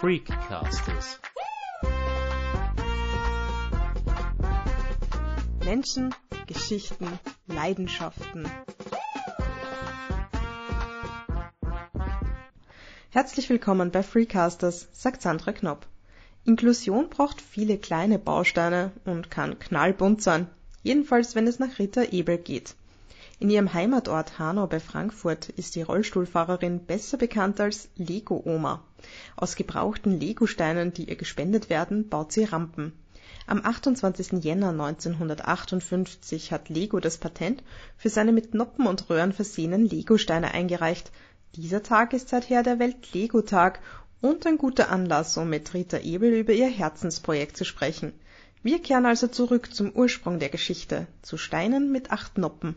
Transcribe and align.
Freakcasters. 0.00 1.18
Menschen, 5.64 6.14
Geschichten, 6.46 7.08
Leidenschaften. 7.46 8.46
Herzlich 13.10 13.48
willkommen 13.48 13.90
bei 13.90 14.02
Freecasters, 14.02 14.86
sagt 14.92 15.22
Sandra 15.22 15.52
Knopp. 15.52 15.86
Inklusion 16.44 17.08
braucht 17.08 17.40
viele 17.40 17.78
kleine 17.78 18.18
Bausteine 18.18 18.92
und 19.06 19.30
kann 19.30 19.58
knallbunt 19.58 20.20
sein, 20.20 20.46
jedenfalls 20.82 21.34
wenn 21.34 21.46
es 21.46 21.58
nach 21.58 21.78
Rita 21.78 22.02
Ebel 22.02 22.36
geht. 22.36 22.74
In 23.38 23.50
ihrem 23.50 23.74
Heimatort 23.74 24.38
Hanau 24.38 24.66
bei 24.66 24.80
Frankfurt 24.80 25.50
ist 25.50 25.74
die 25.74 25.82
Rollstuhlfahrerin 25.82 26.86
besser 26.86 27.18
bekannt 27.18 27.60
als 27.60 27.90
Lego-Oma. 27.96 28.82
Aus 29.36 29.56
gebrauchten 29.56 30.18
Legosteinen, 30.18 30.94
die 30.94 31.10
ihr 31.10 31.16
gespendet 31.16 31.68
werden, 31.68 32.08
baut 32.08 32.32
sie 32.32 32.44
Rampen. 32.44 32.94
Am 33.46 33.62
28. 33.62 34.42
Jänner 34.42 34.70
1958 34.70 36.50
hat 36.50 36.70
Lego 36.70 36.98
das 36.98 37.18
Patent 37.18 37.62
für 37.98 38.08
seine 38.08 38.32
mit 38.32 38.54
Noppen 38.54 38.86
und 38.86 39.10
Röhren 39.10 39.34
versehenen 39.34 39.86
Legosteine 39.86 40.54
eingereicht. 40.54 41.12
Dieser 41.56 41.82
Tag 41.82 42.14
ist 42.14 42.30
seither 42.30 42.62
der 42.62 42.78
Welt-Lego-Tag 42.78 43.80
und 44.22 44.46
ein 44.46 44.56
guter 44.56 44.90
Anlass, 44.90 45.36
um 45.36 45.50
mit 45.50 45.74
Rita 45.74 45.98
Ebel 45.98 46.32
über 46.32 46.54
ihr 46.54 46.70
Herzensprojekt 46.70 47.58
zu 47.58 47.66
sprechen. 47.66 48.14
Wir 48.62 48.80
kehren 48.80 49.04
also 49.04 49.26
zurück 49.28 49.74
zum 49.74 49.90
Ursprung 49.90 50.38
der 50.38 50.48
Geschichte, 50.48 51.06
zu 51.20 51.36
Steinen 51.36 51.92
mit 51.92 52.10
acht 52.10 52.38
Noppen. 52.38 52.74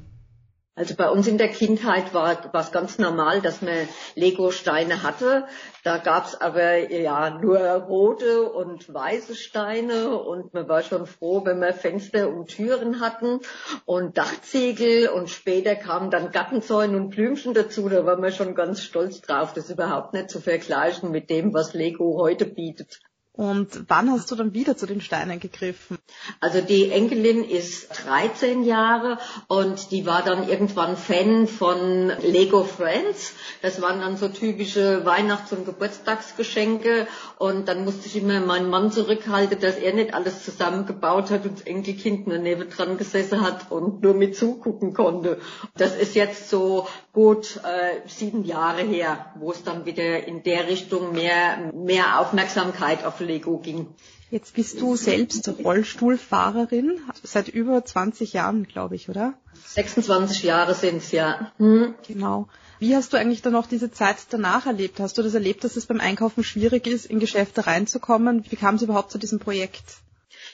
Also 0.75 0.95
bei 0.95 1.09
uns 1.09 1.27
in 1.27 1.37
der 1.37 1.49
Kindheit 1.49 2.13
war 2.13 2.53
es 2.53 2.71
ganz 2.71 2.99
normal, 2.99 3.41
dass 3.41 3.61
man 3.61 3.89
Lego-Steine 4.15 5.03
hatte. 5.03 5.45
Da 5.83 5.97
gab's 5.97 6.35
aber 6.35 6.89
ja 6.89 7.31
nur 7.31 7.59
rote 7.59 8.49
und 8.49 8.93
weiße 8.93 9.35
Steine 9.35 10.17
und 10.17 10.53
man 10.53 10.69
war 10.69 10.81
schon 10.81 11.05
froh, 11.05 11.43
wenn 11.43 11.59
wir 11.59 11.73
Fenster 11.73 12.29
und 12.29 12.47
Türen 12.47 13.01
hatten 13.01 13.41
und 13.83 14.17
Dachziegel 14.17 15.09
und 15.09 15.29
später 15.29 15.75
kamen 15.75 16.11
dann 16.11 16.31
Gattenzäune 16.31 16.95
und 16.95 17.09
Blümchen 17.09 17.53
dazu. 17.53 17.89
Da 17.89 18.05
waren 18.05 18.23
wir 18.23 18.31
schon 18.31 18.55
ganz 18.55 18.81
stolz 18.81 19.19
drauf. 19.19 19.51
Das 19.53 19.69
überhaupt 19.69 20.13
nicht 20.13 20.29
zu 20.29 20.39
vergleichen 20.39 21.11
mit 21.11 21.29
dem, 21.29 21.53
was 21.53 21.73
Lego 21.73 22.17
heute 22.21 22.45
bietet. 22.45 23.01
Und 23.39 23.85
wann 23.87 24.11
hast 24.11 24.29
du 24.31 24.35
dann 24.35 24.53
wieder 24.53 24.75
zu 24.75 24.85
den 24.85 24.99
Steinen 24.99 25.39
gegriffen? 25.39 25.97
Also 26.41 26.59
die 26.59 26.91
Enkelin 26.91 27.45
ist 27.45 27.87
13 28.05 28.65
Jahre 28.65 29.17
und 29.47 29.91
die 29.91 30.05
war 30.05 30.23
dann 30.23 30.49
irgendwann 30.49 30.97
Fan 30.97 31.47
von 31.47 32.11
Lego 32.21 32.65
Friends. 32.65 33.31
Das 33.61 33.81
waren 33.81 34.01
dann 34.01 34.17
so 34.17 34.27
typische 34.27 35.05
Weihnachts- 35.05 35.53
und 35.53 35.65
Geburtstagsgeschenke 35.65 37.07
und 37.37 37.69
dann 37.69 37.85
musste 37.85 38.07
ich 38.07 38.17
immer 38.17 38.41
meinen 38.41 38.69
Mann 38.69 38.91
zurückhalten, 38.91 39.61
dass 39.61 39.77
er 39.77 39.93
nicht 39.93 40.13
alles 40.13 40.43
zusammengebaut 40.43 41.31
hat 41.31 41.45
und 41.45 41.59
das 41.59 41.65
Enkelkind 41.65 42.27
nur 42.27 42.39
neben 42.39 42.69
dran 42.69 42.97
gesessen 42.97 43.39
hat 43.39 43.71
und 43.71 44.03
nur 44.03 44.15
mit 44.15 44.35
zugucken 44.35 44.93
konnte. 44.93 45.39
Das 45.77 45.95
ist 45.95 46.13
jetzt 46.13 46.49
so 46.49 46.89
gut 47.13 47.57
äh, 47.63 48.07
sieben 48.07 48.43
Jahre 48.45 48.81
her, 48.81 49.33
wo 49.35 49.51
es 49.51 49.63
dann 49.63 49.85
wieder 49.85 50.25
in 50.27 50.43
der 50.43 50.67
Richtung 50.67 51.13
mehr, 51.13 51.71
mehr 51.73 52.19
Aufmerksamkeit 52.19 53.05
auf 53.05 53.19
Lego 53.19 53.57
ging. 53.57 53.87
Jetzt 54.31 54.53
bist 54.53 54.79
du 54.79 54.95
selbst 54.95 55.49
Rollstuhlfahrerin, 55.63 56.99
seit 57.23 57.47
über 57.47 57.83
20 57.83 58.33
Jahren, 58.33 58.67
glaube 58.67 58.95
ich, 58.95 59.09
oder? 59.09 59.33
26 59.65 60.43
Jahre 60.43 60.75
sind's 60.75 61.11
ja. 61.11 61.51
Hm. 61.57 61.95
Genau. 62.07 62.47
Wie 62.77 62.95
hast 62.95 63.11
du 63.11 63.17
eigentlich 63.17 63.41
dann 63.41 63.55
auch 63.55 63.65
diese 63.65 63.91
Zeit 63.91 64.17
danach 64.29 64.67
erlebt? 64.67 64.99
Hast 64.99 65.17
du 65.17 65.23
das 65.23 65.33
erlebt, 65.33 65.63
dass 65.63 65.75
es 65.75 65.87
beim 65.87 65.99
Einkaufen 65.99 66.43
schwierig 66.43 66.85
ist, 66.85 67.07
in 67.07 67.19
Geschäfte 67.19 67.65
reinzukommen? 67.65 68.45
Wie 68.49 68.55
kam 68.55 68.75
es 68.75 68.83
überhaupt 68.83 69.11
zu 69.11 69.17
diesem 69.17 69.39
Projekt? 69.39 69.83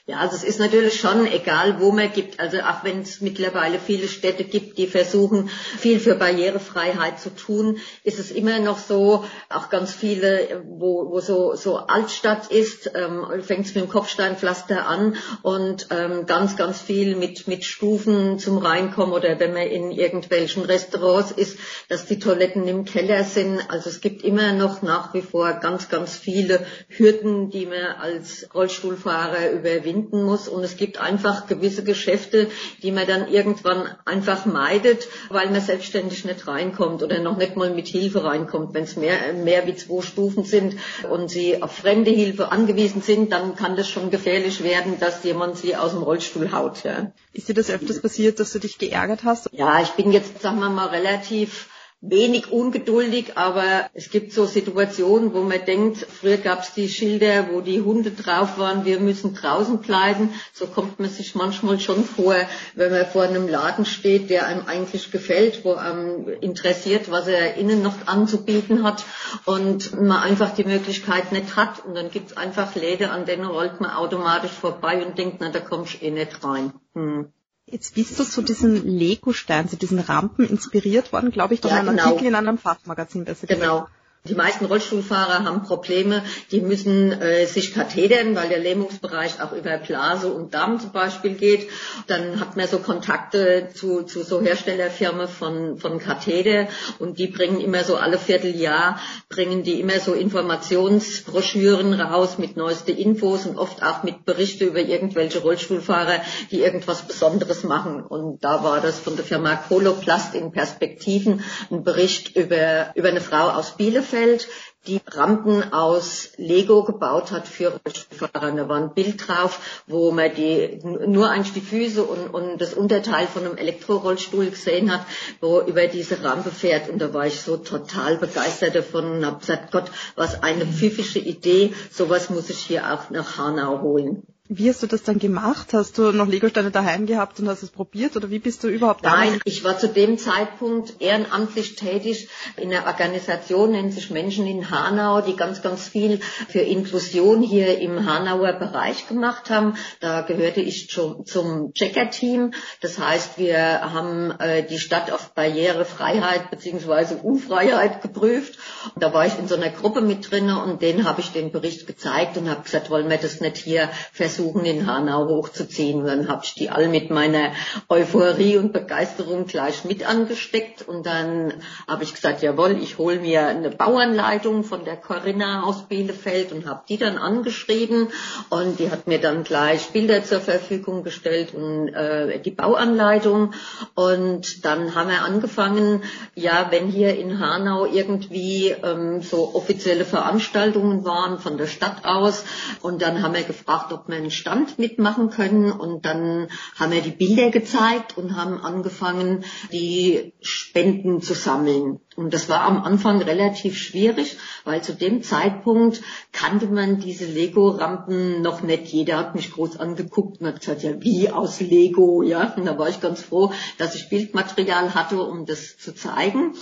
Ja, 0.07 0.17
also 0.17 0.35
es 0.35 0.43
ist 0.43 0.59
natürlich 0.59 0.99
schon 0.99 1.25
egal, 1.25 1.79
wo 1.79 1.91
man 1.91 2.11
gibt. 2.11 2.39
Also 2.39 2.59
auch 2.59 2.83
wenn 2.83 3.01
es 3.01 3.21
mittlerweile 3.21 3.79
viele 3.79 4.07
Städte 4.07 4.43
gibt, 4.43 4.77
die 4.77 4.85
versuchen, 4.85 5.49
viel 5.79 5.99
für 5.99 6.13
Barrierefreiheit 6.13 7.19
zu 7.19 7.33
tun, 7.33 7.79
ist 8.03 8.19
es 8.19 8.29
immer 8.29 8.59
noch 8.59 8.77
so, 8.77 9.25
auch 9.49 9.71
ganz 9.71 9.95
viele, 9.95 10.63
wo, 10.67 11.09
wo 11.09 11.21
so, 11.21 11.55
so 11.55 11.77
Altstadt 11.77 12.51
ist, 12.51 12.91
ähm, 12.93 13.25
fängt 13.41 13.65
es 13.65 13.73
mit 13.73 13.83
dem 13.83 13.89
Kopfsteinpflaster 13.89 14.85
an 14.85 15.15
und 15.41 15.87
ähm, 15.89 16.27
ganz, 16.27 16.55
ganz 16.55 16.79
viel 16.79 17.15
mit, 17.15 17.47
mit 17.47 17.65
Stufen 17.65 18.37
zum 18.37 18.59
Reinkommen 18.59 19.11
oder 19.11 19.39
wenn 19.39 19.53
man 19.53 19.63
in 19.63 19.89
irgendwelchen 19.89 20.65
Restaurants 20.65 21.31
ist, 21.31 21.57
dass 21.89 22.05
die 22.05 22.19
Toiletten 22.19 22.67
im 22.67 22.85
Keller 22.85 23.23
sind. 23.23 23.59
Also 23.71 23.89
es 23.89 24.01
gibt 24.01 24.23
immer 24.23 24.53
noch 24.53 24.83
nach 24.83 25.15
wie 25.15 25.23
vor 25.23 25.51
ganz, 25.53 25.89
ganz 25.89 26.15
viele 26.15 26.63
Hürden, 26.89 27.49
die 27.49 27.65
man 27.65 27.95
als 27.99 28.47
Rollstuhlfahrer 28.53 29.49
überwinden 29.95 30.23
muss. 30.23 30.47
Und 30.47 30.63
es 30.63 30.77
gibt 30.77 30.99
einfach 30.99 31.47
gewisse 31.47 31.83
Geschäfte, 31.83 32.47
die 32.81 32.91
man 32.91 33.07
dann 33.07 33.27
irgendwann 33.27 33.87
einfach 34.05 34.45
meidet, 34.45 35.07
weil 35.29 35.49
man 35.49 35.61
selbstständig 35.61 36.25
nicht 36.25 36.47
reinkommt 36.47 37.03
oder 37.03 37.19
noch 37.19 37.37
nicht 37.37 37.55
mal 37.55 37.71
mit 37.71 37.87
Hilfe 37.87 38.23
reinkommt. 38.23 38.73
Wenn 38.73 38.83
es 38.83 38.95
mehr, 38.95 39.33
mehr 39.33 39.65
wie 39.67 39.75
zwei 39.75 40.01
Stufen 40.01 40.43
sind 40.43 40.75
und 41.09 41.29
sie 41.29 41.61
auf 41.61 41.71
fremde 41.71 42.11
Hilfe 42.11 42.51
angewiesen 42.51 43.01
sind, 43.01 43.31
dann 43.31 43.55
kann 43.55 43.75
das 43.75 43.89
schon 43.89 44.11
gefährlich 44.11 44.63
werden, 44.63 44.99
dass 44.99 45.23
jemand 45.23 45.57
sie 45.57 45.75
aus 45.75 45.91
dem 45.91 46.03
Rollstuhl 46.03 46.51
haut. 46.51 46.83
Ja. 46.83 47.11
Ist 47.33 47.49
dir 47.49 47.53
das 47.53 47.69
öfters 47.69 48.01
passiert, 48.01 48.39
dass 48.39 48.51
du 48.51 48.59
dich 48.59 48.77
geärgert 48.77 49.23
hast? 49.23 49.49
Ja, 49.51 49.81
ich 49.81 49.89
bin 49.91 50.11
jetzt, 50.11 50.41
sagen 50.41 50.59
wir 50.59 50.69
mal, 50.69 50.87
relativ 50.87 51.69
wenig 52.09 52.51
ungeduldig, 52.51 53.37
aber 53.37 53.89
es 53.93 54.09
gibt 54.09 54.33
so 54.33 54.45
Situationen, 54.45 55.33
wo 55.33 55.41
man 55.41 55.63
denkt, 55.65 55.97
früher 55.97 56.37
gab 56.37 56.61
es 56.61 56.73
die 56.73 56.89
Schilder, 56.89 57.47
wo 57.51 57.61
die 57.61 57.81
Hunde 57.81 58.11
drauf 58.11 58.57
waren, 58.57 58.85
wir 58.85 58.99
müssen 58.99 59.33
draußen 59.33 59.79
bleiben. 59.79 60.29
So 60.53 60.67
kommt 60.67 60.99
man 60.99 61.09
sich 61.09 61.35
manchmal 61.35 61.79
schon 61.79 62.03
vor, 62.03 62.35
wenn 62.75 62.91
man 62.91 63.05
vor 63.05 63.23
einem 63.23 63.47
Laden 63.47 63.85
steht, 63.85 64.29
der 64.29 64.47
einem 64.47 64.65
eigentlich 64.67 65.11
gefällt, 65.11 65.65
wo 65.65 65.73
einem 65.73 66.27
interessiert, 66.41 67.09
was 67.11 67.27
er 67.27 67.55
innen 67.55 67.81
noch 67.81 68.07
anzubieten 68.07 68.83
hat 68.83 69.03
und 69.45 69.99
man 69.99 70.21
einfach 70.21 70.53
die 70.53 70.63
Möglichkeit 70.63 71.31
nicht 71.31 71.55
hat. 71.55 71.85
Und 71.85 71.95
dann 71.95 72.11
gibt 72.11 72.31
es 72.31 72.37
einfach 72.37 72.75
Läden, 72.75 73.09
an 73.09 73.25
denen 73.25 73.45
rollt 73.45 73.81
man 73.81 73.91
automatisch 73.91 74.51
vorbei 74.51 75.05
und 75.05 75.17
denkt, 75.17 75.37
na, 75.39 75.49
da 75.49 75.59
kommst 75.59 76.01
du 76.01 76.05
eh 76.05 76.11
nicht 76.11 76.43
rein. 76.43 76.73
Hm. 76.93 77.31
Jetzt 77.67 77.95
bist 77.95 78.19
du 78.19 78.23
zu 78.23 78.43
diesen 78.43 78.85
Lego-Steinen, 78.85 79.67
zu 79.67 79.75
diesen 79.75 79.99
Rampen 79.99 80.47
inspiriert 80.47 81.11
worden, 81.11 81.31
glaube 81.31 81.55
ich, 81.55 81.61
durch 81.61 81.73
ja, 81.73 81.79
einen 81.79 81.89
genau. 81.89 82.03
Artikel 82.03 82.27
in 82.27 82.35
einem 82.35 82.57
Fachmagazin 82.59 83.25
besser 83.25 83.47
Genau. 83.47 83.87
Die 84.27 84.33
meisten 84.33 84.65
Rollstuhlfahrer 84.65 85.43
haben 85.43 85.61
Probleme, 85.61 86.23
die 86.49 86.59
müssen 86.59 87.11
äh, 87.11 87.45
sich 87.45 87.75
kathetern, 87.75 88.35
weil 88.35 88.49
der 88.49 88.57
Lähmungsbereich 88.57 89.39
auch 89.39 89.51
über 89.51 89.77
Blase 89.77 90.33
und 90.33 90.55
Darm 90.55 90.79
zum 90.79 90.91
Beispiel 90.91 91.35
geht. 91.35 91.69
Dann 92.07 92.39
hat 92.39 92.57
man 92.57 92.67
so 92.67 92.79
Kontakte 92.79 93.69
zu, 93.75 94.01
zu 94.01 94.23
so 94.23 94.41
Herstellerfirmen 94.41 95.27
von, 95.27 95.77
von 95.77 95.99
Katheder 95.99 96.69
und 96.97 97.19
die 97.19 97.27
bringen 97.27 97.61
immer 97.61 97.83
so 97.83 97.97
alle 97.97 98.17
Vierteljahr, 98.17 98.99
bringen 99.29 99.61
die 99.61 99.79
immer 99.79 99.99
so 99.99 100.13
Informationsbroschüren 100.13 101.93
raus 101.93 102.39
mit 102.39 102.57
neueste 102.57 102.93
Infos 102.93 103.45
und 103.45 103.59
oft 103.59 103.83
auch 103.83 104.01
mit 104.01 104.25
Berichte 104.25 104.65
über 104.65 104.79
irgendwelche 104.79 105.39
Rollstuhlfahrer, 105.39 106.19
die 106.49 106.61
irgendwas 106.61 107.03
Besonderes 107.03 107.63
machen. 107.63 108.01
Und 108.01 108.43
da 108.43 108.63
war 108.63 108.81
das 108.81 108.97
von 108.99 109.17
der 109.17 109.25
Firma 109.25 109.55
Coloplast 109.55 110.33
in 110.33 110.51
Perspektiven 110.51 111.43
ein 111.69 111.83
Bericht 111.83 112.35
über, 112.35 112.91
über 112.95 113.09
eine 113.09 113.21
Frau 113.21 113.49
aus 113.49 113.77
Bielefeld 113.77 114.14
Bielefeld, 114.15 114.47
die 114.87 115.01
Rampen 115.07 115.73
aus 115.73 116.29
Lego 116.37 116.83
gebaut 116.83 117.31
hat 117.31 117.47
für 117.47 117.79
Rollstuhlfahrer. 117.85 118.51
Da 118.51 118.69
war 118.69 118.77
ein 118.77 118.93
Bild 118.93 119.27
drauf, 119.27 119.83
wo 119.87 120.11
man 120.11 120.33
die 120.33 120.79
nur 120.83 121.29
eigentlich 121.29 121.53
die 121.53 121.61
Füße 121.61 122.03
und, 122.03 122.33
und 122.33 122.59
das 122.59 122.73
Unterteil 122.73 123.27
von 123.27 123.45
einem 123.45 123.57
Elektrorollstuhl 123.57 124.49
gesehen 124.51 124.93
hat, 124.93 125.05
wo 125.41 125.59
über 125.61 125.87
diese 125.87 126.23
Rampe 126.23 126.51
fährt. 126.51 126.89
Und 126.89 126.99
da 126.99 127.13
war 127.13 127.27
ich 127.27 127.41
so 127.41 127.57
total 127.57 128.17
begeistert 128.17 128.75
davon 128.75 129.17
und 129.17 129.25
habe 129.25 129.39
gesagt, 129.39 129.71
Gott, 129.71 129.91
was 130.15 130.43
eine 130.43 130.65
pfiffische 130.65 131.19
Idee. 131.19 131.73
Sowas 131.91 132.29
muss 132.29 132.49
ich 132.49 132.59
hier 132.59 132.93
auch 132.93 133.09
nach 133.09 133.37
Hanau 133.37 133.81
holen. 133.81 134.23
Wie 134.47 134.69
hast 134.69 134.83
du 134.83 134.87
das 134.87 135.01
dann 135.01 135.17
gemacht? 135.17 135.73
Hast 135.73 135.97
du 135.97 136.11
noch 136.11 136.27
Legosteine 136.27 136.69
daheim 136.69 137.07
gehabt 137.07 137.39
und 137.39 137.49
hast 137.49 137.63
es 137.63 137.71
probiert 137.71 138.15
oder 138.15 138.29
wie 138.29 138.37
bist 138.37 138.63
du 138.63 138.67
überhaupt 138.67 139.03
da? 139.03 139.15
Nein, 139.15 139.41
ich 139.43 139.63
war 139.63 139.79
zu 139.79 139.89
dem 139.89 140.19
Zeitpunkt 140.19 141.01
ehrenamtlich 141.01 141.75
tätig 141.75 142.29
in 142.55 142.71
einer 142.71 142.85
Organisation, 142.85 143.71
nennt 143.71 143.91
sich 143.91 144.11
Menschen 144.11 144.45
in 144.45 144.69
Hanau, 144.69 145.21
die 145.21 145.35
ganz, 145.35 145.63
ganz 145.63 145.87
viel 145.87 146.19
für 146.19 146.59
Inklusion 146.59 147.41
hier 147.41 147.79
im 147.79 148.05
Hanauer 148.05 148.53
Bereich 148.53 149.07
gemacht 149.07 149.49
haben. 149.49 149.77
Da 149.99 150.21
gehörte 150.21 150.61
ich 150.61 150.91
zum, 150.91 151.25
zum 151.25 151.73
Checker-Team. 151.73 152.53
Das 152.81 152.99
heißt, 152.99 153.39
wir 153.39 153.57
haben 153.57 154.29
äh, 154.29 154.63
die 154.63 154.77
Stadt 154.77 155.09
auf 155.09 155.33
Barrierefreiheit 155.33 156.51
beziehungsweise 156.51 157.15
Unfreiheit 157.15 158.03
geprüft. 158.03 158.59
Und 158.93 159.01
da 159.01 159.11
war 159.11 159.25
ich 159.25 159.39
in 159.39 159.47
so 159.47 159.55
einer 159.55 159.69
Gruppe 159.69 160.01
mit 160.01 160.29
drinne 160.29 160.63
und 160.63 160.83
denen 160.83 161.03
habe 161.03 161.21
ich 161.21 161.31
den 161.31 161.51
Bericht 161.51 161.87
gezeigt 161.87 162.37
und 162.37 162.47
habe 162.47 162.61
gesagt, 162.61 162.91
wollen 162.91 163.09
wir 163.09 163.17
das 163.17 163.41
nicht 163.41 163.57
hier 163.57 163.89
fest 164.13 164.34
versuchen, 164.35 164.65
in 164.65 164.85
Hanau 164.85 165.27
hochzuziehen. 165.27 166.05
Dann 166.05 166.27
habe 166.27 166.43
ich 166.43 166.53
die 166.53 166.69
all 166.69 166.87
mit 166.87 167.09
meiner 167.09 167.51
Euphorie 167.89 168.57
und 168.57 168.73
Begeisterung 168.73 169.45
gleich 169.45 169.85
mit 169.85 170.07
angesteckt. 170.07 170.87
Und 170.87 171.05
dann 171.05 171.53
habe 171.87 172.03
ich 172.03 172.13
gesagt, 172.13 172.41
jawohl, 172.41 172.77
ich 172.81 172.97
hole 172.97 173.19
mir 173.19 173.47
eine 173.47 173.69
Bauanleitung 173.69 174.63
von 174.63 174.83
der 174.83 174.97
Corinna 174.97 175.63
aus 175.63 175.87
Bielefeld 175.87 176.51
und 176.51 176.67
habe 176.67 176.83
die 176.87 176.97
dann 176.97 177.17
angeschrieben. 177.17 178.09
Und 178.49 178.79
die 178.79 178.91
hat 178.91 179.07
mir 179.07 179.19
dann 179.19 179.43
gleich 179.43 179.89
Bilder 179.89 180.23
zur 180.23 180.41
Verfügung 180.41 181.03
gestellt 181.03 181.53
und 181.53 181.89
äh, 181.89 182.39
die 182.39 182.51
Bauanleitung. 182.51 183.53
Und 183.93 184.65
dann 184.65 184.95
haben 184.95 185.09
wir 185.09 185.23
angefangen, 185.23 186.03
ja, 186.35 186.67
wenn 186.71 186.87
hier 186.87 187.17
in 187.17 187.39
Hanau 187.39 187.85
irgendwie 187.85 188.69
ähm, 188.69 189.21
so 189.21 189.55
offizielle 189.55 190.05
Veranstaltungen 190.05 191.05
waren 191.05 191.39
von 191.39 191.57
der 191.57 191.67
Stadt 191.67 192.05
aus. 192.05 192.43
Und 192.81 193.01
dann 193.01 193.21
haben 193.21 193.33
wir 193.33 193.43
gefragt, 193.43 193.93
ob 193.93 194.07
wir 194.09 194.24
einen 194.25 194.31
Stand 194.31 194.79
mitmachen 194.79 195.29
können. 195.29 195.71
Und 195.71 196.05
dann 196.05 196.47
haben 196.77 196.91
wir 196.91 197.01
die 197.01 197.11
Bilder 197.11 197.51
gezeigt 197.51 198.17
und 198.17 198.35
haben 198.35 198.59
angefangen, 198.59 199.45
die 199.71 200.33
Spenden 200.41 201.21
zu 201.21 201.33
sammeln. 201.33 201.99
Und 202.15 202.33
das 202.33 202.49
war 202.49 202.61
am 202.61 202.83
Anfang 202.83 203.21
relativ 203.21 203.77
schwierig, 203.77 204.37
weil 204.63 204.81
zu 204.81 204.93
dem 204.93 205.21
Zeitpunkt 205.21 206.01
kannte 206.31 206.67
man 206.67 206.99
diese 206.99 207.25
Lego-Rampen 207.25 208.41
noch 208.41 208.61
nicht. 208.61 208.87
Jeder 208.87 209.17
hat 209.17 209.35
mich 209.35 209.51
groß 209.51 209.77
angeguckt 209.77 210.41
und 210.41 210.47
hat 210.47 210.59
gesagt, 210.61 210.83
ja, 210.83 211.01
wie 211.01 211.29
aus 211.29 211.59
Lego, 211.59 212.23
ja. 212.23 212.53
Und 212.55 212.65
da 212.65 212.77
war 212.79 212.89
ich 212.89 213.01
ganz 213.01 213.21
froh, 213.21 213.51
dass 213.77 213.95
ich 213.95 214.09
Bildmaterial 214.09 214.95
hatte, 214.95 215.21
um 215.21 215.45
das 215.45 215.77
zu 215.77 215.93
zeigen. 215.93 216.55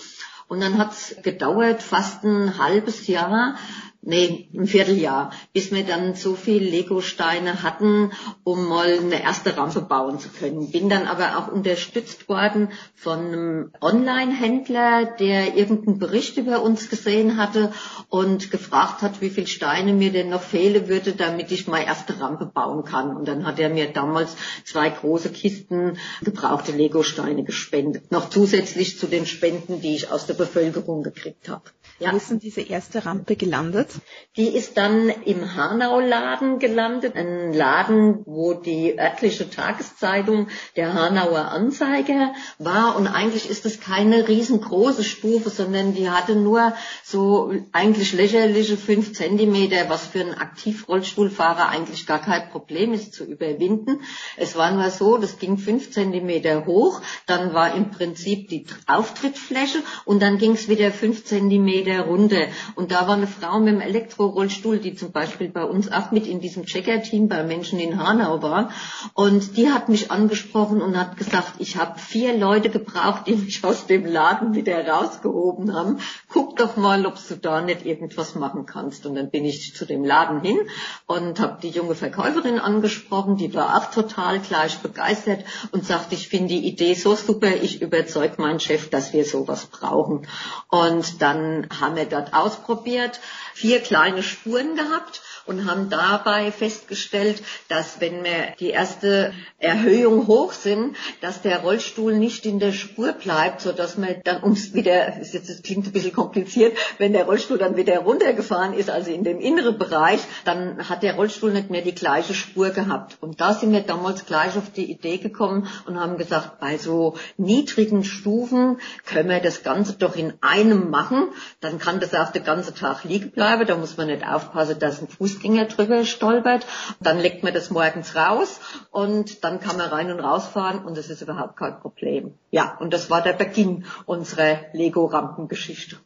Und 0.47 0.61
dann 0.61 0.77
hat 0.77 0.91
es 0.91 1.15
gedauert, 1.23 1.81
fast 1.81 2.23
ein 2.23 2.57
halbes 2.57 3.07
Jahr, 3.07 3.55
nee, 4.05 4.49
ein 4.53 4.67
Vierteljahr, 4.67 5.31
bis 5.53 5.71
wir 5.71 5.83
dann 5.83 6.15
so 6.15 6.35
viel 6.35 6.63
Lego-Steine 6.63 7.63
hatten, 7.63 8.11
um 8.43 8.67
mal 8.67 8.99
eine 8.99 9.21
erste 9.21 9.55
Rampe 9.57 9.81
bauen 9.81 10.19
zu 10.19 10.29
können. 10.29 10.71
Bin 10.71 10.89
dann 10.89 11.07
aber 11.07 11.37
auch 11.37 11.47
unterstützt 11.51 12.27
worden 12.29 12.69
von 12.95 13.19
einem 13.19 13.71
Online-Händler, 13.81 15.05
der 15.05 15.55
irgendeinen 15.55 15.99
Bericht 15.99 16.37
über 16.37 16.61
uns 16.61 16.89
gesehen 16.89 17.37
hatte 17.37 17.71
und 18.09 18.51
gefragt 18.51 19.01
hat, 19.01 19.21
wie 19.21 19.29
viel 19.29 19.47
Steine 19.47 19.93
mir 19.93 20.11
denn 20.11 20.29
noch 20.29 20.43
fehlen 20.43 20.87
würde, 20.87 21.13
damit 21.13 21.51
ich 21.51 21.67
meine 21.67 21.85
erste 21.85 22.19
Rampe 22.19 22.45
bauen 22.45 22.83
kann. 22.83 23.15
Und 23.15 23.27
dann 23.27 23.45
hat 23.45 23.59
er 23.59 23.69
mir 23.69 23.91
damals 23.91 24.35
zwei 24.65 24.89
große 24.89 25.29
Kisten 25.29 25.97
gebrauchte 26.23 26.71
Lego-Steine 26.71 27.43
gespendet, 27.43 28.11
noch 28.11 28.29
zusätzlich 28.29 28.99
zu 28.99 29.07
den 29.07 29.25
Spenden, 29.25 29.81
die 29.81 29.95
ich 29.95 30.11
aus 30.11 30.25
der 30.25 30.33
Bevölkerung 30.33 31.03
gekriegt 31.03 31.49
habe. 31.49 31.63
Ja. 31.99 32.11
Wo 32.11 32.17
ist 32.17 32.31
denn 32.31 32.39
diese 32.39 32.61
erste 32.61 33.05
Rampe 33.05 33.35
gelandet? 33.35 33.89
Die 34.35 34.47
ist 34.47 34.77
dann 34.77 35.09
im 35.09 35.55
Hanau-Laden 35.55 36.57
gelandet. 36.57 37.15
Ein 37.15 37.53
Laden, 37.53 38.23
wo 38.25 38.55
die 38.55 38.99
örtliche 38.99 39.47
Tageszeitung 39.49 40.47
der 40.75 40.93
Hanauer 40.93 41.49
Anzeiger 41.49 42.33
war. 42.57 42.95
Und 42.95 43.05
eigentlich 43.05 43.47
ist 43.47 43.67
es 43.67 43.79
keine 43.79 44.27
riesengroße 44.27 45.03
Stufe, 45.03 45.51
sondern 45.51 45.93
die 45.93 46.09
hatte 46.09 46.35
nur 46.35 46.73
so 47.03 47.53
eigentlich 47.71 48.13
lächerliche 48.13 48.75
fünf 48.75 49.13
Zentimeter, 49.13 49.87
was 49.87 50.07
für 50.07 50.21
einen 50.21 50.33
Aktivrollstuhlfahrer 50.33 51.69
eigentlich 51.69 52.07
gar 52.07 52.21
kein 52.21 52.49
Problem 52.49 52.91
ist 52.93 53.13
zu 53.13 53.23
überwinden. 53.23 54.01
Es 54.35 54.55
war 54.55 54.71
nur 54.71 54.89
so, 54.89 55.17
das 55.17 55.37
ging 55.37 55.57
fünf 55.57 55.91
Zentimeter 55.91 56.65
hoch, 56.65 57.01
dann 57.27 57.53
war 57.53 57.75
im 57.75 57.91
Prinzip 57.91 58.49
die 58.49 58.65
Auftrittfläche 58.87 59.79
und 60.05 60.23
dann 60.23 60.39
ging 60.39 60.53
es 60.53 60.67
wieder 60.67 60.91
fünf 60.91 61.25
Zentimeter 61.25 61.82
der 61.83 62.01
Runde. 62.01 62.47
Und 62.75 62.91
da 62.91 63.07
war 63.07 63.15
eine 63.15 63.27
Frau 63.27 63.59
mit 63.59 63.69
einem 63.69 63.81
Elektrorollstuhl, 63.81 64.79
die 64.79 64.95
zum 64.95 65.11
Beispiel 65.11 65.49
bei 65.49 65.63
uns 65.63 65.91
auch 65.91 66.11
mit 66.11 66.27
in 66.27 66.39
diesem 66.39 66.65
Checker-Team 66.65 67.27
bei 67.27 67.43
Menschen 67.43 67.79
in 67.79 68.01
Hanau 68.01 68.41
war. 68.41 68.69
Und 69.13 69.57
die 69.57 69.71
hat 69.71 69.89
mich 69.89 70.11
angesprochen 70.11 70.81
und 70.81 70.97
hat 70.97 71.17
gesagt, 71.17 71.53
ich 71.59 71.77
habe 71.77 71.99
vier 71.99 72.37
Leute 72.37 72.69
gebraucht, 72.69 73.27
die 73.27 73.35
mich 73.35 73.63
aus 73.63 73.87
dem 73.87 74.05
Laden 74.05 74.55
wieder 74.55 74.87
rausgehoben 74.87 75.73
haben. 75.73 75.99
Guck 76.29 76.57
doch 76.57 76.77
mal, 76.77 77.05
ob 77.05 77.15
du 77.27 77.35
da 77.35 77.61
nicht 77.61 77.85
irgendwas 77.85 78.35
machen 78.35 78.65
kannst. 78.65 79.05
Und 79.05 79.15
dann 79.15 79.29
bin 79.29 79.45
ich 79.45 79.75
zu 79.75 79.85
dem 79.85 80.03
Laden 80.03 80.41
hin 80.41 80.59
und 81.05 81.39
habe 81.39 81.59
die 81.61 81.69
junge 81.69 81.95
Verkäuferin 81.95 82.59
angesprochen, 82.59 83.37
die 83.37 83.53
war 83.53 83.77
auch 83.77 83.91
total 83.91 84.39
gleich 84.39 84.79
begeistert 84.79 85.45
und 85.71 85.85
sagte, 85.85 86.15
ich 86.15 86.27
finde 86.27 86.49
die 86.49 86.67
Idee 86.67 86.93
so 86.93 87.15
super, 87.15 87.55
ich 87.61 87.81
überzeug 87.81 88.39
meinen 88.39 88.59
Chef, 88.59 88.89
dass 88.89 89.13
wir 89.13 89.25
sowas 89.25 89.65
brauchen. 89.67 90.27
Und 90.69 91.21
dann 91.21 91.67
haben 91.79 91.95
wir 91.95 92.05
dort 92.05 92.33
ausprobiert, 92.33 93.19
vier 93.53 93.79
kleine 93.79 94.23
Spuren 94.23 94.75
gehabt 94.75 95.21
und 95.45 95.69
haben 95.69 95.89
dabei 95.89 96.51
festgestellt, 96.51 97.43
dass 97.67 97.99
wenn 97.99 98.23
wir 98.23 98.53
die 98.59 98.69
erste 98.69 99.33
Erhöhung 99.59 100.27
hoch 100.27 100.53
sind, 100.53 100.95
dass 101.21 101.41
der 101.41 101.59
Rollstuhl 101.59 102.15
nicht 102.17 102.45
in 102.45 102.59
der 102.59 102.71
Spur 102.71 103.13
bleibt, 103.13 103.61
so 103.61 103.71
dass 103.71 103.97
man 103.97 104.15
dann 104.23 104.43
ums 104.43 104.73
wieder, 104.73 105.13
das 105.19 105.61
klingt 105.63 105.85
ein 105.85 105.91
bisschen 105.91 106.13
kompliziert, 106.13 106.77
wenn 106.97 107.13
der 107.13 107.25
Rollstuhl 107.25 107.57
dann 107.57 107.75
wieder 107.75 107.99
runtergefahren 107.99 108.73
ist, 108.73 108.89
also 108.89 109.11
in 109.11 109.23
dem 109.23 109.39
inneren 109.39 109.77
Bereich, 109.77 110.21
dann 110.45 110.89
hat 110.89 111.03
der 111.03 111.15
Rollstuhl 111.15 111.51
nicht 111.51 111.69
mehr 111.69 111.81
die 111.81 111.95
gleiche 111.95 112.33
Spur 112.33 112.69
gehabt. 112.69 113.17
Und 113.21 113.41
da 113.41 113.53
sind 113.53 113.73
wir 113.73 113.81
damals 113.81 114.25
gleich 114.25 114.55
auf 114.57 114.71
die 114.71 114.89
Idee 114.89 115.17
gekommen 115.17 115.67
und 115.85 115.99
haben 115.99 116.17
gesagt, 116.17 116.59
bei 116.59 116.77
so 116.77 117.15
niedrigen 117.37 118.03
Stufen 118.03 118.79
können 119.05 119.29
wir 119.29 119.39
das 119.39 119.63
Ganze 119.63 119.93
doch 119.93 120.15
in 120.15 120.33
einem 120.41 120.89
machen. 120.89 121.29
Dann 121.63 121.79
kann 121.79 121.99
das 121.99 122.13
auch 122.13 122.31
den 122.31 122.43
ganzen 122.43 122.75
Tag 122.75 123.03
liegen 123.03 123.31
bleiben. 123.31 123.65
Da 123.65 123.75
muss 123.75 123.97
man 123.97 124.07
nicht 124.07 124.27
aufpassen, 124.27 124.79
dass 124.79 125.01
ein 125.01 125.07
Fuß 125.07 125.33
Fußgänger 125.33 125.65
drüber 125.65 126.05
stolpert. 126.05 126.65
Dann 126.99 127.19
legt 127.19 127.43
man 127.43 127.53
das 127.53 127.69
morgens 127.69 128.15
raus 128.15 128.59
und 128.91 129.43
dann 129.43 129.59
kann 129.59 129.77
man 129.77 129.89
rein 129.89 130.11
und 130.11 130.19
rausfahren 130.19 130.83
und 130.83 130.97
das 130.97 131.09
ist 131.09 131.21
überhaupt 131.21 131.57
kein 131.57 131.79
Problem. 131.79 132.33
Ja, 132.51 132.77
und 132.79 132.93
das 132.93 133.09
war 133.09 133.21
der 133.21 133.33
Beginn 133.33 133.85
unserer 134.05 134.59
Lego-Rampengeschichte. 134.73 135.97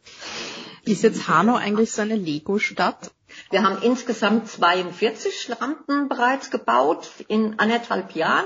Ist 0.86 1.04
jetzt 1.04 1.28
Hanau 1.28 1.56
eigentlich 1.56 1.92
so 1.92 2.02
eine 2.02 2.16
Lego-Stadt? 2.16 3.12
Wir 3.50 3.64
haben 3.64 3.82
insgesamt 3.82 4.48
42 4.48 5.50
Rampen 5.60 6.08
bereits 6.08 6.50
gebaut 6.50 7.10
in 7.28 7.60
anderthalb 7.60 8.12
Jahren. 8.16 8.46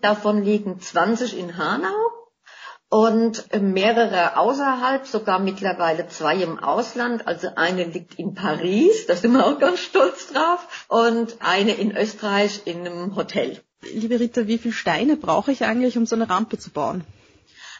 Davon 0.00 0.42
liegen 0.42 0.80
20 0.80 1.38
in 1.38 1.56
Hanau 1.56 2.19
und 2.90 3.44
mehrere 3.58 4.36
außerhalb, 4.36 5.06
sogar 5.06 5.38
mittlerweile 5.38 6.08
zwei 6.08 6.36
im 6.36 6.58
Ausland. 6.58 7.26
Also 7.26 7.48
eine 7.54 7.84
liegt 7.84 8.16
in 8.16 8.34
Paris, 8.34 9.06
da 9.06 9.16
sind 9.16 9.32
wir 9.32 9.46
auch 9.46 9.58
ganz 9.58 9.78
stolz 9.78 10.32
drauf, 10.32 10.86
und 10.88 11.36
eine 11.38 11.72
in 11.72 11.96
Österreich 11.96 12.62
in 12.64 12.86
einem 12.86 13.16
Hotel. 13.16 13.60
Liebe 13.94 14.20
Rita, 14.20 14.46
wie 14.46 14.58
viele 14.58 14.74
Steine 14.74 15.16
brauche 15.16 15.52
ich 15.52 15.64
eigentlich, 15.64 15.96
um 15.96 16.04
so 16.04 16.16
eine 16.16 16.28
Rampe 16.28 16.58
zu 16.58 16.70
bauen? 16.70 17.04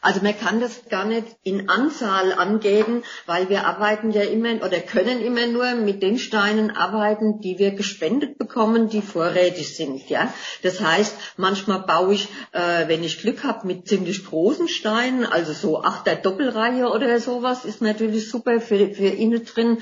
Also 0.03 0.21
man 0.23 0.39
kann 0.39 0.61
das 0.61 0.89
gar 0.89 1.05
nicht 1.05 1.27
in 1.43 1.69
Anzahl 1.69 2.33
angeben, 2.33 3.03
weil 3.27 3.51
wir 3.51 3.67
arbeiten 3.67 4.13
ja 4.13 4.23
immer 4.23 4.55
oder 4.65 4.81
können 4.81 5.21
immer 5.21 5.47
nur 5.47 5.75
mit 5.75 6.03
den 6.03 6.19
Steinen 6.19 6.71
arbeiten, 6.71 7.41
die 7.41 7.59
wir 7.59 7.73
gespendet 7.73 8.39
bekommen, 8.39 8.89
die 8.89 9.03
vorrätig 9.03 9.77
sind. 9.77 10.09
Ja, 10.09 10.33
das 10.63 10.81
heißt, 10.81 11.15
manchmal 11.37 11.81
baue 11.81 12.15
ich, 12.15 12.29
äh, 12.53 12.89
wenn 12.89 13.05
ich 13.05 13.21
Glück 13.21 13.45
habe, 13.45 13.67
mit 13.67 13.89
ziemlich 13.89 14.25
großen 14.25 14.69
Steinen, 14.69 15.27
also 15.27 15.53
so 15.53 15.83
achter 15.83 16.17
Doppelreihe 16.17 16.89
oder 16.89 17.21
sowas, 17.21 17.67
ist 17.67 17.83
natürlich 17.83 18.31
super 18.31 18.61
für, 18.61 18.95
für 18.95 19.09
innen 19.09 19.45
drin. 19.45 19.79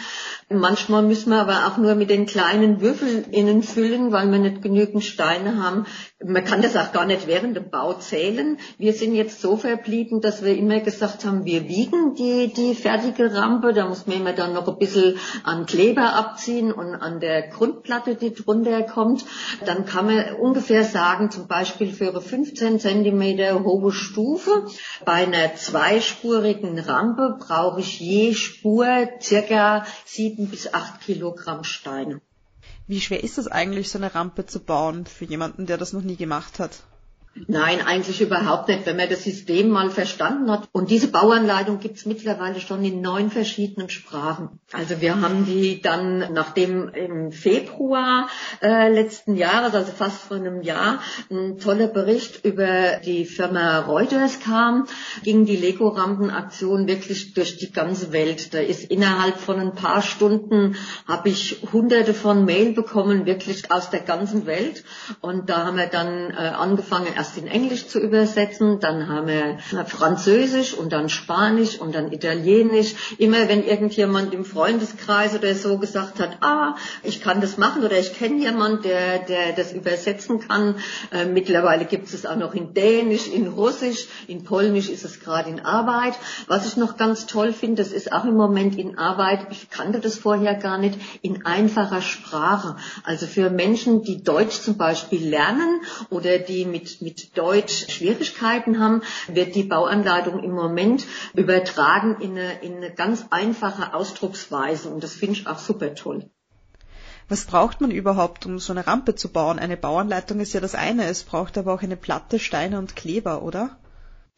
Manchmal 0.49 1.03
müssen 1.03 1.31
wir 1.31 1.41
aber 1.41 1.67
auch 1.67 1.77
nur 1.77 1.95
mit 1.95 2.11
den 2.11 2.27
kleinen 2.27 2.81
Würfeln 2.81 3.31
innen 3.31 3.63
füllen, 3.63 4.11
weil 4.11 4.31
wir 4.33 4.39
nicht 4.39 4.63
genügend 4.63 5.05
Steine 5.05 5.63
haben. 5.63 5.87
Man 6.25 6.45
kann 6.45 6.63
das 6.63 6.77
auch 6.77 6.93
gar 6.93 7.07
nicht 7.07 7.29
während 7.29 7.57
dem 7.57 7.71
Bau 7.71 7.95
zählen. 7.95 8.59
Wir 8.79 8.93
sind 8.93 9.15
jetzt 9.15 9.41
so 9.41 9.57
verblieben, 9.57 10.08
dass 10.21 10.43
wir 10.43 10.57
immer 10.57 10.81
gesagt 10.81 11.25
haben, 11.25 11.45
wir 11.45 11.69
wiegen 11.69 12.15
die, 12.15 12.53
die 12.53 12.75
fertige 12.75 13.35
Rampe. 13.35 13.73
Da 13.73 13.87
muss 13.87 14.07
man 14.07 14.17
immer 14.17 14.33
dann 14.33 14.55
noch 14.55 14.67
ein 14.69 14.79
bisschen 14.79 15.19
an 15.45 15.67
Kleber 15.67 16.15
abziehen 16.15 16.73
und 16.73 16.95
an 16.95 17.21
der 17.21 17.49
Grundplatte, 17.49 18.15
die 18.15 18.33
drunter 18.33 18.83
kommt. 18.83 19.25
Dann 19.67 19.85
kann 19.85 20.07
man 20.07 20.35
ungefähr 20.37 20.85
sagen, 20.85 21.31
zum 21.31 21.47
Beispiel 21.47 21.93
für 21.93 22.09
eine 22.09 22.21
15 22.21 22.81
Zentimeter 22.81 23.63
hohe 23.65 23.93
Stufe 23.93 24.67
bei 25.05 25.27
einer 25.27 25.55
zweispurigen 25.57 26.79
Rampe 26.79 27.37
brauche 27.39 27.81
ich 27.81 28.01
je 28.01 28.35
Spur 28.35 28.87
circa 29.21 29.85
sieben 30.07 30.39
sieben 30.39 30.51
bis 30.51 30.73
acht 30.73 31.01
Kilogramm 31.01 31.65
Steine. 31.65 32.21
Wie 32.87 33.01
schwer 33.01 33.25
ist 33.25 33.39
es 33.39 33.49
eigentlich, 33.49 33.91
so 33.91 33.99
eine 33.99 34.15
Rampe 34.15 34.47
zu 34.47 34.61
bauen 34.61 35.07
für 35.07 35.25
jemanden, 35.25 35.67
der 35.67 35.79
das 35.79 35.93
noch 35.93 36.03
nie 36.03 36.17
gemacht 36.17 36.59
hat? 36.59 36.83
Nein, 37.47 37.81
eigentlich 37.81 38.21
überhaupt 38.21 38.69
nicht. 38.69 38.87
Wenn 38.87 38.97
man 38.97 39.09
das 39.09 39.25
System 39.25 39.69
mal 39.69 39.91
verstanden 39.91 40.51
hat. 40.51 40.69
Und 40.73 40.91
diese 40.91 41.09
Bauanleitung 41.09 41.79
gibt 41.79 41.99
es 41.99 42.07
mittlerweile 42.07 42.61
schon 42.61 42.85
in 42.85 43.01
neun 43.01 43.31
verschiedenen 43.31 43.89
Sprachen. 43.91 44.59
Also 44.73 45.01
wir 45.01 45.21
haben 45.21 45.47
die 45.47 45.81
dann, 45.81 46.33
nachdem 46.33 46.89
im 46.89 47.33
Februar 47.33 48.29
äh, 48.63 48.93
letzten 48.93 49.37
Jahres, 49.37 49.75
also 49.75 49.93
fast 49.93 50.23
vor 50.23 50.37
einem 50.37 50.63
Jahr, 50.63 51.01
ein 51.31 51.59
toller 51.59 51.87
Bericht 51.87 52.45
über 52.45 52.97
die 53.05 53.25
Firma 53.25 53.81
Reuters 53.81 54.41
kam, 54.41 54.87
ging 55.23 55.45
die 55.45 55.57
Lego-Rampenaktion 55.57 56.87
wirklich 56.87 57.35
durch 57.35 57.57
die 57.57 57.73
ganze 57.73 58.13
Welt. 58.13 58.53
Da 58.55 58.59
ist 58.59 58.91
innerhalb 58.91 59.39
von 59.39 59.61
ein 59.61 59.75
paar 59.75 60.03
Stunden, 60.03 60.77
habe 61.07 61.29
ich 61.29 61.63
hunderte 61.73 62.15
von 62.15 62.45
Mail 62.45 62.73
bekommen, 62.73 63.27
wirklich 63.27 63.71
aus 63.71 63.91
der 63.91 64.01
ganzen 64.01 64.47
Welt. 64.47 64.85
Und 65.21 65.49
da 65.49 65.67
haben 65.67 65.77
wir 65.77 65.87
dann 65.87 66.31
äh, 66.31 66.35
angefangen, 66.35 67.09
erst 67.19 67.37
in 67.37 67.49
Englisch 67.49 67.89
zu 67.89 67.99
übersetzen, 67.99 68.79
dann 68.79 69.09
haben 69.09 69.27
wir 69.27 69.59
Französisch 69.87 70.73
und 70.73 70.93
dann 70.93 71.09
Spanisch 71.09 71.81
und 71.81 71.93
dann 71.97 72.13
Italienisch. 72.13 72.95
Immer 73.19 73.49
wenn 73.49 73.65
irgendjemand 73.65 74.33
im 74.33 74.45
Freundeskreis 74.45 75.35
oder 75.35 75.53
so 75.57 75.79
gesagt 75.79 76.21
hat, 76.21 76.39
ah, 76.43 76.77
ich 77.03 77.21
kann 77.21 77.41
das 77.41 77.59
machen 77.59 77.83
oder 77.85 77.99
ich 77.99 78.17
kenne 78.17 78.41
jemand, 78.41 78.85
der, 78.85 79.19
der 79.19 79.53
das 79.53 79.73
übersetzen 79.73 80.39
kann. 80.39 80.77
Äh, 81.11 81.25
mittlerweile 81.25 81.87
gibt 81.87 82.15
es 82.15 82.25
auch 82.25 82.37
noch 82.37 82.55
in 82.55 82.73
Dänisch, 82.73 83.27
in 83.27 83.49
Russisch, 83.49 84.07
in 84.29 84.45
Polnisch 84.45 84.89
ist 84.89 85.05
es 85.05 85.19
gerade 85.19 85.51
in 85.51 85.59
Arbeit. 85.59 86.15
Was 86.47 86.69
ich 86.69 86.77
noch 86.77 86.97
ganz 86.97 87.27
toll 87.27 87.53
finde, 87.53 87.83
das 87.83 87.91
ist 87.91 88.13
auch 88.13 88.27
im 88.27 88.37
Moment 88.37 88.79
in 88.79 88.97
Arbeit, 88.97 89.49
ich 89.51 89.71
kannte 89.71 89.99
das 89.99 90.17
vorher 90.19 90.55
gar 90.55 90.79
nicht, 90.79 90.97
in 91.23 91.45
einfacher 91.45 92.01
Sprache. 92.01 92.77
Also 93.03 93.27
für 93.27 93.51
Menschen, 93.51 94.03
die 94.05 94.23
Deutsch 94.23 94.61
zum 94.61 94.77
Beispiel 94.77 95.29
lernen 95.29 95.81
oder 96.11 96.39
die 96.39 96.65
mit, 96.65 97.03
mit 97.03 97.08
mit 97.09 97.39
Deutsch 97.39 97.91
Schwierigkeiten 97.91 98.79
haben, 98.81 99.03
wird 99.29 99.55
die 99.55 99.63
Bauanleitung 99.63 100.43
im 100.43 100.51
Moment 100.51 101.07
übertragen 101.33 102.21
in 102.21 102.33
eine, 102.33 102.61
in 102.61 102.77
eine 102.77 102.93
ganz 102.93 103.25
einfache 103.31 103.95
Ausdrucksweise. 103.95 104.91
Und 104.91 105.03
das 105.03 105.15
finde 105.15 105.37
ich 105.37 105.47
auch 105.47 105.59
super 105.59 105.95
toll. 105.95 106.29
Was 107.31 107.45
braucht 107.45 107.81
man 107.81 107.91
überhaupt, 107.91 108.45
um 108.45 108.59
so 108.59 108.75
eine 108.75 108.87
Rampe 108.87 109.15
zu 109.15 109.31
bauen? 109.31 109.59
Eine 109.59 109.79
Bauanleitung 109.79 110.41
ist 110.41 110.53
ja 110.53 110.61
das 110.61 110.75
eine, 110.75 111.07
es 111.07 111.25
braucht 111.25 111.57
aber 111.57 111.73
auch 111.73 111.83
eine 111.83 111.97
Platte, 111.97 112.39
Steine 112.39 112.79
und 112.79 112.95
Kleber, 112.95 113.43
oder? 113.43 113.79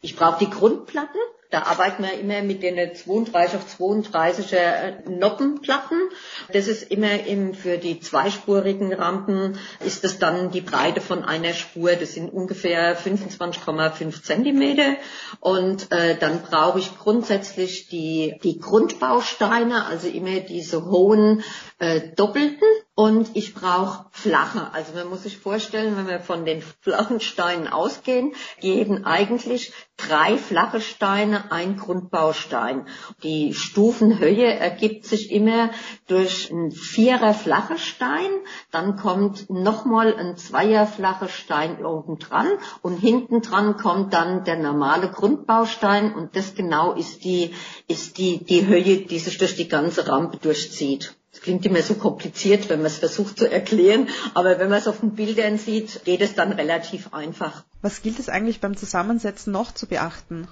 Ich 0.01 0.15
brauche 0.15 0.39
die 0.39 0.49
Grundplatte, 0.49 1.19
da 1.51 1.63
arbeiten 1.63 2.03
wir 2.03 2.13
immer 2.17 2.41
mit 2.41 2.63
den 2.63 2.95
32 2.95 3.55
auf 3.59 3.79
32er 3.79 4.55
äh, 4.55 4.93
Noppenplatten. 5.09 5.99
Das 6.53 6.67
ist 6.67 6.89
immer 6.89 7.25
im, 7.25 7.53
für 7.53 7.77
die 7.77 7.99
zweispurigen 7.99 8.93
Rampen 8.93 9.57
ist 9.85 10.05
das 10.05 10.17
dann 10.17 10.51
die 10.51 10.61
Breite 10.61 11.01
von 11.01 11.25
einer 11.25 11.53
Spur. 11.53 11.91
Das 11.97 12.13
sind 12.13 12.29
ungefähr 12.29 12.97
25,5 12.97 14.23
Zentimeter. 14.23 14.95
Und 15.41 15.91
äh, 15.91 16.17
dann 16.17 16.41
brauche 16.41 16.79
ich 16.79 16.97
grundsätzlich 16.97 17.89
die, 17.89 18.39
die 18.43 18.57
Grundbausteine, 18.59 19.85
also 19.85 20.07
immer 20.07 20.39
diese 20.39 20.85
hohen 20.85 21.43
äh, 21.81 22.13
Doppelten 22.15 22.67
und 22.93 23.35
ich 23.35 23.55
brauche 23.55 24.05
flache. 24.11 24.71
Also 24.73 24.93
man 24.93 25.09
muss 25.09 25.23
sich 25.23 25.39
vorstellen, 25.39 25.97
wenn 25.97 26.07
wir 26.07 26.19
von 26.19 26.45
den 26.45 26.61
flachen 26.61 27.19
Steinen 27.19 27.67
ausgehen, 27.67 28.33
geben 28.59 29.03
eigentlich 29.03 29.73
drei 29.97 30.37
flache 30.37 30.79
Steine 30.79 31.51
ein 31.51 31.77
Grundbaustein. 31.77 32.85
Die 33.23 33.55
Stufenhöhe 33.55 34.53
ergibt 34.53 35.07
sich 35.07 35.31
immer 35.31 35.71
durch 36.05 36.51
ein 36.51 36.69
vierer 36.69 37.33
flacher 37.33 37.79
Stein, 37.79 38.29
dann 38.69 38.95
kommt 38.95 39.49
nochmal 39.49 40.13
ein 40.13 40.37
zweier 40.37 40.85
flacher 40.85 41.29
Stein 41.29 41.83
oben 41.83 42.19
dran 42.19 42.47
und 42.83 42.97
hinten 42.97 43.41
dran 43.41 43.77
kommt 43.77 44.13
dann 44.13 44.43
der 44.43 44.57
normale 44.57 45.09
Grundbaustein 45.09 46.13
und 46.13 46.35
das 46.35 46.53
genau 46.53 46.93
ist 46.93 47.23
die, 47.23 47.55
ist 47.87 48.19
die, 48.19 48.43
die 48.43 48.67
Höhe, 48.67 48.97
die 48.97 49.17
sich 49.17 49.39
durch 49.39 49.55
die 49.55 49.67
ganze 49.67 50.07
Rampe 50.07 50.37
durchzieht. 50.37 51.15
Klingt 51.41 51.65
immer 51.65 51.81
so 51.81 51.95
kompliziert, 51.95 52.69
wenn 52.69 52.79
man 52.79 52.87
es 52.87 52.99
versucht 52.99 53.39
zu 53.39 53.51
erklären, 53.51 54.07
aber 54.35 54.59
wenn 54.59 54.69
man 54.69 54.77
es 54.77 54.87
auf 54.87 54.99
den 54.99 55.15
Bildern 55.15 55.57
sieht, 55.57 56.05
geht 56.05 56.21
es 56.21 56.35
dann 56.35 56.51
relativ 56.51 57.13
einfach. 57.13 57.63
Was 57.81 58.01
gilt 58.03 58.19
es 58.19 58.29
eigentlich 58.29 58.61
beim 58.61 58.77
Zusammensetzen 58.77 59.51
noch 59.51 59.73
zu 59.73 59.87
beachten? 59.87 60.47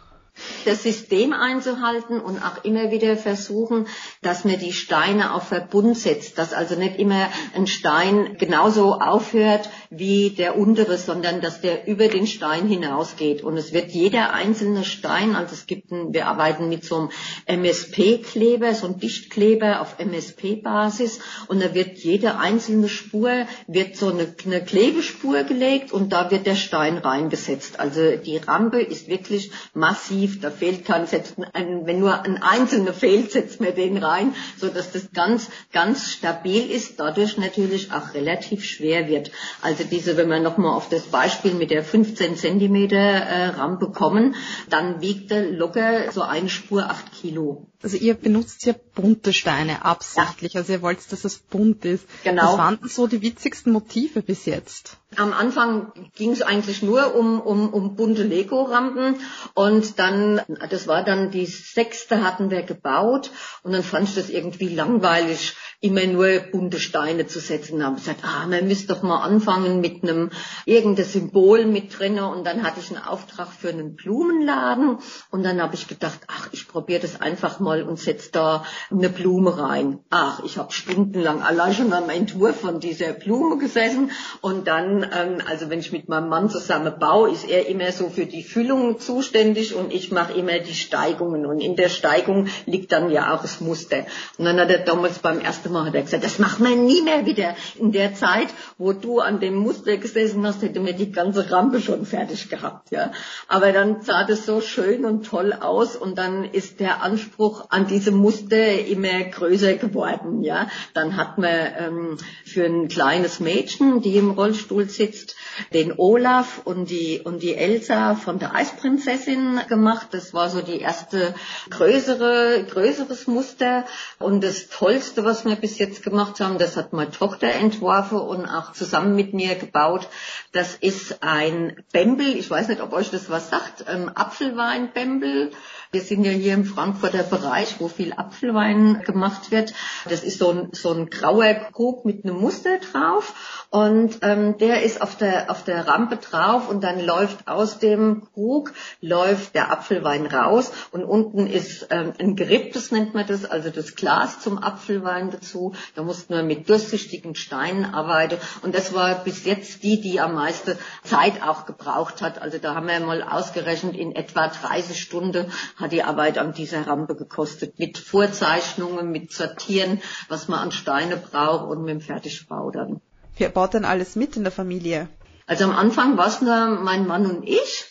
Das 0.66 0.84
System 0.84 1.34
einzuhalten 1.34 2.20
und 2.20 2.40
auch 2.40 2.64
immer 2.64 2.92
wieder 2.92 3.18
versuchen, 3.18 3.88
dass 4.22 4.46
man 4.46 4.60
die 4.60 4.74
Steine 4.74 5.34
auf 5.34 5.48
Verbund 5.48 5.98
setzt, 5.98 6.38
dass 6.38 6.54
also 6.54 6.76
nicht 6.76 6.98
immer 6.98 7.30
ein 7.56 7.68
Stein 7.68 8.38
genauso 8.38 8.94
aufhört 8.94 9.70
wie 9.90 10.32
der 10.32 10.58
untere, 10.58 10.98
sondern 10.98 11.42
dass 11.42 11.62
der 11.62 11.88
über 11.88 12.08
den 12.08 12.28
Stein 12.28 12.68
hinausgeht. 12.68 13.44
Und 13.44 13.58
es 13.58 13.74
wird 13.74 13.92
jeder 13.92 14.34
einzelne 14.34 14.84
Stein, 14.84 15.36
also 15.36 15.54
es 15.54 15.66
gibt 15.66 15.92
ein, 15.92 16.14
wir 16.14 16.28
arbeiten 16.28 16.70
mit 16.70 16.84
so 16.84 17.10
einem 17.48 17.62
MSP-Kleber, 17.62 18.74
so 18.76 18.86
einem 18.88 19.00
Dichtkleber 19.00 19.82
auf 19.82 19.98
MSP-Basis 20.00 21.20
und 21.48 21.62
da 21.62 21.74
wird 21.74 21.98
jede 21.98 22.38
einzelne 22.38 22.90
Spur, 22.90 23.48
wird 23.68 23.96
so 23.96 24.10
eine, 24.10 24.34
eine 24.46 24.64
Klebespur 24.64 25.44
gelegt 25.44 25.92
und 25.92 26.14
da 26.14 26.30
wird 26.32 26.46
der 26.46 26.56
Stein 26.56 26.98
reingesetzt. 26.98 27.80
Also 27.80 28.16
die 28.18 28.38
Rampe 28.38 28.82
ist 28.82 29.08
wirklich 29.08 29.52
massiv 29.74 30.29
tief, 30.30 30.42
da 30.42 30.52
fehlt 30.52 30.86
kein, 30.86 31.08
setzt 31.08 31.36
ein, 31.54 31.86
wenn 31.86 32.00
nur 32.00 32.22
ein 32.22 32.42
einzelner 32.42 32.94
fehlt, 32.94 33.32
setzt 33.32 33.60
man 33.62 33.74
den 33.76 33.98
rein, 33.98 34.34
so 34.58 34.68
dass 34.68 34.92
das 34.92 35.12
ganz, 35.14 35.50
ganz 35.72 36.12
stabil 36.12 36.70
ist, 36.70 37.00
dadurch 37.00 37.38
natürlich 37.38 37.92
auch 37.92 38.14
relativ 38.14 38.64
schwer 38.64 39.08
wird. 39.08 39.32
Also 39.62 39.84
diese, 39.84 40.18
wenn 40.18 40.30
wir 40.30 40.40
nochmal 40.40 40.76
auf 40.76 40.90
das 40.90 41.04
Beispiel 41.04 41.54
mit 41.54 41.72
der 41.72 41.84
15 41.84 42.36
Zentimeter 42.36 42.98
äh, 42.98 43.48
Rampe 43.50 43.92
kommen, 43.92 44.36
dann 44.70 45.02
wiegt 45.02 45.32
er 45.32 45.50
locker 45.50 46.12
so 46.12 46.22
eine 46.22 46.50
Spur 46.50 46.90
acht 46.90 47.12
Kilo. 47.14 47.69
Also 47.82 47.96
ihr 47.96 48.14
benutzt 48.14 48.66
ja 48.66 48.74
bunte 48.94 49.32
Steine 49.32 49.86
absichtlich, 49.86 50.54
ja. 50.54 50.60
also 50.60 50.74
ihr 50.74 50.82
wollt, 50.82 51.00
dass 51.14 51.24
es 51.24 51.38
bunt 51.38 51.86
ist. 51.86 52.06
Genau. 52.26 52.52
Was 52.52 52.58
waren 52.58 52.80
so 52.84 53.08
die 53.08 53.22
witzigsten 53.22 53.72
Motive 53.72 54.22
bis 54.22 54.46
jetzt? 54.46 54.98
Am 55.16 55.32
Anfang 55.32 55.94
ging 56.16 56.32
es 56.32 56.42
eigentlich 56.42 56.84
nur 56.84 57.16
um, 57.16 57.40
um, 57.40 57.74
um 57.74 57.96
bunte 57.96 58.24
Lego-Rampen 58.24 59.16
und 59.54 59.98
dann, 59.98 60.42
das 60.70 60.88
war 60.88 61.06
dann 61.06 61.32
die 61.32 61.46
sechste 61.46 62.22
hatten 62.22 62.52
wir 62.52 62.64
gebaut 62.64 63.32
und 63.64 63.72
dann 63.72 63.84
fand 63.84 64.10
ich 64.10 64.16
das 64.16 64.30
irgendwie 64.30 64.68
langweilig 64.68 65.56
immer 65.82 66.06
nur 66.06 66.40
bunte 66.52 66.78
Steine 66.78 67.28
zu 67.28 67.40
setzen. 67.40 67.76
Und 67.76 67.86
haben 67.86 67.96
gesagt, 67.96 68.22
ah, 68.24 68.46
man 68.48 68.68
müsste 68.68 68.94
doch 68.94 69.02
mal 69.02 69.22
anfangen 69.22 69.80
mit 69.80 70.04
einem 70.04 70.30
irgendein 70.66 71.06
Symbol 71.06 71.66
mit 71.66 71.98
drinne. 71.98 72.28
Und 72.28 72.46
dann 72.46 72.64
hatte 72.64 72.82
ich 72.82 72.90
einen 72.90 73.04
Auftrag 73.06 73.48
für 73.48 73.70
einen 73.70 73.96
Blumenladen. 73.96 74.98
Und 75.32 75.44
dann 75.44 75.62
habe 75.62 75.76
ich 75.76 75.88
gedacht, 75.88 76.20
ach, 76.28 76.50
ich 76.52 76.68
probiere 76.68 77.00
das 77.00 77.22
einfach 77.22 77.62
mal 77.62 77.84
und 77.84 77.98
setze 77.98 78.32
da 78.32 78.66
eine 78.92 79.10
Blume 79.10 79.58
rein. 79.58 80.00
Ach, 80.10 80.44
ich 80.44 80.58
habe 80.58 80.74
stundenlang 80.74 81.42
allein 81.42 81.74
schon 81.74 81.94
am 81.94 82.10
Entwurf 82.10 82.60
von 82.60 82.82
dieser 82.82 83.14
Blume 83.14 83.58
gesessen. 83.58 84.12
Und 84.42 84.68
dann, 84.68 85.04
ähm, 85.04 85.38
also 85.48 85.70
wenn 85.70 85.80
ich 85.80 85.94
mit 85.94 86.10
meinem 86.10 86.28
Mann 86.28 86.50
zusammen 86.50 87.00
baue, 87.00 87.32
ist 87.32 87.48
er 87.48 87.68
immer 87.68 87.94
so 87.94 88.10
für 88.10 88.26
die 88.26 88.44
Füllung 88.44 89.00
zuständig 89.00 89.76
und 89.76 89.94
ich 89.94 90.12
mache 90.12 90.34
immer 90.34 90.60
die 90.60 90.76
Steigungen. 90.76 91.46
Und 91.46 91.62
in 91.62 91.78
der 91.78 91.88
Steigung 91.88 92.48
liegt 92.66 92.92
dann 92.92 93.10
ja 93.10 93.34
auch 93.34 93.42
das 93.42 93.62
Muster. 93.62 94.06
Und 94.38 94.44
dann 94.44 94.60
hat 94.60 94.70
er 94.70 94.80
damals 94.80 95.20
beim 95.20 95.40
ersten 95.40 95.69
Mal 95.70 95.86
hat 95.86 95.96
er 95.96 96.02
gesagt, 96.02 96.24
das 96.24 96.40
macht 96.40 96.60
man 96.60 96.86
nie 96.86 97.02
mehr 97.02 97.26
wieder. 97.26 97.56
In 97.78 97.92
der 97.92 98.16
Zeit, 98.16 98.48
wo 98.78 98.94
du 98.94 99.20
an 99.20 99.40
dem 99.40 99.56
Muster 99.56 99.98
gesessen 99.98 100.46
hast, 100.46 100.62
hätte 100.62 100.80
mir 100.80 100.94
die 100.94 101.12
ganze 101.12 101.52
Rampe 101.52 101.82
schon 101.82 102.06
fertig 102.06 102.50
gehabt, 102.50 102.92
ja. 102.92 103.12
Aber 103.48 103.72
dann 103.72 104.02
sah 104.02 104.24
das 104.24 104.46
so 104.46 104.62
schön 104.62 105.06
und 105.06 105.26
toll 105.26 105.54
aus 105.54 105.96
und 105.96 106.18
dann 106.18 106.46
ist 106.46 106.80
der 106.80 107.02
Anspruch 107.04 107.66
an 107.70 107.88
diese 107.88 108.12
Muster 108.12 108.86
immer 108.86 109.24
größer 109.24 109.76
geworden, 109.76 110.44
ja. 110.44 110.68
Dann 110.94 111.18
hat 111.18 111.38
man 111.38 111.50
ähm, 111.50 112.18
für 112.46 112.66
ein 112.66 112.88
kleines 112.88 113.40
Mädchen, 113.40 114.02
die 114.02 114.18
im 114.18 114.32
Rollstuhl 114.32 114.90
sitzt, 114.90 115.36
den 115.74 115.94
Olaf 115.98 116.62
und 116.66 116.90
die 116.90 117.22
und 117.24 117.44
die 117.44 117.56
Elsa 117.56 118.16
von 118.16 118.40
der 118.40 118.56
Eisprinzessin 118.56 119.60
gemacht. 119.68 120.08
Das 120.12 120.34
war 120.34 120.50
so 120.50 120.62
die 120.62 120.80
erste 120.80 121.34
größere 121.70 122.66
größeres 122.70 123.28
Muster 123.28 123.86
und 124.18 124.44
das 124.44 124.70
Tollste, 124.70 125.24
was 125.24 125.46
wir 125.46 125.56
bis 125.60 125.78
jetzt 125.80 126.04
gemacht 126.04 126.40
haben, 126.40 126.58
das 126.58 126.78
hat 126.78 126.94
meine 126.94 127.12
Tochter 127.12 127.52
entworfen 127.52 128.20
und 128.20 128.46
auch 128.46 128.74
zusammen 128.74 129.16
mit 129.16 129.34
mir 129.34 129.56
gebaut. 129.56 130.08
Das 130.52 130.76
ist 130.76 131.22
ein 131.22 131.84
Bembel, 131.92 132.36
ich 132.36 132.50
weiß 132.50 132.70
nicht, 132.70 132.82
ob 132.82 132.94
euch 132.94 133.12
das 133.12 133.30
was 133.30 133.50
sagt, 133.50 133.86
ähm, 133.88 134.10
Apfelweinbembel. 134.14 135.52
Wir 135.92 136.02
sind 136.02 136.24
ja 136.24 136.32
hier 136.32 136.54
im 136.54 136.66
Frankfurter 136.66 137.24
Bereich, 137.24 137.80
wo 137.80 137.88
viel 137.88 138.14
Apfelwein 138.14 139.04
gemacht 139.04 139.52
wird. 139.52 139.74
Das 140.08 140.24
ist 140.24 140.40
so 140.40 140.52
ein, 140.52 140.70
so 140.72 140.92
ein 140.94 141.10
grauer 141.10 141.54
Krug 141.54 142.06
mit 142.06 142.24
einem 142.24 142.40
Muster 142.40 142.78
drauf 142.80 143.68
und 143.70 144.20
ähm, 144.22 144.58
der 144.58 144.84
ist 144.84 145.02
auf 145.02 145.18
der, 145.18 145.52
auf 145.52 145.64
der 145.64 145.88
Rampe 145.88 146.18
drauf 146.18 146.70
und 146.70 146.84
dann 146.84 147.04
läuft 147.04 147.48
aus 147.48 147.80
dem 147.80 148.28
Krug, 148.34 148.74
läuft 149.02 149.56
der 149.56 149.72
Apfelwein 149.72 150.26
raus 150.28 150.72
und 150.92 151.04
unten 151.04 151.48
ist 151.48 151.88
ähm, 151.90 152.14
ein 152.20 152.36
Geripptes, 152.36 152.92
nennt 152.92 153.14
man 153.14 153.28
das, 153.28 153.46
also 153.46 153.70
das 153.70 153.96
Glas 153.96 154.40
zum 154.40 154.58
Apfelwein 154.58 155.32
dazu 155.32 155.50
zu. 155.50 155.74
Da 155.96 156.04
mussten 156.04 156.34
wir 156.34 156.44
mit 156.44 156.70
durchsichtigen 156.70 157.36
Steinen 157.36 157.86
arbeiten. 157.86 158.38
Und 158.62 158.76
das 158.76 158.94
war 158.94 159.24
bis 159.24 159.46
jetzt 159.46 159.84
die, 159.84 160.00
die 160.00 160.20
am 160.20 160.36
meisten 160.40 160.78
Zeit 161.04 161.42
auch 161.44 161.66
gebraucht 161.66 162.22
hat. 162.22 162.42
Also 162.42 162.58
da 162.58 162.76
haben 162.76 162.88
wir 162.88 163.00
mal 163.02 163.22
ausgerechnet, 163.22 163.96
in 163.96 164.16
etwa 164.16 164.48
30 164.48 165.00
Stunden 165.00 165.52
hat 165.76 165.92
die 165.92 166.04
Arbeit 166.04 166.38
an 166.38 166.54
dieser 166.54 166.88
Rampe 166.88 167.16
gekostet. 167.16 167.78
Mit 167.78 167.98
Vorzeichnungen, 167.98 169.12
mit 169.12 169.32
Sortieren, 169.34 170.02
was 170.30 170.48
man 170.48 170.60
an 170.60 170.72
Steine 170.72 171.18
braucht 171.18 171.70
und 171.70 171.84
mit 171.84 171.94
dem 171.96 172.02
Fertigbau 172.02 172.72
dann. 172.72 173.02
Wer 173.38 173.50
baut 173.50 173.74
denn 173.74 173.86
alles 173.86 174.16
mit 174.16 174.38
in 174.38 174.44
der 174.44 174.52
Familie? 174.52 175.08
Also 175.48 175.66
am 175.66 175.76
Anfang 175.76 176.18
war 176.18 176.28
es 176.28 176.42
nur 176.42 176.68
mein 176.90 177.08
Mann 177.08 177.26
und 177.26 177.44
ich. 177.48 177.86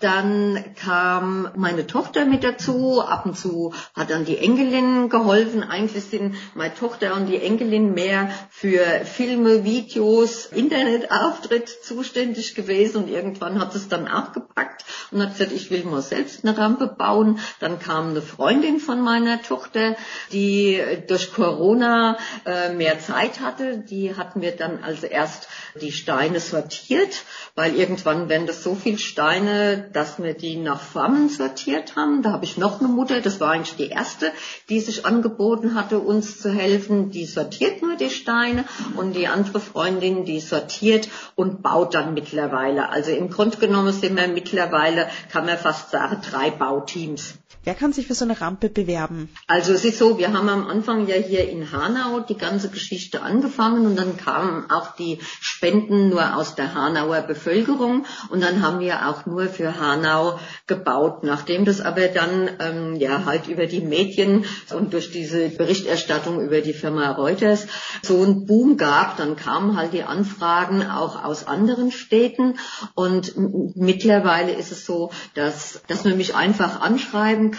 Dann 0.00 0.64
kam 0.76 1.50
meine 1.56 1.86
Tochter 1.86 2.24
mit 2.24 2.44
dazu. 2.44 3.00
Ab 3.00 3.26
und 3.26 3.36
zu 3.36 3.72
hat 3.94 4.10
dann 4.10 4.24
die 4.24 4.38
Enkelin 4.38 5.08
geholfen. 5.08 5.62
Eigentlich 5.62 6.04
sind 6.04 6.36
meine 6.54 6.74
Tochter 6.74 7.14
und 7.14 7.26
die 7.26 7.40
Enkelin 7.40 7.94
mehr 7.94 8.30
für 8.50 8.84
Filme, 9.04 9.64
Videos, 9.64 10.46
Internetauftritt 10.46 11.68
zuständig 11.68 12.54
gewesen. 12.54 13.04
Und 13.04 13.08
irgendwann 13.08 13.60
hat 13.60 13.74
es 13.74 13.88
dann 13.88 14.06
auch 14.08 14.32
gepackt 14.32 14.84
und 15.10 15.20
hat 15.20 15.32
gesagt, 15.32 15.52
ich 15.52 15.70
will 15.70 15.84
mal 15.84 16.02
selbst 16.02 16.44
eine 16.44 16.56
Rampe 16.56 16.86
bauen. 16.86 17.40
Dann 17.60 17.78
kam 17.78 18.10
eine 18.10 18.22
Freundin 18.22 18.80
von 18.80 19.00
meiner 19.00 19.42
Tochter, 19.42 19.96
die 20.32 20.80
durch 21.08 21.32
Corona 21.32 22.18
äh, 22.44 22.72
mehr 22.72 23.00
Zeit 23.00 23.40
hatte. 23.40 23.78
Die 23.78 24.16
hatten 24.16 24.42
wir 24.42 24.52
dann 24.52 24.82
also 24.82 25.06
erst 25.06 25.48
die 25.80 25.92
Steine 25.92 26.40
sortiert, 26.40 27.24
weil 27.54 27.74
irgendwann 27.74 28.28
werden 28.28 28.46
das 28.46 28.62
so 28.62 28.74
viele 28.74 28.98
Steine, 28.98 29.87
dass 29.92 30.22
wir 30.22 30.34
die 30.34 30.56
nach 30.56 30.80
Farben 30.80 31.28
sortiert 31.28 31.96
haben. 31.96 32.22
Da 32.22 32.32
habe 32.32 32.44
ich 32.44 32.58
noch 32.58 32.80
eine 32.80 32.88
Mutter, 32.88 33.20
das 33.20 33.40
war 33.40 33.50
eigentlich 33.52 33.76
die 33.76 33.88
erste, 33.88 34.32
die 34.68 34.80
sich 34.80 35.06
angeboten 35.06 35.74
hatte, 35.74 35.98
uns 35.98 36.40
zu 36.40 36.50
helfen. 36.50 37.10
Die 37.10 37.26
sortiert 37.26 37.82
nur 37.82 37.96
die 37.96 38.10
Steine 38.10 38.64
und 38.96 39.14
die 39.14 39.28
andere 39.28 39.60
Freundin, 39.60 40.24
die 40.24 40.40
sortiert 40.40 41.08
und 41.34 41.62
baut 41.62 41.94
dann 41.94 42.14
mittlerweile. 42.14 42.88
Also 42.88 43.10
im 43.12 43.30
Grunde 43.30 43.58
genommen 43.58 43.92
sind 43.92 44.16
wir 44.16 44.28
mittlerweile, 44.28 45.08
kann 45.30 45.46
man 45.46 45.58
fast 45.58 45.90
sagen, 45.90 46.20
drei 46.28 46.50
Bauteams. 46.50 47.34
Wer 47.68 47.74
kann 47.74 47.92
sich 47.92 48.06
für 48.06 48.14
so 48.14 48.24
eine 48.24 48.40
Rampe 48.40 48.70
bewerben? 48.70 49.28
Also 49.46 49.74
es 49.74 49.84
ist 49.84 49.98
so, 49.98 50.16
wir 50.16 50.32
haben 50.32 50.48
am 50.48 50.68
Anfang 50.68 51.06
ja 51.06 51.16
hier 51.16 51.50
in 51.50 51.70
Hanau 51.70 52.20
die 52.20 52.38
ganze 52.38 52.70
Geschichte 52.70 53.20
angefangen 53.20 53.84
und 53.84 53.94
dann 53.94 54.16
kamen 54.16 54.70
auch 54.70 54.96
die 54.96 55.18
Spenden 55.42 56.08
nur 56.08 56.34
aus 56.34 56.54
der 56.54 56.72
Hanauer 56.72 57.20
Bevölkerung 57.20 58.06
und 58.30 58.42
dann 58.42 58.62
haben 58.62 58.80
wir 58.80 59.06
auch 59.06 59.26
nur 59.26 59.48
für 59.48 59.78
Hanau 59.78 60.40
gebaut. 60.66 61.24
Nachdem 61.24 61.66
das 61.66 61.82
aber 61.82 62.08
dann 62.08 62.48
ähm, 62.58 62.96
ja 62.96 63.26
halt 63.26 63.48
über 63.48 63.66
die 63.66 63.82
Medien 63.82 64.46
und 64.74 64.94
durch 64.94 65.10
diese 65.10 65.50
Berichterstattung 65.50 66.40
über 66.40 66.62
die 66.62 66.72
Firma 66.72 67.10
Reuters 67.10 67.66
so 68.00 68.22
einen 68.22 68.46
Boom 68.46 68.78
gab, 68.78 69.18
dann 69.18 69.36
kamen 69.36 69.76
halt 69.76 69.92
die 69.92 70.04
Anfragen 70.04 70.86
auch 70.86 71.22
aus 71.22 71.46
anderen 71.46 71.92
Städten 71.92 72.58
und 72.94 73.34
mittlerweile 73.76 74.52
ist 74.54 74.72
es 74.72 74.86
so, 74.86 75.10
dass, 75.34 75.82
dass 75.86 76.04
man 76.04 76.16
mich 76.16 76.34
einfach 76.34 76.80
anschreiben 76.80 77.50
kann, 77.50 77.57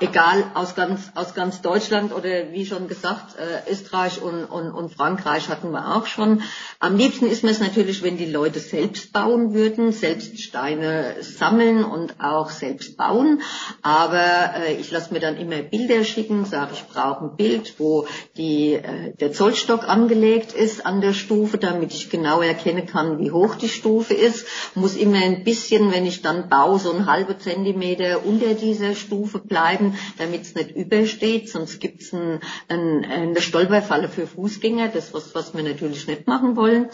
egal 0.00 0.44
aus 0.54 0.74
ganz, 0.74 1.10
aus 1.14 1.34
ganz 1.34 1.60
Deutschland 1.62 2.12
oder 2.12 2.52
wie 2.52 2.66
schon 2.66 2.88
gesagt, 2.88 3.36
äh, 3.38 3.70
Österreich 3.70 4.22
und, 4.22 4.44
und, 4.44 4.72
und 4.72 4.92
Frankreich 4.92 5.48
hatten 5.48 5.70
wir 5.70 5.96
auch 5.96 6.06
schon. 6.06 6.42
Am 6.80 6.96
liebsten 6.96 7.26
ist 7.26 7.42
mir 7.42 7.50
es 7.50 7.60
natürlich, 7.60 8.02
wenn 8.02 8.16
die 8.16 8.30
Leute 8.30 8.60
selbst 8.60 9.12
bauen 9.12 9.54
würden, 9.54 9.92
selbst 9.92 10.40
Steine 10.40 11.16
sammeln 11.20 11.84
und 11.84 12.20
auch 12.20 12.50
selbst 12.50 12.96
bauen. 12.96 13.42
Aber 13.82 14.54
äh, 14.66 14.74
ich 14.74 14.90
lasse 14.90 15.12
mir 15.12 15.20
dann 15.20 15.36
immer 15.36 15.62
Bilder 15.62 16.04
schicken, 16.04 16.44
sage 16.44 16.72
ich 16.74 16.84
brauche 16.84 17.24
ein 17.24 17.36
Bild, 17.36 17.74
wo 17.78 18.06
die, 18.36 18.74
äh, 18.74 19.14
der 19.18 19.32
Zollstock 19.32 19.88
angelegt 19.88 20.52
ist 20.52 20.86
an 20.86 21.00
der 21.00 21.12
Stufe, 21.12 21.58
damit 21.58 21.92
ich 21.92 22.10
genau 22.10 22.40
erkennen 22.40 22.86
kann, 22.86 23.18
wie 23.18 23.30
hoch 23.30 23.54
die 23.54 23.68
Stufe 23.68 24.14
ist. 24.14 24.46
Muss 24.74 24.96
immer 24.96 25.18
ein 25.18 25.44
bisschen, 25.44 25.92
wenn 25.92 26.06
ich 26.06 26.22
dann 26.22 26.48
baue, 26.48 26.78
so 26.78 26.92
ein 26.92 27.06
halbe 27.06 27.38
Zentimeter 27.38 28.24
unter 28.24 28.54
dieser 28.54 28.94
Stufe 28.94 29.13
Stufe 29.14 29.38
bleiben, 29.38 29.96
damit 30.18 30.42
es 30.42 30.54
nicht 30.54 30.72
übersteht, 30.72 31.48
sonst 31.48 31.78
gibt 31.80 32.02
es 32.02 32.12
ein, 32.12 32.40
ein, 32.68 33.04
eine 33.04 33.40
Stolperfalle 33.40 34.08
für 34.08 34.26
Fußgänger, 34.26 34.88
das 34.88 35.14
was, 35.14 35.34
was 35.34 35.54
wir 35.54 35.62
natürlich 35.62 36.08
nicht 36.08 36.26
machen 36.26 36.56
wollen. 36.56 36.88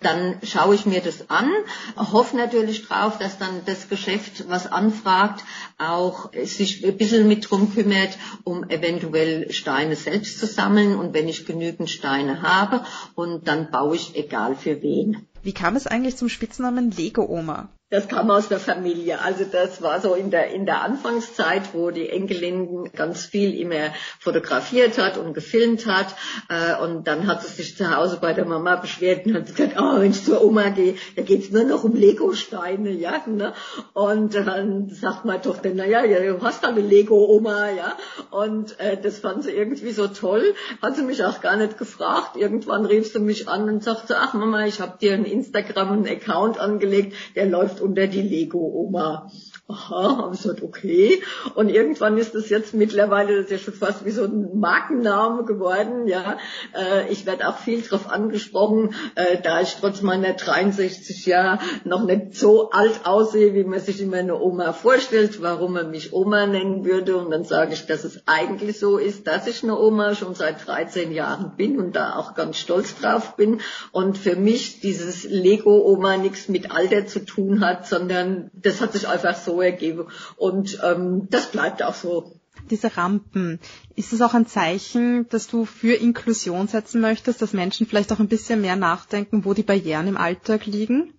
Dann 0.00 0.36
schaue 0.42 0.74
ich 0.74 0.86
mir 0.86 1.00
das 1.00 1.28
an, 1.28 1.50
hoffe 1.96 2.36
natürlich 2.36 2.86
drauf, 2.86 3.18
dass 3.18 3.38
dann 3.38 3.60
das 3.66 3.90
Geschäft, 3.90 4.48
was 4.48 4.66
anfragt, 4.66 5.44
auch 5.76 6.30
sich 6.44 6.84
ein 6.86 6.96
bisschen 6.96 7.28
mit 7.28 7.50
drum 7.50 7.74
kümmert, 7.74 8.16
um 8.44 8.68
eventuell 8.70 9.52
Steine 9.52 9.96
selbst 9.96 10.38
zu 10.38 10.46
sammeln 10.46 10.96
und 10.96 11.12
wenn 11.12 11.28
ich 11.28 11.44
genügend 11.44 11.90
Steine 11.90 12.40
habe 12.40 12.84
und 13.14 13.48
dann 13.48 13.70
baue 13.70 13.96
ich 13.96 14.16
egal 14.16 14.56
für 14.56 14.80
wen. 14.80 15.26
Wie 15.42 15.52
kam 15.52 15.76
es 15.76 15.86
eigentlich 15.86 16.16
zum 16.16 16.28
Spitznamen 16.30 16.90
Lego 16.90 17.26
Oma? 17.26 17.68
Das 17.90 18.06
kam 18.06 18.30
aus 18.30 18.46
der 18.46 18.60
Familie. 18.60 19.20
Also 19.20 19.44
das 19.50 19.82
war 19.82 20.00
so 20.00 20.14
in 20.14 20.30
der, 20.30 20.52
in 20.52 20.64
der 20.64 20.82
Anfangszeit, 20.82 21.74
wo 21.74 21.90
die 21.90 22.08
Enkelin 22.08 22.88
ganz 22.94 23.26
viel 23.26 23.52
immer 23.58 23.92
fotografiert 24.20 24.96
hat 24.96 25.18
und 25.18 25.34
gefilmt 25.34 25.86
hat. 25.86 26.06
Äh, 26.48 26.80
und 26.80 27.08
dann 27.08 27.26
hat 27.26 27.42
sie 27.42 27.52
sich 27.52 27.76
zu 27.76 27.92
Hause 27.92 28.18
bei 28.20 28.32
der 28.32 28.44
Mama 28.44 28.76
beschwert 28.76 29.26
und 29.26 29.34
hat 29.34 29.46
gesagt, 29.46 29.74
oh, 29.76 29.98
wenn 29.98 30.12
ich 30.12 30.24
zur 30.24 30.40
Oma 30.44 30.68
gehe, 30.68 30.94
da 31.16 31.22
geht's 31.22 31.50
nur 31.50 31.64
noch 31.64 31.82
um 31.82 31.96
Lego-Steine, 31.96 32.90
ja. 32.92 33.24
Ne? 33.26 33.54
Und 33.92 34.36
dann 34.36 34.90
sagt 34.90 35.24
meine 35.24 35.42
Tochter, 35.42 35.70
naja, 35.70 36.04
ja, 36.04 36.20
du 36.20 36.40
hast 36.42 36.64
eine 36.64 36.82
Lego-Oma, 36.82 37.70
ja. 37.70 37.96
Und 38.30 38.78
äh, 38.78 38.98
das 39.02 39.18
fand 39.18 39.42
sie 39.42 39.50
irgendwie 39.50 39.90
so 39.90 40.06
toll. 40.06 40.54
Hat 40.80 40.94
sie 40.94 41.02
mich 41.02 41.24
auch 41.24 41.40
gar 41.40 41.56
nicht 41.56 41.76
gefragt. 41.76 42.36
Irgendwann 42.36 42.86
rief 42.86 43.12
sie 43.12 43.18
mich 43.18 43.48
an 43.48 43.68
und 43.68 43.82
sagte, 43.82 44.16
ach 44.18 44.32
Mama, 44.32 44.64
ich 44.66 44.80
habe 44.80 44.96
dir 45.00 45.14
einen 45.14 45.24
Instagram 45.24 45.90
einen 45.90 46.06
Account 46.06 46.60
angelegt, 46.60 47.16
der 47.34 47.46
läuft 47.46 47.79
unter 47.80 48.06
die 48.06 48.22
Lego-Oma. 48.22 49.30
Aha, 49.70 50.16
habe 50.18 50.34
ich 50.34 50.42
gesagt, 50.42 50.62
okay. 50.62 51.22
Und 51.54 51.68
irgendwann 51.68 52.18
ist 52.18 52.34
das 52.34 52.48
jetzt 52.48 52.74
mittlerweile, 52.74 53.36
das 53.36 53.44
ist 53.44 53.50
ja 53.52 53.58
schon 53.58 53.74
fast 53.74 54.04
wie 54.04 54.10
so 54.10 54.24
ein 54.24 54.58
Markenname 54.58 55.44
geworden, 55.44 56.08
ja. 56.08 56.38
Äh, 56.74 57.10
ich 57.12 57.24
werde 57.24 57.48
auch 57.48 57.56
viel 57.56 57.80
darauf 57.82 58.10
angesprochen, 58.10 58.94
äh, 59.14 59.38
da 59.40 59.60
ich 59.60 59.76
trotz 59.80 60.02
meiner 60.02 60.32
63 60.32 61.24
Jahre 61.26 61.60
noch 61.84 62.04
nicht 62.04 62.34
so 62.34 62.70
alt 62.70 63.02
aussehe, 63.04 63.54
wie 63.54 63.62
man 63.62 63.78
sich 63.78 64.00
immer 64.00 64.16
eine 64.16 64.40
Oma 64.40 64.72
vorstellt, 64.72 65.40
warum 65.40 65.74
man 65.74 65.90
mich 65.90 66.12
Oma 66.12 66.46
nennen 66.46 66.84
würde. 66.84 67.16
Und 67.16 67.30
dann 67.30 67.44
sage 67.44 67.74
ich, 67.74 67.86
dass 67.86 68.02
es 68.02 68.22
eigentlich 68.26 68.78
so 68.78 68.98
ist, 68.98 69.28
dass 69.28 69.46
ich 69.46 69.62
eine 69.62 69.78
Oma 69.78 70.16
schon 70.16 70.34
seit 70.34 70.66
13 70.66 71.12
Jahren 71.12 71.56
bin 71.56 71.78
und 71.78 71.94
da 71.94 72.16
auch 72.16 72.34
ganz 72.34 72.58
stolz 72.58 72.98
drauf 73.00 73.36
bin. 73.36 73.60
Und 73.92 74.18
für 74.18 74.34
mich 74.34 74.80
dieses 74.80 75.22
Lego-Oma 75.22 76.16
nichts 76.16 76.48
mit 76.48 76.72
Alter 76.72 77.06
zu 77.06 77.24
tun 77.24 77.64
hat, 77.64 77.86
sondern 77.86 78.50
das 78.52 78.80
hat 78.80 78.94
sich 78.94 79.06
einfach 79.06 79.36
so 79.36 79.59
ergeben. 79.60 80.06
Und 80.36 80.78
ähm, 80.84 81.28
das 81.30 81.50
bleibt 81.50 81.82
auch 81.82 81.94
so. 81.94 82.32
Diese 82.70 82.96
Rampen, 82.96 83.58
ist 83.96 84.12
es 84.12 84.20
auch 84.20 84.34
ein 84.34 84.46
Zeichen, 84.46 85.28
dass 85.28 85.46
du 85.46 85.64
für 85.64 85.94
Inklusion 85.94 86.68
setzen 86.68 87.00
möchtest, 87.00 87.42
dass 87.42 87.52
Menschen 87.52 87.86
vielleicht 87.86 88.12
auch 88.12 88.20
ein 88.20 88.28
bisschen 88.28 88.60
mehr 88.60 88.76
nachdenken, 88.76 89.44
wo 89.44 89.54
die 89.54 89.62
Barrieren 89.62 90.06
im 90.06 90.16
Alltag 90.16 90.66
liegen? 90.66 91.14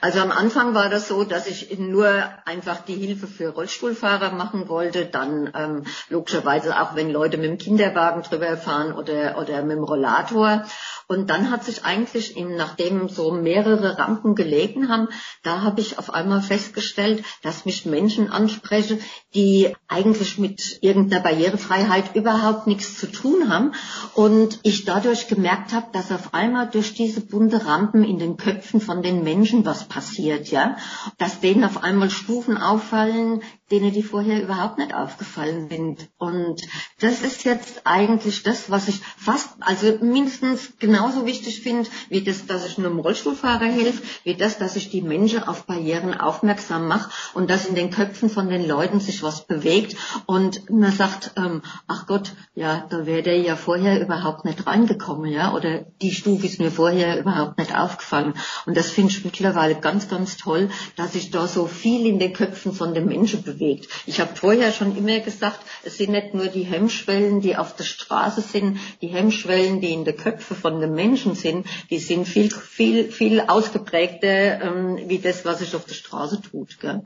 Also 0.00 0.20
am 0.20 0.30
Anfang 0.30 0.74
war 0.74 0.88
das 0.88 1.08
so, 1.08 1.24
dass 1.24 1.46
ich 1.46 1.78
nur 1.78 2.08
einfach 2.44 2.80
die 2.84 2.94
Hilfe 2.94 3.26
für 3.26 3.50
Rollstuhlfahrer 3.50 4.32
machen 4.32 4.68
wollte. 4.68 5.06
Dann 5.06 5.50
ähm, 5.54 5.84
logischerweise 6.08 6.80
auch, 6.80 6.94
wenn 6.94 7.10
Leute 7.10 7.36
mit 7.36 7.50
dem 7.50 7.58
Kinderwagen 7.58 8.22
drüber 8.22 8.56
fahren 8.56 8.92
oder, 8.92 9.38
oder 9.38 9.62
mit 9.62 9.76
dem 9.76 9.84
Rollator. 9.84 10.64
Und 11.08 11.30
dann 11.30 11.50
hat 11.50 11.64
sich 11.64 11.84
eigentlich, 11.84 12.36
in, 12.36 12.56
nachdem 12.56 13.08
so 13.08 13.30
mehrere 13.30 13.96
Rampen 13.96 14.34
gelegen 14.34 14.88
haben, 14.88 15.08
da 15.44 15.62
habe 15.62 15.80
ich 15.80 15.98
auf 15.98 16.12
einmal 16.12 16.42
festgestellt, 16.42 17.22
dass 17.42 17.64
mich 17.64 17.86
Menschen 17.86 18.30
ansprechen, 18.30 19.00
die 19.34 19.74
eigentlich 19.86 20.38
mit 20.38 20.78
irgendeiner 20.80 21.22
Barrierefreiheit 21.22 22.16
überhaupt 22.16 22.66
nichts 22.66 22.98
zu 22.98 23.06
tun 23.06 23.48
haben. 23.48 23.72
Und 24.14 24.58
ich 24.64 24.84
dadurch 24.84 25.28
gemerkt 25.28 25.72
habe, 25.72 25.86
dass 25.92 26.10
auf 26.10 26.34
einmal 26.34 26.68
durch 26.68 26.94
diese 26.94 27.20
bunte 27.20 27.66
Rampen 27.66 28.02
in 28.02 28.18
den 28.18 28.36
Köpfen 28.36 28.80
von 28.80 29.02
den 29.02 29.22
Menschen 29.22 29.62
was 29.66 29.88
passiert, 29.88 30.48
ja. 30.50 30.76
Dass 31.18 31.40
denen 31.40 31.64
auf 31.64 31.82
einmal 31.82 32.10
Stufen 32.10 32.56
auffallen, 32.56 33.42
denen 33.70 33.92
die 33.92 34.04
vorher 34.04 34.42
überhaupt 34.42 34.78
nicht 34.78 34.94
aufgefallen 34.94 35.68
sind. 35.68 36.08
Und 36.18 36.62
das 37.00 37.22
ist 37.22 37.44
jetzt 37.44 37.82
eigentlich 37.84 38.44
das, 38.44 38.70
was 38.70 38.86
ich 38.86 39.00
fast, 39.16 39.48
also 39.60 39.98
mindestens 40.00 40.74
genauso 40.78 41.26
wichtig 41.26 41.62
finde, 41.62 41.88
wie 42.08 42.22
das, 42.22 42.46
dass 42.46 42.64
ich 42.64 42.78
einem 42.78 43.00
Rollstuhlfahrer 43.00 43.64
helfe, 43.64 44.02
wie 44.22 44.34
das, 44.34 44.58
dass 44.58 44.76
ich 44.76 44.90
die 44.90 45.02
Menschen 45.02 45.42
auf 45.42 45.66
Barrieren 45.66 46.14
aufmerksam 46.14 46.86
mache 46.86 47.10
und 47.34 47.50
dass 47.50 47.66
in 47.66 47.74
den 47.74 47.90
Köpfen 47.90 48.30
von 48.30 48.48
den 48.48 48.66
Leuten 48.66 49.00
sich 49.00 49.24
was 49.24 49.46
bewegt 49.46 49.96
und 50.26 50.70
man 50.70 50.92
sagt, 50.92 51.32
ähm, 51.36 51.62
ach 51.88 52.06
Gott, 52.06 52.34
ja, 52.54 52.86
da 52.88 53.04
wäre 53.04 53.24
der 53.24 53.40
ja 53.40 53.56
vorher 53.56 54.00
überhaupt 54.00 54.44
nicht 54.44 54.64
reingekommen, 54.64 55.30
ja, 55.32 55.52
oder 55.52 55.86
die 56.00 56.12
Stufe 56.12 56.46
ist 56.46 56.60
mir 56.60 56.70
vorher 56.70 57.18
überhaupt 57.18 57.58
nicht 57.58 57.76
aufgefallen. 57.76 58.34
Und 58.64 58.76
das 58.76 58.90
finde 58.90 59.10
ich 59.10 59.24
mittlerweile 59.24 59.74
ganz, 59.74 60.08
ganz 60.08 60.36
toll, 60.36 60.70
dass 60.94 61.14
sich 61.14 61.32
da 61.32 61.48
so 61.48 61.66
viel 61.66 62.06
in 62.06 62.20
den 62.20 62.32
Köpfen 62.32 62.72
von 62.72 62.94
den 62.94 63.06
Menschen 63.06 63.42
bewegt 63.42 63.55
bewegt. 63.56 63.88
Ich 64.06 64.20
habe 64.20 64.34
vorher 64.36 64.72
schon 64.72 64.96
immer 64.96 65.20
gesagt, 65.20 65.60
es 65.84 65.98
sind 65.98 66.12
nicht 66.12 66.34
nur 66.34 66.46
die 66.46 66.64
Hemmschwellen, 66.64 67.40
die 67.40 67.56
auf 67.56 67.74
der 67.76 67.84
Straße 67.84 68.42
sind, 68.42 68.78
die 69.00 69.08
Hemmschwellen, 69.08 69.80
die 69.80 69.92
in 69.92 70.04
den 70.04 70.16
Köpfen 70.16 70.56
von 70.56 70.80
den 70.80 70.94
Menschen 70.94 71.34
sind, 71.34 71.66
die 71.90 71.98
sind 71.98 72.26
viel, 72.26 72.50
viel, 72.50 73.10
viel 73.10 73.40
ausgeprägter 73.40 74.60
ähm, 74.62 75.08
wie 75.08 75.18
das, 75.18 75.44
was 75.44 75.60
sich 75.60 75.74
auf 75.74 75.84
der 75.84 75.94
Straße 75.94 76.40
tut. 76.40 76.78
Gell? 76.80 77.02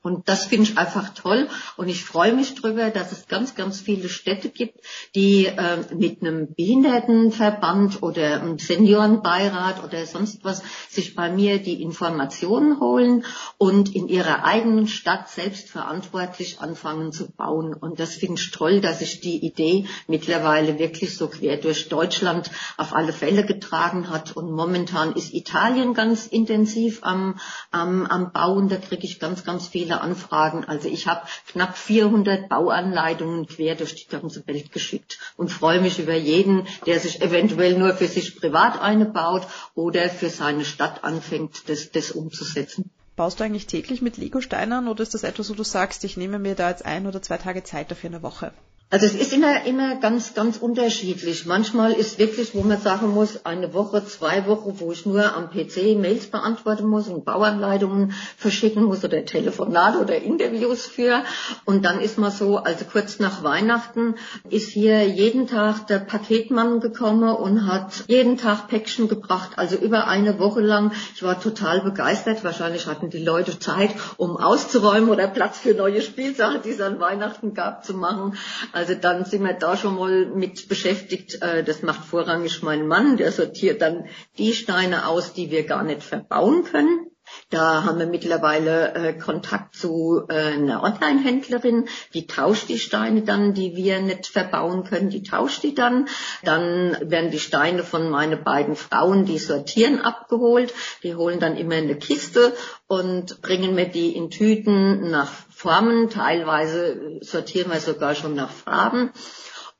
Und 0.00 0.28
das 0.28 0.46
finde 0.46 0.70
ich 0.70 0.78
einfach 0.78 1.12
toll. 1.12 1.48
Und 1.76 1.88
ich 1.88 2.04
freue 2.04 2.32
mich 2.32 2.54
darüber, 2.54 2.90
dass 2.90 3.10
es 3.10 3.26
ganz, 3.26 3.56
ganz 3.56 3.80
viele 3.80 4.08
Städte 4.08 4.48
gibt, 4.48 4.78
die 5.16 5.46
äh, 5.46 5.78
mit 5.92 6.22
einem 6.22 6.54
Behindertenverband 6.54 8.00
oder 8.02 8.40
einem 8.40 8.60
Seniorenbeirat 8.60 9.82
oder 9.82 10.06
sonst 10.06 10.44
was 10.44 10.62
sich 10.88 11.16
bei 11.16 11.32
mir 11.32 11.58
die 11.58 11.82
Informationen 11.82 12.78
holen 12.78 13.24
und 13.58 13.92
in 13.92 14.06
ihrer 14.06 14.44
eigenen 14.44 14.86
Stadt 14.86 15.30
selbstverantwortlich 15.30 16.60
anfangen 16.60 17.10
zu 17.10 17.32
bauen. 17.32 17.74
Und 17.74 17.98
das 17.98 18.14
finde 18.14 18.40
ich 18.40 18.52
toll, 18.52 18.80
dass 18.80 19.00
sich 19.00 19.20
die 19.20 19.44
Idee 19.44 19.86
mittlerweile 20.06 20.78
wirklich 20.78 21.16
so 21.16 21.26
quer 21.26 21.56
durch 21.56 21.88
Deutschland 21.88 22.52
auf 22.76 22.94
alle 22.94 23.12
Fälle 23.12 23.44
getragen 23.44 24.10
hat. 24.10 24.36
Und 24.36 24.52
momentan 24.52 25.14
ist 25.14 25.34
Italien 25.34 25.92
ganz 25.92 26.28
intensiv 26.28 27.00
am, 27.02 27.40
am, 27.72 28.06
am 28.06 28.30
Bauen. 28.30 28.68
Da 28.68 28.76
kriege 28.76 29.04
ich 29.04 29.18
ganz, 29.18 29.44
ganz 29.44 29.66
viele 29.66 29.87
viele 29.88 30.00
Anfragen. 30.02 30.64
Also 30.64 30.88
ich 30.88 31.06
habe 31.06 31.22
knapp 31.46 31.76
400 31.76 32.48
Bauanleitungen 32.48 33.46
quer 33.46 33.74
durch 33.74 33.94
die 33.94 34.06
ganze 34.06 34.46
Welt 34.46 34.70
geschickt 34.70 35.18
und 35.36 35.50
freue 35.50 35.80
mich 35.80 35.98
über 35.98 36.14
jeden, 36.14 36.66
der 36.84 37.00
sich 37.00 37.22
eventuell 37.22 37.78
nur 37.78 37.94
für 37.94 38.06
sich 38.06 38.38
privat 38.38 38.80
eine 38.80 39.06
baut 39.06 39.46
oder 39.74 40.10
für 40.10 40.28
seine 40.28 40.66
Stadt 40.66 41.04
anfängt, 41.04 41.68
das, 41.70 41.90
das 41.90 42.10
umzusetzen. 42.10 42.90
Baust 43.16 43.40
du 43.40 43.44
eigentlich 43.44 43.66
täglich 43.66 44.02
mit 44.02 44.18
Lego-Steinern 44.18 44.88
oder 44.88 45.02
ist 45.02 45.14
das 45.14 45.22
etwas, 45.24 45.48
wo 45.50 45.54
du 45.54 45.64
sagst, 45.64 46.04
ich 46.04 46.16
nehme 46.16 46.38
mir 46.38 46.54
da 46.54 46.68
jetzt 46.68 46.84
ein 46.84 47.06
oder 47.06 47.22
zwei 47.22 47.38
Tage 47.38 47.64
Zeit 47.64 47.90
dafür 47.90 48.10
eine 48.10 48.22
Woche? 48.22 48.52
Also 48.90 49.04
es 49.04 49.14
ist 49.14 49.34
immer, 49.34 49.66
immer 49.66 49.96
ganz, 49.96 50.32
ganz 50.32 50.56
unterschiedlich. 50.56 51.44
Manchmal 51.44 51.92
ist 51.92 52.18
wirklich, 52.18 52.54
wo 52.54 52.62
man 52.62 52.80
sagen 52.80 53.08
muss, 53.08 53.44
eine 53.44 53.74
Woche, 53.74 54.02
zwei 54.06 54.46
Wochen, 54.46 54.80
wo 54.80 54.92
ich 54.92 55.04
nur 55.04 55.34
am 55.34 55.50
PC 55.50 55.94
Mails 55.98 56.28
beantworten 56.28 56.86
muss 56.86 57.06
und 57.06 57.26
Bauanleitungen 57.26 58.14
verschicken 58.38 58.84
muss 58.84 59.04
oder 59.04 59.26
Telefonate 59.26 59.98
oder 59.98 60.16
Interviews 60.16 60.86
für. 60.86 61.22
Und 61.66 61.84
dann 61.84 62.00
ist 62.00 62.16
man 62.16 62.30
so, 62.30 62.56
also 62.56 62.86
kurz 62.90 63.18
nach 63.18 63.42
Weihnachten 63.42 64.14
ist 64.48 64.70
hier 64.70 65.06
jeden 65.06 65.46
Tag 65.46 65.86
der 65.88 65.98
Paketmann 65.98 66.80
gekommen 66.80 67.28
und 67.28 67.66
hat 67.66 68.04
jeden 68.06 68.38
Tag 68.38 68.68
Päckchen 68.68 69.08
gebracht. 69.08 69.50
Also 69.56 69.76
über 69.76 70.08
eine 70.08 70.38
Woche 70.38 70.62
lang. 70.62 70.92
Ich 71.14 71.22
war 71.22 71.38
total 71.38 71.82
begeistert. 71.82 72.42
Wahrscheinlich 72.42 72.86
hatten 72.86 73.10
die 73.10 73.22
Leute 73.22 73.58
Zeit, 73.58 73.90
um 74.16 74.38
auszuräumen 74.38 75.10
oder 75.10 75.28
Platz 75.28 75.58
für 75.58 75.74
neue 75.74 76.00
Spielsachen, 76.00 76.62
die 76.64 76.70
es 76.70 76.80
an 76.80 76.98
Weihnachten 77.00 77.52
gab, 77.52 77.84
zu 77.84 77.92
machen. 77.92 78.32
Also 78.78 78.94
dann 78.94 79.24
sind 79.24 79.42
wir 79.42 79.54
da 79.54 79.76
schon 79.76 79.96
mal 79.96 80.26
mit 80.26 80.68
beschäftigt. 80.68 81.42
Äh, 81.42 81.64
das 81.64 81.82
macht 81.82 82.04
vorrangig 82.04 82.62
mein 82.62 82.86
Mann, 82.86 83.16
der 83.16 83.32
sortiert 83.32 83.82
dann 83.82 84.06
die 84.38 84.52
Steine 84.52 85.08
aus, 85.08 85.32
die 85.32 85.50
wir 85.50 85.64
gar 85.64 85.82
nicht 85.82 86.04
verbauen 86.04 86.62
können. 86.62 87.10
Da 87.50 87.84
haben 87.84 87.98
wir 87.98 88.06
mittlerweile 88.06 88.94
äh, 88.94 89.12
Kontakt 89.14 89.74
zu 89.74 90.22
äh, 90.28 90.34
einer 90.34 90.82
Online-Händlerin, 90.82 91.88
die 92.12 92.26
tauscht 92.26 92.68
die 92.68 92.78
Steine 92.78 93.22
dann, 93.22 93.54
die 93.54 93.74
wir 93.74 94.00
nicht 94.00 94.26
verbauen 94.26 94.84
können, 94.84 95.08
die 95.08 95.22
tauscht 95.22 95.62
die 95.62 95.74
dann. 95.74 96.08
Dann 96.42 96.96
werden 97.00 97.30
die 97.30 97.38
Steine 97.38 97.82
von 97.84 98.10
meinen 98.10 98.44
beiden 98.44 98.76
Frauen, 98.76 99.24
die 99.24 99.38
sortieren, 99.38 100.00
abgeholt. 100.00 100.74
Die 101.02 101.14
holen 101.14 101.40
dann 101.40 101.56
immer 101.56 101.76
eine 101.76 101.96
Kiste 101.96 102.52
und 102.86 103.40
bringen 103.40 103.74
mir 103.74 103.88
die 103.88 104.14
in 104.14 104.30
Tüten 104.30 105.10
nach 105.10 105.30
Formen. 105.48 106.10
Teilweise 106.10 107.18
sortieren 107.22 107.72
wir 107.72 107.80
sogar 107.80 108.14
schon 108.14 108.34
nach 108.34 108.50
Farben. 108.50 109.10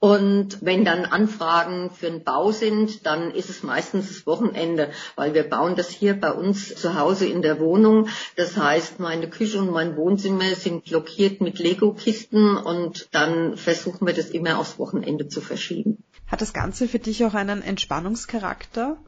Und 0.01 0.59
wenn 0.61 0.85
dann 0.85 1.05
Anfragen 1.05 1.91
für 1.91 2.07
einen 2.07 2.23
Bau 2.23 2.53
sind, 2.53 3.05
dann 3.05 3.33
ist 3.33 3.51
es 3.51 3.65
meistens 3.65 4.09
das 4.09 4.27
Wochenende, 4.27 4.91
weil 5.17 5.35
wir 5.35 5.43
bauen 5.43 5.75
das 5.75 5.91
hier 5.91 6.15
bei 6.15 6.33
uns 6.33 6.77
zu 6.77 6.95
Hause 6.95 7.27
in 7.27 7.43
der 7.43 7.59
Wohnung. 7.59 8.09
Das 8.37 8.57
heißt, 8.57 9.01
meine 9.01 9.29
Küche 9.29 9.59
und 9.59 9.73
mein 9.73 9.97
Wohnzimmer 9.97 10.55
sind 10.55 10.85
blockiert 10.85 11.41
mit 11.41 11.59
Lego-Kisten 11.59 12.57
und 12.57 13.09
dann 13.11 13.57
versuchen 13.57 14.07
wir 14.07 14.15
das 14.15 14.31
immer 14.31 14.59
aufs 14.59 14.79
Wochenende 14.79 15.27
zu 15.27 15.41
verschieben. 15.41 16.05
Hat 16.29 16.43
das 16.43 16.53
Ganze 16.53 16.87
für 16.87 17.01
dich 17.01 17.25
auch 17.25 17.35
einen 17.35 17.63
Entspannungscharakter? 17.63 18.99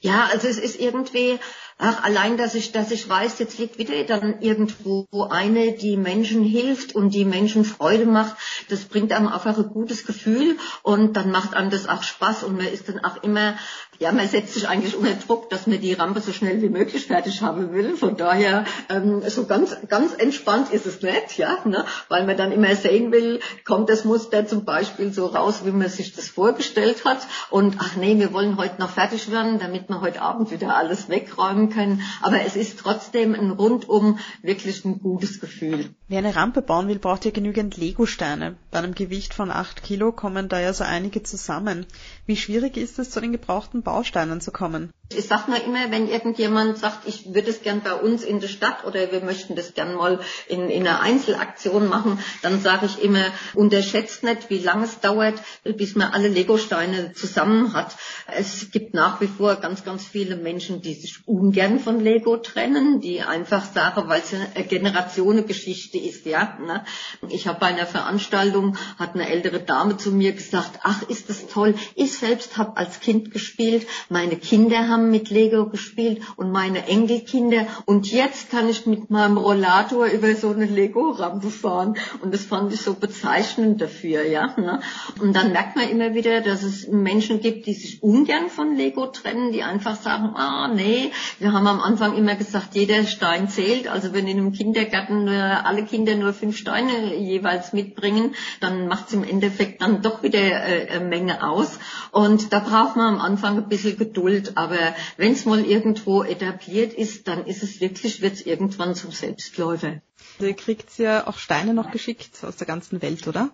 Ja, 0.00 0.28
also 0.32 0.48
es 0.48 0.58
ist 0.58 0.80
irgendwie, 0.80 1.38
ach, 1.78 2.02
allein, 2.02 2.36
dass 2.36 2.54
ich, 2.54 2.72
dass 2.72 2.90
ich 2.90 3.08
weiß, 3.08 3.38
jetzt 3.38 3.58
liegt 3.58 3.78
wieder 3.78 4.02
dann 4.04 4.40
irgendwo 4.40 5.06
eine, 5.30 5.72
die 5.72 5.96
Menschen 5.96 6.42
hilft 6.42 6.94
und 6.94 7.10
die 7.14 7.24
Menschen 7.24 7.64
Freude 7.64 8.06
macht, 8.06 8.36
das 8.68 8.84
bringt 8.84 9.12
einem 9.12 9.28
einfach 9.28 9.58
ein 9.58 9.68
gutes 9.68 10.06
Gefühl 10.06 10.56
und 10.82 11.16
dann 11.16 11.30
macht 11.30 11.54
einem 11.54 11.70
das 11.70 11.88
auch 11.88 12.02
Spaß 12.02 12.44
und 12.44 12.56
man 12.56 12.66
ist 12.66 12.88
dann 12.88 13.04
auch 13.04 13.22
immer, 13.22 13.58
ja, 14.00 14.12
man 14.12 14.26
setzt 14.26 14.54
sich 14.54 14.66
eigentlich 14.66 14.96
unter 14.96 15.12
Druck, 15.12 15.50
dass 15.50 15.66
man 15.66 15.78
die 15.78 15.92
Rampe 15.92 16.20
so 16.20 16.32
schnell 16.32 16.62
wie 16.62 16.70
möglich 16.70 17.06
fertig 17.06 17.42
haben 17.42 17.72
will. 17.74 17.96
Von 17.96 18.16
daher, 18.16 18.64
ähm, 18.88 19.22
so 19.28 19.44
ganz, 19.44 19.76
ganz 19.88 20.14
entspannt 20.14 20.72
ist 20.72 20.86
es 20.86 21.02
nicht, 21.02 21.36
ja, 21.36 21.58
ne? 21.66 21.84
weil 22.08 22.24
man 22.24 22.38
dann 22.38 22.50
immer 22.50 22.74
sehen 22.74 23.12
will, 23.12 23.40
kommt 23.66 23.90
das 23.90 24.06
Muster 24.06 24.46
zum 24.46 24.64
Beispiel 24.64 25.12
so 25.12 25.26
raus, 25.26 25.66
wie 25.66 25.70
man 25.70 25.90
sich 25.90 26.14
das 26.14 26.28
vorgestellt 26.28 27.04
hat 27.04 27.26
und 27.50 27.76
ach 27.78 27.96
nee, 27.96 28.18
wir 28.18 28.32
wollen 28.32 28.56
heute 28.56 28.80
noch 28.80 28.88
fertig 28.88 29.30
werden, 29.30 29.58
damit 29.58 29.90
wir 29.90 30.00
heute 30.00 30.22
Abend 30.22 30.50
wieder 30.50 30.76
alles 30.76 31.10
wegräumen 31.10 31.68
können. 31.68 32.00
Aber 32.22 32.40
es 32.40 32.56
ist 32.56 32.78
trotzdem 32.78 33.34
ein 33.34 33.50
rundum 33.50 34.18
wirklich 34.40 34.82
ein 34.86 35.00
gutes 35.00 35.40
Gefühl. 35.40 35.90
Wer 36.08 36.18
eine 36.18 36.34
Rampe 36.34 36.62
bauen 36.62 36.88
will, 36.88 36.98
braucht 36.98 37.24
ja 37.24 37.30
genügend 37.30 37.76
Legosteine. 37.76 38.56
Bei 38.70 38.78
einem 38.78 38.94
Gewicht 38.94 39.34
von 39.34 39.50
acht 39.50 39.82
Kilo 39.82 40.10
kommen 40.10 40.48
da 40.48 40.58
ja 40.58 40.72
so 40.72 40.84
einige 40.84 41.22
zusammen. 41.22 41.86
Wie 42.26 42.36
schwierig 42.36 42.76
ist 42.76 42.98
es, 42.98 43.10
zu 43.10 43.20
den 43.20 43.30
gebrauchten 43.30 43.82
Bausteinen 43.90 44.40
zu 44.40 44.52
kommen? 44.52 44.92
Ich 45.12 45.26
sag 45.26 45.48
mal 45.48 45.60
immer, 45.66 45.90
wenn 45.90 46.08
irgendjemand 46.08 46.78
sagt, 46.78 47.08
ich 47.08 47.34
würde 47.34 47.50
es 47.50 47.62
gern 47.62 47.80
bei 47.80 47.94
uns 47.94 48.22
in 48.22 48.38
der 48.38 48.46
Stadt 48.46 48.84
oder 48.84 49.10
wir 49.10 49.22
möchten 49.22 49.56
das 49.56 49.74
gern 49.74 49.96
mal 49.96 50.20
in, 50.46 50.70
in 50.70 50.86
einer 50.86 51.00
Einzelaktion 51.00 51.88
machen, 51.88 52.20
dann 52.42 52.60
sage 52.60 52.86
ich 52.86 53.02
immer, 53.02 53.24
unterschätzt 53.54 54.22
nicht, 54.22 54.50
wie 54.50 54.60
lange 54.60 54.84
es 54.84 55.00
dauert, 55.00 55.34
bis 55.64 55.96
man 55.96 56.12
alle 56.12 56.28
Legosteine 56.28 57.12
zusammen 57.12 57.72
hat. 57.72 57.96
Es 58.28 58.70
gibt 58.70 58.94
nach 58.94 59.20
wie 59.20 59.26
vor 59.26 59.56
ganz, 59.56 59.82
ganz 59.84 60.04
viele 60.04 60.36
Menschen, 60.36 60.80
die 60.80 60.94
sich 60.94 61.26
ungern 61.26 61.80
von 61.80 61.98
Lego 61.98 62.36
trennen, 62.36 63.00
die 63.00 63.20
einfach 63.20 63.64
sagen, 63.64 64.04
weil 64.06 64.20
es 64.20 64.32
eine 64.32 64.64
Generationengeschichte 64.64 65.98
ist, 65.98 66.24
ja. 66.24 66.56
Ne? 66.64 66.84
Ich 67.30 67.48
habe 67.48 67.58
bei 67.58 67.66
einer 67.66 67.86
Veranstaltung, 67.86 68.76
hat 68.96 69.14
eine 69.14 69.28
ältere 69.28 69.58
Dame 69.58 69.96
zu 69.96 70.12
mir 70.12 70.30
gesagt, 70.34 70.78
ach, 70.84 71.02
ist 71.08 71.28
das 71.30 71.48
toll. 71.48 71.74
Ich 71.96 72.16
selbst 72.16 72.58
habe 72.58 72.76
als 72.76 73.00
Kind 73.00 73.32
gespielt, 73.32 73.88
meine 74.08 74.36
Kinder 74.36 74.86
haben 74.86 74.99
haben 75.00 75.10
mit 75.10 75.30
Lego 75.30 75.66
gespielt 75.66 76.22
und 76.36 76.52
meine 76.52 76.86
Enkelkinder. 76.86 77.66
Und 77.86 78.10
jetzt 78.10 78.50
kann 78.50 78.68
ich 78.68 78.86
mit 78.86 79.10
meinem 79.10 79.38
Rollator 79.38 80.06
über 80.06 80.34
so 80.34 80.50
eine 80.50 80.66
Lego-Rampe 80.66 81.50
fahren. 81.50 81.96
Und 82.20 82.34
das 82.34 82.44
fand 82.44 82.72
ich 82.72 82.80
so 82.80 82.94
bezeichnend 82.94 83.80
dafür, 83.80 84.24
ja. 84.24 84.54
Ne? 84.58 84.80
Und 85.20 85.34
dann 85.34 85.52
merkt 85.52 85.76
man 85.76 85.88
immer 85.88 86.14
wieder, 86.14 86.40
dass 86.40 86.62
es 86.62 86.88
Menschen 86.88 87.40
gibt, 87.40 87.66
die 87.66 87.74
sich 87.74 88.02
ungern 88.02 88.48
von 88.48 88.76
Lego 88.76 89.06
trennen, 89.06 89.52
die 89.52 89.62
einfach 89.62 90.00
sagen, 90.00 90.34
ah, 90.36 90.68
nee, 90.68 91.10
wir 91.38 91.52
haben 91.52 91.66
am 91.66 91.80
Anfang 91.80 92.16
immer 92.16 92.34
gesagt, 92.34 92.74
jeder 92.74 93.04
Stein 93.04 93.48
zählt. 93.48 93.88
Also 93.88 94.12
wenn 94.12 94.26
in 94.26 94.38
einem 94.38 94.52
Kindergarten 94.52 95.24
nur, 95.24 95.34
alle 95.34 95.84
Kinder 95.84 96.14
nur 96.14 96.32
fünf 96.32 96.56
Steine 96.56 97.14
jeweils 97.16 97.72
mitbringen, 97.72 98.34
dann 98.60 98.88
macht 98.88 99.08
es 99.08 99.14
im 99.14 99.24
Endeffekt 99.24 99.82
dann 99.82 100.02
doch 100.02 100.22
wieder 100.22 100.38
äh, 100.38 100.88
eine 100.90 101.04
Menge 101.04 101.46
aus. 101.46 101.78
Und 102.12 102.52
da 102.52 102.60
braucht 102.60 102.96
man 102.96 103.14
am 103.14 103.20
Anfang 103.20 103.56
ein 103.56 103.68
bisschen 103.68 103.96
Geduld, 103.96 104.56
aber 104.56 104.89
wenn 105.16 105.32
es 105.32 105.44
mal 105.44 105.64
irgendwo 105.64 106.22
etabliert 106.22 106.92
ist, 106.92 107.28
dann 107.28 107.46
ist 107.46 107.62
es 107.62 107.80
wirklich, 107.80 108.20
wird 108.20 108.34
es 108.34 108.46
irgendwann 108.46 108.94
zum 108.94 109.12
Selbstläufer. 109.12 110.02
Ihr 110.38 110.54
kriegt 110.54 110.98
ja 110.98 111.26
auch 111.26 111.38
Steine 111.38 111.74
noch 111.74 111.90
geschickt 111.90 112.44
aus 112.44 112.56
der 112.56 112.66
ganzen 112.66 113.02
Welt, 113.02 113.26
oder? 113.26 113.50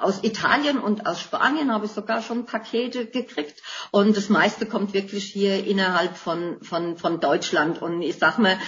Aus 0.00 0.22
Italien 0.22 0.78
und 0.78 1.06
aus 1.06 1.20
Spanien 1.20 1.72
habe 1.72 1.86
ich 1.86 1.92
sogar 1.92 2.22
schon 2.22 2.46
Pakete 2.46 3.06
gekriegt. 3.06 3.62
Und 3.90 4.16
das 4.16 4.28
meiste 4.28 4.66
kommt 4.66 4.92
wirklich 4.92 5.24
hier 5.24 5.64
innerhalb 5.66 6.16
von, 6.16 6.62
von, 6.62 6.96
von 6.96 7.20
Deutschland. 7.20 7.80
Und 7.80 8.02
ich 8.02 8.18
sag 8.18 8.38
mal, 8.38 8.58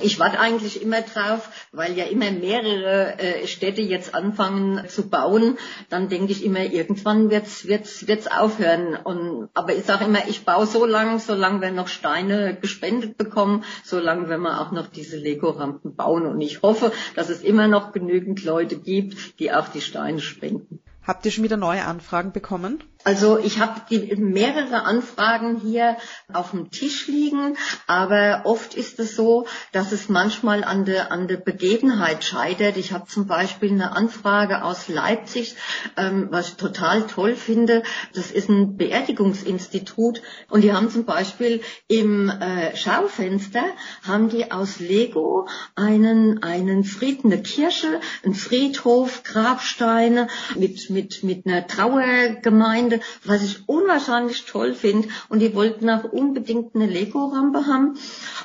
ich 0.00 0.18
warte 0.18 0.40
eigentlich 0.40 0.82
immer 0.82 1.02
drauf, 1.02 1.48
weil 1.72 1.96
ja 1.96 2.04
immer 2.04 2.30
mehrere 2.30 3.18
äh, 3.18 3.46
Städte 3.46 3.82
jetzt 3.82 4.14
anfangen 4.14 4.88
zu 4.88 5.08
bauen, 5.08 5.58
dann 5.88 6.08
denke 6.08 6.32
ich 6.32 6.44
immer, 6.44 6.64
irgendwann 6.64 7.30
wird's, 7.30 7.66
wird's, 7.66 8.06
wird's 8.06 8.26
aufhören. 8.26 8.96
Und, 8.96 9.48
aber 9.54 9.74
ich 9.74 9.84
sage 9.84 10.04
immer, 10.04 10.26
ich 10.28 10.44
baue 10.44 10.66
so 10.66 10.86
lange, 10.86 11.18
solange 11.18 11.60
wir 11.60 11.70
noch 11.70 11.88
Steine 11.88 12.56
gespendet 12.56 13.16
bekommen, 13.16 13.64
solange 13.84 14.28
wir 14.28 14.42
auch 14.60 14.72
noch 14.72 14.88
diese 14.88 15.16
Lego-Rampen 15.16 15.94
bauen. 15.94 16.26
Und 16.26 16.40
ich 16.40 16.62
hoffe, 16.62 16.92
dass 17.14 17.28
es 17.28 17.42
immer 17.42 17.68
noch 17.68 17.92
genügend 17.92 18.44
Leute 18.44 18.76
gibt, 18.76 19.38
die 19.38 19.52
auch 19.52 19.68
die 19.68 19.80
Steine 19.80 20.20
spenden. 20.22 20.80
Habt 21.02 21.24
ihr 21.24 21.32
schon 21.32 21.44
wieder 21.44 21.56
neue 21.56 21.84
Anfragen 21.84 22.32
bekommen? 22.32 22.82
Also 23.04 23.38
ich 23.38 23.58
habe 23.58 23.80
mehrere 24.16 24.84
Anfragen 24.84 25.60
hier 25.60 25.96
auf 26.32 26.52
dem 26.52 26.70
Tisch 26.70 27.08
liegen, 27.08 27.56
aber 27.88 28.42
oft 28.44 28.74
ist 28.74 29.00
es 29.00 29.16
so, 29.16 29.46
dass 29.72 29.90
es 29.90 30.08
manchmal 30.08 30.62
an 30.62 30.84
der, 30.84 31.10
an 31.10 31.26
der 31.26 31.38
Begebenheit 31.38 32.22
scheitert. 32.22 32.76
Ich 32.76 32.92
habe 32.92 33.06
zum 33.06 33.26
Beispiel 33.26 33.72
eine 33.72 33.96
Anfrage 33.96 34.62
aus 34.62 34.86
Leipzig, 34.88 35.56
ähm, 35.96 36.28
was 36.30 36.50
ich 36.50 36.54
total 36.54 37.06
toll 37.08 37.34
finde. 37.34 37.82
Das 38.14 38.30
ist 38.30 38.48
ein 38.48 38.76
Beerdigungsinstitut 38.76 40.22
und 40.48 40.62
die 40.62 40.72
haben 40.72 40.90
zum 40.90 41.04
Beispiel 41.04 41.60
im 41.88 42.28
äh, 42.28 42.76
Schaufenster 42.76 43.64
haben 44.06 44.28
die 44.28 44.52
aus 44.52 44.78
Lego 44.78 45.48
einen 45.74 46.42
einen 46.42 46.84
Fried, 46.84 47.24
eine 47.24 47.42
Kirche, 47.42 48.00
einen 48.24 48.34
Friedhof, 48.34 49.24
Grabsteine 49.24 50.28
mit 50.54 50.88
mit 50.90 51.24
mit 51.24 51.46
einer 51.46 51.66
Trauergemeinde 51.66 52.91
Freunde, 52.92 53.04
was 53.24 53.42
ich 53.42 53.68
unwahrscheinlich 53.68 54.44
toll 54.44 54.74
finde. 54.74 55.08
Und 55.28 55.40
die 55.40 55.54
wollten 55.54 55.88
auch 55.90 56.04
unbedingt 56.04 56.74
eine 56.74 56.86
Lego-Rampe 56.86 57.66
haben. 57.66 57.96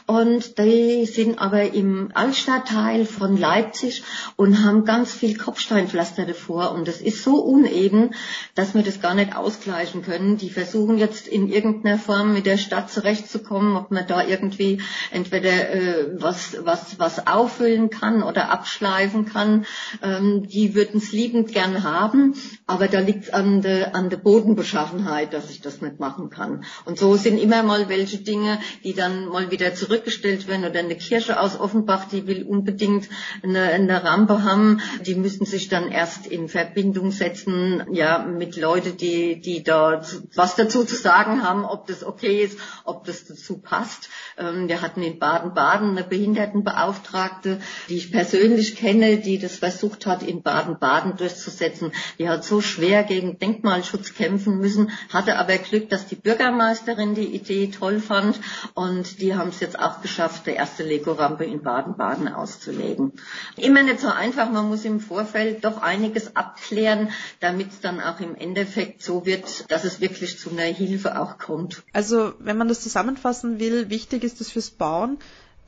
Und 0.06 0.58
die 0.58 1.06
sind 1.06 1.40
aber 1.40 1.74
im 1.74 2.12
Altstadtteil 2.14 3.06
von 3.06 3.38
Leipzig 3.38 4.04
und 4.36 4.64
haben 4.64 4.86
ganz 4.86 5.14
viel 5.14 5.38
Kopfsteinpflaster 5.38 6.26
davor. 6.26 6.72
Und 6.72 6.88
das 6.88 7.02
ist 7.02 7.24
so 7.24 7.38
uneben, 7.38 8.12
dass 8.56 8.74
wir 8.74 8.84
das 8.84 9.02
gar 9.02 9.16
nicht 9.16 9.36
ausgleichen 9.36 10.04
können. 10.04 10.38
Die 10.38 10.50
versuchen 10.50 10.98
jetzt 10.98 11.28
in 11.28 11.50
irgendeiner 11.50 11.98
Form 11.98 12.34
mit 12.34 12.46
der 12.46 12.58
Stadt 12.58 12.92
zurechtzukommen, 12.92 13.76
ob 13.76 13.92
man 13.92 14.08
da 14.08 14.26
irgendwie 14.26 14.82
entweder 15.12 15.74
äh, 15.74 16.22
was, 16.22 16.58
was, 16.62 17.00
was 17.00 17.28
auffüllen 17.28 17.90
kann 17.90 18.24
oder 18.24 18.50
abschleifen 18.50 19.26
kann. 19.26 19.66
Ähm, 20.02 20.48
die 20.48 20.76
würden 20.76 20.98
es 20.98 21.12
liebend 21.12 21.52
gern 21.52 21.84
haben, 21.84 22.36
aber 22.66 22.88
da 22.88 23.00
liegt 23.00 23.26
es 23.26 23.30
an 23.34 23.62
der 23.62 23.96
an 23.98 24.10
der 24.10 24.18
Bodenbeschaffenheit, 24.38 25.34
dass 25.34 25.50
ich 25.50 25.62
das 25.62 25.82
nicht 25.82 26.00
machen 26.00 26.30
kann. 26.30 26.63
Und 26.86 27.00
so 27.00 27.15
sind 27.15 27.39
immer 27.39 27.63
mal 27.63 27.89
welche 27.89 28.19
Dinge, 28.19 28.60
die 28.84 28.93
dann 28.93 29.30
mal 29.30 29.50
wieder 29.50 29.73
zurückgestellt 29.73 30.47
werden 30.47 30.63
oder 30.63 30.80
eine 30.80 30.95
Kirche 30.95 31.39
aus 31.39 31.60
Offenbach, 31.60 32.06
die 32.06 32.28
will 32.28 32.43
unbedingt 32.43 33.10
eine, 33.41 33.63
eine 33.63 34.04
Rampe 34.04 34.43
haben. 34.43 34.80
Die 35.08 35.15
müssen 35.15 35.47
sich 35.47 35.69
dann 35.69 35.91
erst 35.91 36.28
in 36.28 36.50
Verbindung 36.50 37.10
setzen, 37.10 37.84
ja, 37.91 38.19
mit 38.19 38.58
Leuten, 38.58 38.95
die, 38.97 39.41
die 39.41 39.63
da 39.63 40.04
was 40.36 40.56
dazu 40.56 40.84
zu 40.84 40.95
sagen 40.95 41.41
haben, 41.41 41.65
ob 41.65 41.88
das 41.88 42.04
okay 42.04 42.43
ist, 42.43 42.60
ob 42.84 43.06
das 43.06 43.26
dazu 43.26 43.58
passt. 43.58 44.10
Ähm, 44.38 44.67
wir 44.67 44.84
hatten 44.84 45.02
in 45.02 45.17
Baden-Baden 45.17 45.97
eine 45.97 46.04
Behindertenbeauftragte, 46.04 47.60
die 47.89 47.97
ich 47.97 48.12
persönlich 48.12 48.76
kenne, 48.76 49.17
die 49.17 49.39
das 49.39 49.56
versucht 49.56 50.06
hat, 50.06 50.21
in 50.21 50.43
Baden-Baden 50.43 51.17
durchzusetzen. 51.17 51.91
Die 52.19 52.30
hat 52.30 52.43
so 52.43 52.62
schwer 52.62 53.04
gegen 53.04 53.39
Denkmalschutz 53.39 54.13
kämpfen 54.28 54.60
müssen, 54.60 54.92
hatte 55.10 55.38
aber 55.38 55.58
Glück, 55.58 55.90
dass 55.90 56.06
die 56.06 56.16
Bürgermeisterin 56.16 57.16
die 57.16 57.34
Idee 57.34 57.68
toll 57.68 58.02
fand 58.02 58.40
und 58.74 59.22
die 59.22 59.36
haben 59.36 59.50
es 59.50 59.62
jetzt 59.62 59.80
auch 59.80 60.02
geschafft, 60.02 60.48
die 60.48 60.52
erste 60.52 60.84
Lego-Rampe 60.84 61.46
in 61.46 61.62
Baden-Baden 61.63 62.28
auszulegen. 62.28 63.13
Immer 63.56 63.84
nicht 63.84 64.02
so 64.02 64.10
einfach, 64.10 64.52
man 64.52 64.68
muss 64.68 64.84
im 64.84 65.00
Vorfeld 65.00 65.63
doch 65.63 65.82
einiges 65.82 66.36
abklären, 66.36 67.10
damit 67.40 67.72
es 67.72 67.80
dann 67.80 68.02
auch 68.02 68.20
im 68.20 68.36
Endeffekt 68.36 69.02
so 69.02 69.26
wird, 69.26 69.72
dass 69.72 69.86
es 69.86 70.02
wirklich 70.02 70.38
zu 70.38 70.50
einer 70.50 70.63
Hilfe 70.63 71.20
auch 71.22 71.38
kommt. 71.38 71.84
Also 71.94 72.34
wenn 72.40 72.58
man 72.58 72.68
das 72.68 72.82
zusammenfassen 72.82 73.60
will, 73.60 73.90
wichtig 73.90 74.26
ist 74.26 74.42
es 74.42 74.52
fürs 74.52 74.72
Bauen, 74.72 75.18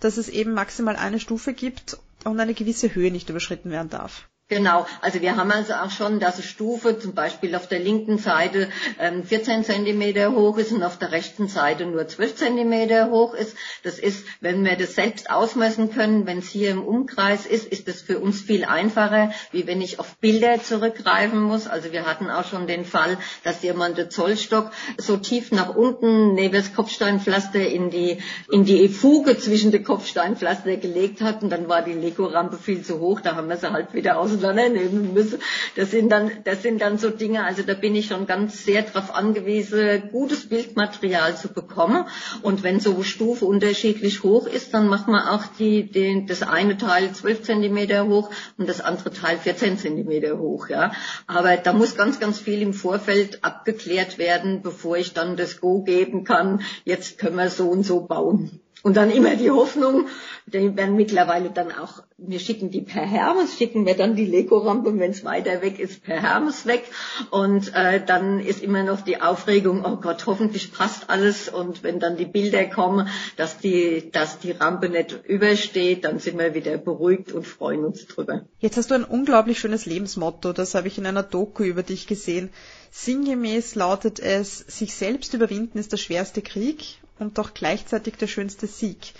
dass 0.01 0.17
es 0.17 0.27
eben 0.27 0.53
maximal 0.53 0.97
eine 0.97 1.19
Stufe 1.19 1.53
gibt 1.53 1.97
und 2.25 2.39
eine 2.39 2.53
gewisse 2.53 2.93
Höhe 2.93 3.11
nicht 3.11 3.29
überschritten 3.29 3.71
werden 3.71 3.89
darf. 3.89 4.27
Genau, 4.49 4.87
also 5.01 5.21
wir 5.21 5.35
haben 5.35 5.51
also 5.51 5.73
auch 5.75 5.91
schon, 5.91 6.19
dass 6.19 6.35
eine 6.35 6.43
Stufe 6.43 6.97
zum 6.97 7.13
Beispiel 7.13 7.53
auf 7.53 7.67
der 7.67 7.77
linken 7.77 8.17
Seite 8.17 8.69
ähm, 8.99 9.23
14 9.23 9.63
Zentimeter 9.63 10.31
hoch 10.31 10.57
ist 10.57 10.71
und 10.71 10.81
auf 10.81 10.97
der 10.97 11.11
rechten 11.11 11.47
Seite 11.47 11.85
nur 11.85 12.07
12 12.07 12.35
Zentimeter 12.35 13.11
hoch 13.11 13.35
ist. 13.35 13.55
Das 13.83 13.99
ist, 13.99 14.25
wenn 14.41 14.65
wir 14.65 14.75
das 14.75 14.95
selbst 14.95 15.29
ausmessen 15.29 15.91
können, 15.91 16.25
wenn 16.25 16.39
es 16.39 16.49
hier 16.49 16.71
im 16.71 16.81
Umkreis 16.81 17.45
ist, 17.45 17.67
ist 17.67 17.87
das 17.87 18.01
für 18.01 18.17
uns 18.17 18.41
viel 18.41 18.65
einfacher, 18.65 19.31
wie 19.51 19.67
wenn 19.67 19.81
ich 19.83 19.99
auf 19.99 20.15
Bilder 20.17 20.59
zurückgreifen 20.63 21.39
muss. 21.41 21.67
Also 21.67 21.91
wir 21.91 22.07
hatten 22.07 22.31
auch 22.31 22.45
schon 22.45 22.65
den 22.65 22.85
Fall, 22.85 23.19
dass 23.43 23.61
jemand 23.61 23.99
den 23.99 24.09
Zollstock 24.09 24.71
so 24.97 25.17
tief 25.17 25.51
nach 25.51 25.75
unten 25.75 26.33
neben 26.33 26.55
das 26.55 26.73
Kopfsteinpflaster 26.73 27.67
in 27.67 27.91
die, 27.91 28.17
in 28.51 28.65
die 28.65 28.89
Fuge 28.89 29.37
zwischen 29.37 29.69
den 29.71 29.83
Kopfsteinpflaster 29.83 30.75
gelegt 30.77 31.21
hat 31.21 31.43
und 31.43 31.51
dann 31.51 31.69
war 31.69 31.83
die 31.83 31.93
Lego-Rampe 31.93 32.57
viel 32.57 32.81
zu 32.81 32.97
hoch, 32.99 33.21
da 33.21 33.35
haben 33.35 33.47
wir 33.47 33.57
sie 33.57 33.71
halt 33.71 33.93
wieder 33.93 34.17
aus 34.17 34.38
auseinandernehmen 34.39 35.13
müssen. 35.13 35.39
Das 35.75 35.91
sind 35.91 36.09
dann, 36.11 36.31
das 36.43 36.61
sind 36.61 36.81
dann 36.81 36.97
so 36.97 37.09
Dinge, 37.09 37.43
also 37.43 37.63
da 37.63 37.73
bin 37.73 37.95
ich 37.95 38.07
schon 38.07 38.25
ganz 38.25 38.65
sehr 38.65 38.81
darauf 38.83 39.15
angewiesen, 39.15 40.09
gutes 40.11 40.47
Bildmaterial 40.47 41.35
zu 41.35 41.49
bekommen. 41.49 42.05
Und 42.41 42.63
wenn 42.63 42.79
so 42.79 43.03
Stufe 43.03 43.45
unterschiedlich 43.45 44.23
hoch 44.23 44.47
ist, 44.47 44.73
dann 44.73 44.87
macht 44.87 45.07
man 45.07 45.27
auch 45.27 45.43
die, 45.59 45.83
den, 45.83 46.27
das 46.27 46.41
eine 46.43 46.77
Teil 46.77 47.11
12 47.11 47.43
Zentimeter 47.43 48.07
hoch 48.07 48.29
und 48.57 48.67
das 48.69 48.81
andere 48.81 49.11
Teil 49.11 49.37
14 49.37 49.77
Zentimeter 49.77 50.37
hoch, 50.39 50.69
ja. 50.69 50.91
Aber 51.27 51.57
da 51.57 51.73
muss 51.73 51.95
ganz, 51.95 52.19
ganz 52.19 52.39
viel 52.39 52.61
im 52.61 52.73
Vorfeld 52.73 53.43
abgeklärt 53.43 54.17
werden, 54.17 54.61
bevor 54.61 54.97
ich 54.97 55.13
dann 55.13 55.35
das 55.35 55.59
Go 55.59 55.81
geben 55.83 56.23
kann. 56.23 56.61
Jetzt 56.85 57.17
können 57.17 57.35
wir 57.35 57.49
so 57.49 57.69
und 57.69 57.85
so 57.85 58.01
bauen. 58.01 58.61
Und 58.81 58.95
dann 58.95 59.11
immer 59.11 59.35
die 59.35 59.51
Hoffnung, 59.51 60.07
die 60.45 60.75
werden 60.77 60.95
mittlerweile 60.95 61.49
dann 61.49 61.71
auch, 61.71 62.03
wir 62.17 62.39
schicken 62.39 62.71
die 62.71 62.81
per 62.81 63.01
Hermes, 63.01 63.57
schicken 63.57 63.85
wir 63.85 63.95
dann 63.95 64.15
die 64.15 64.25
Lego-Rampe, 64.25 64.97
wenn 64.97 65.11
es 65.11 65.25
weiter 65.25 65.61
weg 65.61 65.79
ist, 65.79 66.03
per 66.03 66.21
Hermes 66.21 66.65
weg. 66.65 66.83
Und 67.29 67.73
äh, 67.75 68.03
dann 68.03 68.39
ist 68.39 68.63
immer 68.63 68.83
noch 68.83 69.01
die 69.01 69.21
Aufregung, 69.21 69.83
oh 69.83 69.97
Gott, 69.97 70.25
hoffentlich 70.25 70.71
passt 70.71 71.09
alles. 71.09 71.49
Und 71.49 71.83
wenn 71.83 71.99
dann 71.99 72.15
die 72.15 72.25
Bilder 72.25 72.65
kommen, 72.65 73.09
dass 73.35 73.57
die, 73.57 74.09
dass 74.11 74.39
die 74.39 74.51
Rampe 74.51 74.87
nicht 74.87 75.25
übersteht, 75.27 76.05
dann 76.05 76.19
sind 76.19 76.39
wir 76.39 76.53
wieder 76.53 76.77
beruhigt 76.77 77.33
und 77.33 77.45
freuen 77.45 77.83
uns 77.83 78.07
drüber. 78.07 78.45
Jetzt 78.59 78.77
hast 78.77 78.91
du 78.91 78.95
ein 78.95 79.03
unglaublich 79.03 79.59
schönes 79.59 79.85
Lebensmotto, 79.85 80.53
das 80.53 80.73
habe 80.73 80.87
ich 80.87 80.97
in 80.97 81.05
einer 81.05 81.23
Doku 81.23 81.63
über 81.63 81.83
dich 81.83 82.07
gesehen. 82.07 82.49
Sinngemäß 82.91 83.75
lautet 83.75 84.19
es, 84.19 84.59
sich 84.59 84.95
selbst 84.95 85.33
überwinden 85.33 85.77
ist 85.77 85.91
der 85.91 85.97
schwerste 85.97 86.41
Krieg 86.41 86.98
und 87.19 87.37
doch 87.37 87.53
gleichzeitig 87.53 88.15
der 88.15 88.27
schönste 88.27 88.67
Sieg. 88.67 89.13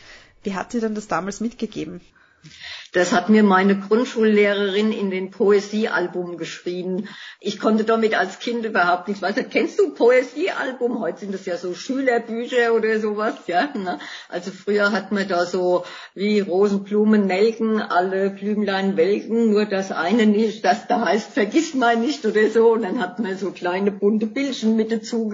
Wie 0.43 0.55
hat 0.55 0.73
dir 0.73 0.81
denn 0.81 0.95
das 0.95 1.07
damals 1.07 1.39
mitgegeben? 1.41 2.01
Das 2.91 3.13
hat 3.13 3.29
mir 3.29 3.43
meine 3.43 3.79
Grundschullehrerin 3.79 4.91
in 4.91 5.11
den 5.11 5.29
Poesiealbum 5.29 6.37
geschrieben. 6.37 7.07
Ich 7.39 7.59
konnte 7.59 7.83
damit 7.83 8.15
als 8.15 8.39
Kind 8.39 8.65
überhaupt 8.65 9.07
nichts 9.07 9.21
weiter. 9.21 9.43
Kennst 9.43 9.77
du 9.77 9.93
Poesiealbum? 9.93 10.99
Heute 10.99 11.19
sind 11.19 11.33
das 11.33 11.45
ja 11.45 11.57
so 11.57 11.75
Schülerbücher 11.75 12.73
oder 12.73 12.99
sowas, 12.99 13.35
ja. 13.45 13.69
Ne? 13.75 13.99
Also 14.27 14.49
früher 14.49 14.91
hat 14.91 15.11
man 15.11 15.27
da 15.27 15.45
so 15.45 15.85
wie 16.15 16.39
Rosenblumen 16.39 17.27
melken, 17.27 17.79
alle 17.79 18.31
Blümlein 18.31 18.97
welken, 18.97 19.51
nur 19.51 19.65
das 19.65 19.91
eine 19.91 20.25
nicht, 20.25 20.65
das 20.65 20.87
da 20.87 21.05
heißt, 21.05 21.31
vergiss 21.31 21.75
mal 21.75 21.95
nicht 21.95 22.25
oder 22.25 22.49
so. 22.49 22.71
Und 22.71 22.81
dann 22.81 22.99
hat 22.99 23.19
man 23.19 23.37
so 23.37 23.51
kleine 23.51 23.91
bunte 23.91 24.25
Bildchen 24.25 24.75
mit 24.75 24.91
dazu. 24.91 25.31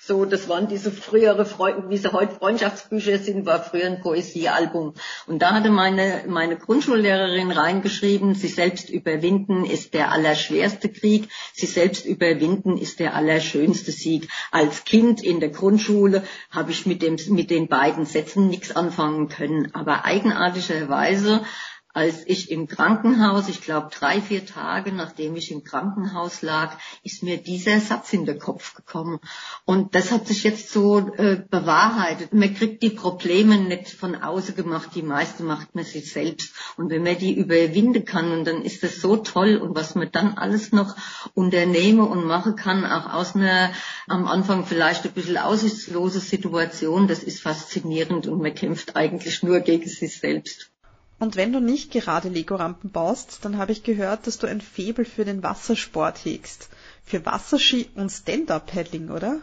So, 0.00 0.24
das 0.24 0.48
waren 0.48 0.68
diese 0.68 0.92
frühere 0.92 1.46
Freunde, 1.46 1.90
wie 1.90 1.96
sie 1.96 2.12
heute 2.12 2.36
Freundschaftsbücher 2.36 3.18
sind, 3.18 3.44
war 3.44 3.60
früher 3.60 3.86
ein 3.86 4.00
Poesiealbum. 4.00 4.94
Und 5.26 5.42
da 5.42 5.52
hatte 5.52 5.70
meine, 5.70 6.22
meine 6.28 6.56
Grund 6.56 6.75
Grundschullehrerin 6.76 7.52
reingeschrieben, 7.52 8.34
sich 8.34 8.54
selbst 8.54 8.90
überwinden 8.90 9.64
ist 9.64 9.94
der 9.94 10.12
allerschwerste 10.12 10.90
Krieg, 10.90 11.30
sich 11.54 11.72
selbst 11.72 12.04
überwinden 12.04 12.76
ist 12.76 13.00
der 13.00 13.14
allerschönste 13.14 13.92
Sieg. 13.92 14.28
Als 14.50 14.84
Kind 14.84 15.22
in 15.24 15.40
der 15.40 15.48
Grundschule 15.48 16.22
habe 16.50 16.72
ich 16.72 16.84
mit, 16.84 17.00
dem, 17.00 17.16
mit 17.30 17.48
den 17.48 17.68
beiden 17.68 18.04
Sätzen 18.04 18.48
nichts 18.48 18.76
anfangen 18.76 19.30
können, 19.30 19.74
aber 19.74 20.04
eigenartigerweise 20.04 21.46
als 21.96 22.24
ich 22.26 22.50
im 22.50 22.68
Krankenhaus, 22.68 23.48
ich 23.48 23.62
glaube 23.62 23.88
drei, 23.90 24.20
vier 24.20 24.44
Tage 24.44 24.92
nachdem 24.92 25.34
ich 25.34 25.50
im 25.50 25.64
Krankenhaus 25.64 26.42
lag, 26.42 26.76
ist 27.02 27.22
mir 27.22 27.38
dieser 27.38 27.80
Satz 27.80 28.12
in 28.12 28.26
den 28.26 28.38
Kopf 28.38 28.74
gekommen. 28.74 29.18
Und 29.64 29.94
das 29.94 30.12
hat 30.12 30.26
sich 30.26 30.44
jetzt 30.44 30.70
so 30.70 30.98
äh, 31.16 31.42
bewahrheitet. 31.48 32.34
Man 32.34 32.54
kriegt 32.54 32.82
die 32.82 32.90
Probleme 32.90 33.56
nicht 33.56 33.88
von 33.88 34.14
außen 34.14 34.54
gemacht, 34.54 34.90
die 34.94 35.02
meiste 35.02 35.42
macht 35.42 35.74
man 35.74 35.84
sich 35.84 36.12
selbst. 36.12 36.52
Und 36.76 36.90
wenn 36.90 37.02
man 37.02 37.16
die 37.16 37.34
überwinden 37.34 38.04
kann, 38.04 38.30
und 38.30 38.44
dann 38.44 38.60
ist 38.60 38.82
das 38.82 39.00
so 39.00 39.16
toll. 39.16 39.56
Und 39.56 39.74
was 39.74 39.94
man 39.94 40.12
dann 40.12 40.34
alles 40.34 40.72
noch 40.72 40.96
unternehmen 41.32 42.06
und 42.06 42.26
machen 42.26 42.56
kann, 42.56 42.84
auch 42.84 43.14
aus 43.14 43.34
einer 43.34 43.70
am 44.06 44.26
Anfang 44.26 44.66
vielleicht 44.66 45.06
ein 45.06 45.12
bisschen 45.12 45.38
aussichtslose 45.38 46.20
Situation, 46.20 47.08
das 47.08 47.22
ist 47.22 47.40
faszinierend 47.40 48.26
und 48.26 48.42
man 48.42 48.54
kämpft 48.54 48.96
eigentlich 48.96 49.42
nur 49.42 49.60
gegen 49.60 49.88
sich 49.88 50.18
selbst. 50.18 50.70
Und 51.18 51.36
wenn 51.36 51.52
du 51.52 51.60
nicht 51.60 51.90
gerade 51.92 52.28
Lego-Rampen 52.28 52.90
baust, 52.90 53.44
dann 53.44 53.56
habe 53.56 53.72
ich 53.72 53.82
gehört, 53.82 54.26
dass 54.26 54.38
du 54.38 54.46
ein 54.46 54.60
Febel 54.60 55.04
für 55.04 55.24
den 55.24 55.42
Wassersport 55.42 56.24
hegst. 56.24 56.68
Für 57.04 57.24
Wasserski 57.24 57.88
und 57.94 58.10
Stand-Up-Paddling, 58.10 59.10
oder? 59.10 59.40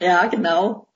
Ja, 0.00 0.26
genau. 0.26 0.86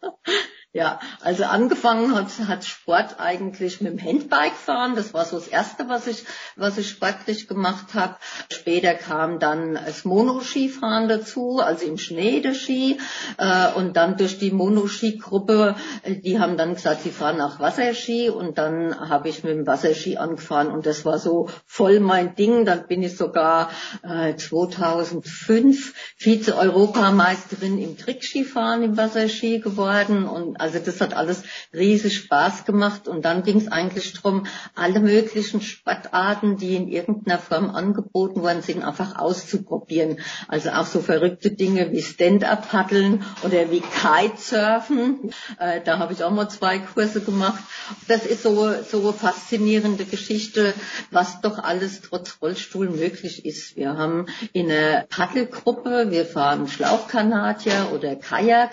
Ja, 0.74 1.00
also 1.20 1.44
angefangen 1.44 2.14
hat, 2.14 2.28
hat 2.48 2.64
Sport 2.64 3.16
eigentlich 3.20 3.82
mit 3.82 3.92
dem 3.92 4.02
Handbike 4.02 4.54
fahren. 4.54 4.94
Das 4.96 5.12
war 5.12 5.26
so 5.26 5.36
das 5.36 5.46
erste, 5.46 5.90
was 5.90 6.06
ich, 6.06 6.24
was 6.56 6.78
ich 6.78 6.88
sportlich 6.88 7.46
gemacht 7.46 7.92
habe. 7.92 8.16
Später 8.50 8.94
kam 8.94 9.38
dann 9.38 9.74
das 9.74 10.06
Monoskifahren 10.06 11.10
dazu, 11.10 11.58
also 11.58 11.84
im 11.84 11.98
Schnee 11.98 12.40
der 12.40 12.54
Ski. 12.54 12.98
Äh, 13.36 13.72
und 13.74 13.98
dann 13.98 14.16
durch 14.16 14.38
die 14.38 14.50
Monoski-Gruppe, 14.50 15.76
äh, 16.04 16.14
die 16.14 16.38
haben 16.38 16.56
dann 16.56 16.72
gesagt, 16.72 17.02
sie 17.02 17.10
fahren 17.10 17.42
auch 17.42 17.60
Wasserski. 17.60 18.30
Und 18.30 18.56
dann 18.56 18.98
habe 19.10 19.28
ich 19.28 19.44
mit 19.44 19.52
dem 19.52 19.66
Wasserski 19.66 20.16
angefahren 20.16 20.70
und 20.70 20.86
das 20.86 21.04
war 21.04 21.18
so 21.18 21.50
voll 21.66 22.00
mein 22.00 22.34
Ding. 22.34 22.64
Dann 22.64 22.86
bin 22.86 23.02
ich 23.02 23.18
sogar 23.18 23.68
äh, 24.02 24.36
2005 24.36 25.92
Vize-Europameisterin 26.16 27.76
im 27.76 27.98
Trickskifahren 27.98 28.82
im 28.82 28.96
Wasserski 28.96 29.58
geworden 29.58 30.26
und 30.26 30.61
also 30.62 30.78
das 30.78 31.00
hat 31.00 31.12
alles 31.12 31.42
riesig 31.74 32.16
Spaß 32.16 32.64
gemacht 32.64 33.08
und 33.08 33.24
dann 33.24 33.42
ging 33.42 33.58
es 33.58 33.66
eigentlich 33.66 34.12
darum, 34.12 34.46
alle 34.76 35.00
möglichen 35.00 35.60
Sportarten, 35.60 36.56
die 36.56 36.76
in 36.76 36.86
irgendeiner 36.86 37.40
Form 37.40 37.70
angeboten 37.70 38.42
worden 38.42 38.62
sind, 38.62 38.84
einfach 38.84 39.18
auszuprobieren. 39.18 40.20
Also 40.46 40.70
auch 40.70 40.86
so 40.86 41.00
verrückte 41.00 41.50
Dinge 41.50 41.90
wie 41.90 42.00
Stand-up-Paddeln 42.00 43.24
oder 43.42 43.72
wie 43.72 43.82
Kitesurfen. 43.82 45.32
Äh, 45.58 45.80
da 45.84 45.98
habe 45.98 46.12
ich 46.12 46.22
auch 46.22 46.30
mal 46.30 46.48
zwei 46.48 46.78
Kurse 46.78 47.20
gemacht. 47.22 47.62
Das 48.06 48.24
ist 48.24 48.44
so 48.44 48.72
so 48.88 49.12
faszinierende 49.12 50.04
Geschichte, 50.04 50.74
was 51.10 51.40
doch 51.40 51.58
alles 51.58 52.02
trotz 52.02 52.38
Rollstuhl 52.40 52.88
möglich 52.88 53.44
ist. 53.44 53.76
Wir 53.76 53.96
haben 53.96 54.26
in 54.52 54.70
einer 54.70 55.06
Paddelgruppe, 55.08 56.10
wir 56.10 56.24
fahren 56.24 56.68
Schlauchkanadier 56.68 57.90
oder 57.92 58.14
Kajak, 58.14 58.70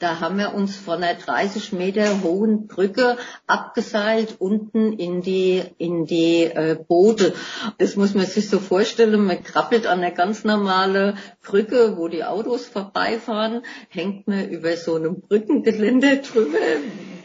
da 0.00 0.20
haben 0.20 0.36
wir 0.36 0.52
uns 0.52 0.76
von 0.76 1.02
einer 1.02 1.18
30 1.30 1.72
Meter 1.72 2.22
hohen 2.24 2.66
Brücke 2.66 3.16
abgeseilt 3.46 4.36
unten 4.40 4.94
in 4.94 5.22
die, 5.22 5.62
in 5.78 6.04
die 6.04 6.42
äh, 6.42 6.76
Boote. 6.88 7.34
Das 7.78 7.94
muss 7.94 8.14
man 8.14 8.26
sich 8.26 8.48
so 8.48 8.58
vorstellen. 8.58 9.24
Man 9.24 9.42
krabbelt 9.44 9.86
an 9.86 10.00
einer 10.00 10.10
ganz 10.10 10.42
normale 10.42 11.14
Brücke, 11.42 11.96
wo 11.96 12.08
die 12.08 12.24
Autos 12.24 12.66
vorbeifahren, 12.66 13.62
hängt 13.88 14.26
man 14.26 14.48
über 14.48 14.76
so 14.76 14.96
einem 14.96 15.20
Brückengelände 15.20 16.18
drüber, 16.18 16.58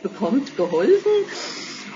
bekommt 0.03 0.55
geholfen. 0.55 1.11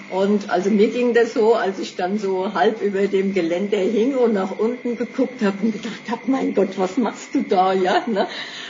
Und 0.09 0.49
also 0.49 0.71
mir 0.71 0.89
ging 0.89 1.13
das 1.13 1.35
so, 1.35 1.53
als 1.53 1.77
ich 1.77 1.95
dann 1.95 2.17
so 2.17 2.55
halb 2.55 2.81
über 2.81 3.05
dem 3.05 3.35
Gelände 3.35 3.77
hing 3.77 4.15
und 4.15 4.33
nach 4.33 4.57
unten 4.57 4.97
geguckt 4.97 5.43
habe 5.43 5.57
und 5.61 5.73
gedacht 5.73 6.09
habe, 6.09 6.21
mein 6.25 6.55
Gott, 6.55 6.79
was 6.79 6.97
machst 6.97 7.35
du 7.35 7.43
da, 7.43 7.73
ja? 7.73 8.03
Ne? 8.07 8.27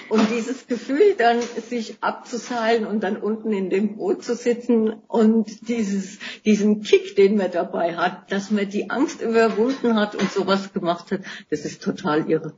Und 0.09 0.29
dieses 0.31 0.67
Gefühl 0.67 1.15
dann, 1.17 1.41
sich 1.41 1.97
abzuseilen 2.01 2.85
und 2.85 3.01
dann 3.01 3.17
unten 3.17 3.53
in 3.53 3.69
dem 3.69 3.97
Boot 3.97 4.23
zu 4.23 4.35
sitzen 4.35 4.89
und 5.07 5.69
dieses, 5.69 6.19
diesen 6.45 6.81
Kick, 6.81 7.15
den 7.15 7.37
man 7.37 7.51
dabei 7.51 7.95
hat, 7.95 8.31
dass 8.31 8.51
man 8.51 8.69
die 8.69 8.89
Angst 8.89 9.21
überwunden 9.21 9.95
hat 9.95 10.15
und 10.15 10.31
sowas 10.31 10.73
gemacht 10.73 11.11
hat, 11.11 11.21
das 11.49 11.65
ist 11.65 11.83
total 11.83 12.29
irre. 12.29 12.53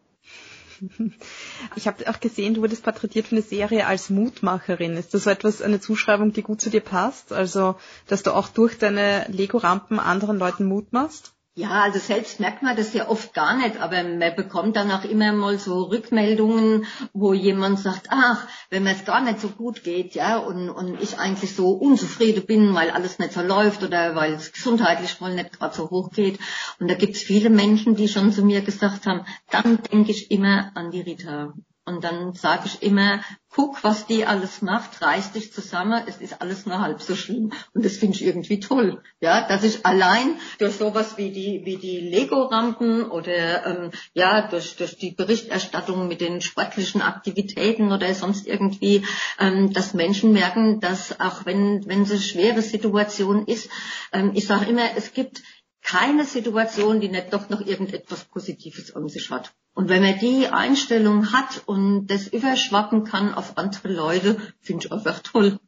Ich 1.76 1.88
habe 1.88 2.10
auch 2.10 2.20
gesehen, 2.20 2.56
du 2.56 2.62
wurdest 2.62 2.84
porträtiert 2.84 3.28
für 3.28 3.36
eine 3.36 3.44
Serie 3.44 3.86
als 3.86 4.10
Mutmacherin. 4.10 4.98
Ist 4.98 5.14
das 5.14 5.26
so 5.26 5.30
etwas, 5.30 5.62
eine 5.62 5.80
Zuschreibung, 5.80 6.34
die 6.34 6.42
gut 6.42 6.60
zu 6.60 6.70
dir 6.72 6.82
passt? 6.82 7.32
Also, 7.34 7.76
dass 8.08 8.24
du 8.24 8.34
auch 8.34 8.48
durch 8.48 8.78
deine 8.80 9.26
Lego-Rampen 9.30 10.00
anderen 10.00 10.40
Leuten 10.40 10.66
Mut 10.66 10.92
machst? 10.92 11.34
Ja, 11.62 11.84
also 11.84 12.00
selbst 12.00 12.39
merkt 12.39 12.63
man 12.63 12.76
das 12.76 12.91
ja 12.95 13.08
oft 13.08 13.36
gar 13.36 13.56
nicht, 13.56 13.80
aber 13.80 14.02
man 14.02 14.36
bekommt 14.36 14.76
dann 14.76 14.89
auch 14.89 15.04
immer 15.04 15.32
mal 15.32 15.60
so 15.60 15.84
Rückmeldungen, 15.84 16.88
wo 17.13 17.34
jemand 17.34 17.78
sagt, 17.78 18.08
ach, 18.10 18.47
wenn 18.71 18.82
mir 18.82 18.93
es 18.93 19.06
gar 19.06 19.21
nicht 19.21 19.39
so 19.39 19.50
gut 19.50 19.84
geht, 19.84 20.15
ja, 20.15 20.39
und, 20.39 20.71
und 20.71 21.00
ich 21.00 21.19
eigentlich 21.19 21.54
so 21.56 21.69
unzufrieden 21.69 22.47
bin, 22.47 22.74
weil 22.74 22.89
alles 22.89 23.19
nicht 23.19 23.34
so 23.34 23.43
läuft 23.43 23.84
oder 23.84 24.15
weil 24.15 24.34
es 24.34 24.52
gesundheitlich 24.52 25.21
wohl 25.21 25.36
nicht 25.36 25.60
gerade 25.60 25.76
so 25.76 25.91
hoch 25.91 26.10
geht. 26.10 26.39
Und 26.80 26.89
da 26.89 26.95
gibt 26.95 27.15
es 27.15 27.21
viele 27.21 27.52
Menschen, 27.52 27.95
die 27.95 28.08
schon 28.08 28.32
zu 28.32 28.43
mir 28.43 28.62
gesagt 28.62 29.06
haben, 29.06 29.24
dann 29.52 29.84
denke 29.84 30.10
ich 30.10 30.32
immer 30.32 30.71
an 30.74 30.89
die 30.89 31.02
Rita. 31.02 31.54
Und 31.84 32.04
dann 32.04 32.34
sage 32.34 32.63
ich 32.65 32.84
immer, 32.84 33.22
guck, 33.50 33.84
was 33.84 34.06
die 34.06 34.26
alles 34.26 34.62
macht, 34.62 35.02
reiß 35.02 35.32
dich 35.32 35.52
zusammen, 35.52 36.04
es 36.06 36.17
ist 36.17 36.39
alles 36.41 36.65
nur 36.65 36.80
halb 36.80 37.02
so 37.02 37.15
schlimm. 37.15 37.52
Und 37.74 37.84
das 37.84 37.98
finde 37.98 38.15
ich 38.15 38.24
irgendwie 38.24 38.60
toll. 38.60 39.02
Ja, 39.20 39.48
dass 39.48 39.63
ich 39.63 39.86
allein 39.86 40.36
durch 40.60 40.76
sowas 40.76 41.17
wie 41.17 41.32
die, 41.32 41.62
wie 41.65 41.78
die 41.78 42.00
Lego-Rampen 42.00 43.10
oder 43.10 43.65
ähm, 43.65 43.91
ja, 44.13 44.48
durch, 44.48 44.76
durch 44.76 44.98
die 44.98 45.12
Berichterstattung 45.12 46.08
mit 46.08 46.22
den 46.22 46.41
sportlichen 46.41 47.02
Aktivitäten 47.02 47.91
oder 47.91 48.13
sonst 48.13 48.46
irgendwie, 48.46 49.04
ähm, 49.39 49.74
dass 49.74 49.96
Menschen 49.96 50.34
merken, 50.34 50.80
dass 50.80 51.20
auch 51.20 51.46
wenn, 51.46 51.86
wenn 51.88 52.04
es 52.04 52.12
eine 52.12 52.20
schwere 52.22 52.62
Situation 52.62 53.46
ist, 53.48 53.70
ähm, 54.13 54.32
ich 54.36 54.46
sage 54.46 54.65
immer, 54.65 54.96
es 54.96 55.13
gibt 55.13 55.41
keine 55.82 56.26
Situation, 56.26 57.02
die 57.02 57.10
nicht 57.10 57.34
doch 57.34 57.50
noch 57.50 57.62
irgendetwas 57.62 58.26
Positives 58.26 58.96
an 58.96 59.10
sich 59.10 59.30
hat. 59.30 59.54
Und 59.74 59.89
wenn 59.89 60.02
man 60.02 60.20
die 60.20 60.48
Einstellung 60.48 61.32
hat 61.32 61.63
und 61.65 62.08
das 62.08 62.28
überschwappen 62.28 63.04
kann 63.04 63.34
auf 63.34 63.58
andere 63.58 63.88
Leute, 63.88 64.38
finde 64.60 64.86
ich 64.86 64.91
einfach 64.91 65.20
toll. 65.20 65.60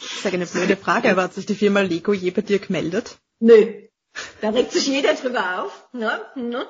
Ich 0.00 0.20
sage 0.22 0.36
eine 0.36 0.46
blöde 0.46 0.76
Frage, 0.76 1.10
aber 1.10 1.24
hat 1.24 1.34
sich 1.34 1.46
die 1.46 1.54
Firma 1.54 1.80
Lego 1.80 2.12
je 2.12 2.30
bei 2.30 2.42
dir 2.42 2.58
gemeldet? 2.58 3.18
Nö. 3.40 3.88
Da 4.40 4.50
regt 4.50 4.72
sich 4.72 4.86
jeder 4.86 5.14
drüber 5.14 5.62
auf. 5.62 5.88
Ne? 5.92 6.20
Ne? 6.34 6.66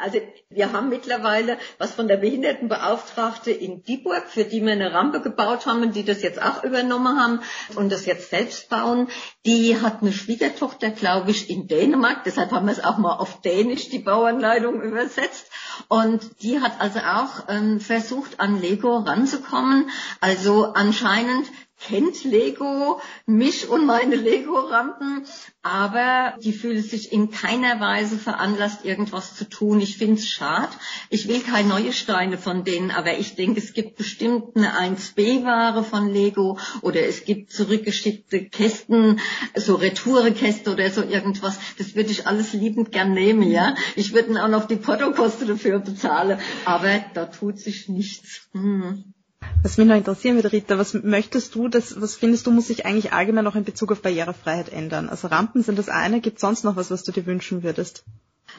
Also 0.00 0.20
wir 0.48 0.72
haben 0.72 0.88
mittlerweile 0.88 1.58
was 1.78 1.92
von 1.92 2.08
der 2.08 2.16
Behindertenbeauftragte 2.16 3.50
in 3.50 3.82
Dieburg, 3.82 4.24
für 4.28 4.44
die 4.44 4.64
wir 4.64 4.72
eine 4.72 4.92
Rampe 4.92 5.20
gebaut 5.20 5.66
haben 5.66 5.82
und 5.82 5.94
die 5.94 6.04
das 6.04 6.22
jetzt 6.22 6.40
auch 6.40 6.64
übernommen 6.64 7.20
haben 7.20 7.40
und 7.76 7.90
das 7.92 8.06
jetzt 8.06 8.30
selbst 8.30 8.68
bauen. 8.68 9.08
Die 9.46 9.80
hat 9.80 10.02
eine 10.02 10.12
Schwiegertochter, 10.12 10.90
glaube 10.90 11.30
ich, 11.30 11.50
in 11.50 11.68
Dänemark. 11.68 12.24
Deshalb 12.24 12.50
haben 12.50 12.66
wir 12.66 12.72
es 12.72 12.82
auch 12.84 12.98
mal 12.98 13.16
auf 13.16 13.40
Dänisch, 13.42 13.88
die 13.88 13.98
Bauanleitung 13.98 14.80
übersetzt. 14.82 15.50
Und 15.88 16.42
die 16.42 16.60
hat 16.60 16.80
also 16.80 17.00
auch 17.00 17.48
ähm, 17.48 17.80
versucht, 17.80 18.40
an 18.40 18.60
Lego 18.60 18.96
ranzukommen. 18.98 19.90
Also 20.20 20.72
anscheinend 20.74 21.46
kennt 21.80 22.24
Lego 22.24 23.00
mich 23.26 23.68
und 23.68 23.86
meine 23.86 24.16
Lego-Rampen, 24.16 25.24
aber 25.62 26.34
die 26.42 26.52
fühlen 26.52 26.82
sich 26.82 27.12
in 27.12 27.30
keiner 27.30 27.80
Weise 27.80 28.18
veranlasst, 28.18 28.84
irgendwas 28.84 29.34
zu 29.34 29.48
tun. 29.48 29.80
Ich 29.80 29.96
finde 29.96 30.14
es 30.14 30.28
schade. 30.28 30.72
Ich 31.08 31.28
will 31.28 31.40
keine 31.40 31.68
neue 31.68 31.92
Steine 31.92 32.38
von 32.38 32.64
denen, 32.64 32.90
aber 32.90 33.18
ich 33.18 33.34
denke, 33.34 33.60
es 33.60 33.72
gibt 33.72 33.96
bestimmt 33.96 34.56
eine 34.56 34.78
1B-Ware 34.78 35.82
von 35.82 36.08
Lego 36.08 36.58
oder 36.82 37.02
es 37.06 37.24
gibt 37.24 37.52
zurückgeschickte 37.52 38.44
Kästen, 38.48 39.20
so 39.56 39.74
Retourekäste 39.76 40.72
oder 40.72 40.90
so 40.90 41.02
irgendwas. 41.02 41.58
Das 41.78 41.94
würde 41.94 42.10
ich 42.10 42.26
alles 42.26 42.52
liebend 42.52 42.92
gern 42.92 43.12
nehmen, 43.12 43.42
ja. 43.42 43.74
Ich 43.96 44.12
würde 44.12 44.42
auch 44.42 44.48
noch 44.48 44.66
die 44.66 44.76
Portokosten 44.76 45.48
dafür 45.48 45.78
bezahlen, 45.78 46.38
aber 46.64 47.04
da 47.14 47.26
tut 47.26 47.58
sich 47.58 47.88
nichts. 47.88 48.48
Hm. 48.52 49.14
Was 49.62 49.76
mich 49.76 49.86
noch 49.86 49.96
interessieren 49.96 50.36
würde, 50.36 50.52
Rita, 50.52 50.78
was 50.78 50.94
möchtest 50.94 51.54
du, 51.54 51.68
das, 51.68 52.00
was 52.00 52.14
findest 52.14 52.46
du, 52.46 52.50
muss 52.50 52.68
sich 52.68 52.86
eigentlich 52.86 53.12
allgemein 53.12 53.44
noch 53.44 53.56
in 53.56 53.64
Bezug 53.64 53.92
auf 53.92 54.02
Barrierefreiheit 54.02 54.70
ändern? 54.70 55.08
Also 55.08 55.28
Rampen 55.28 55.62
sind 55.62 55.78
das 55.78 55.88
eine, 55.88 56.20
gibt 56.20 56.36
es 56.36 56.40
sonst 56.40 56.64
noch 56.64 56.76
was, 56.76 56.90
was 56.90 57.04
du 57.04 57.12
dir 57.12 57.26
wünschen 57.26 57.62
würdest? 57.62 58.04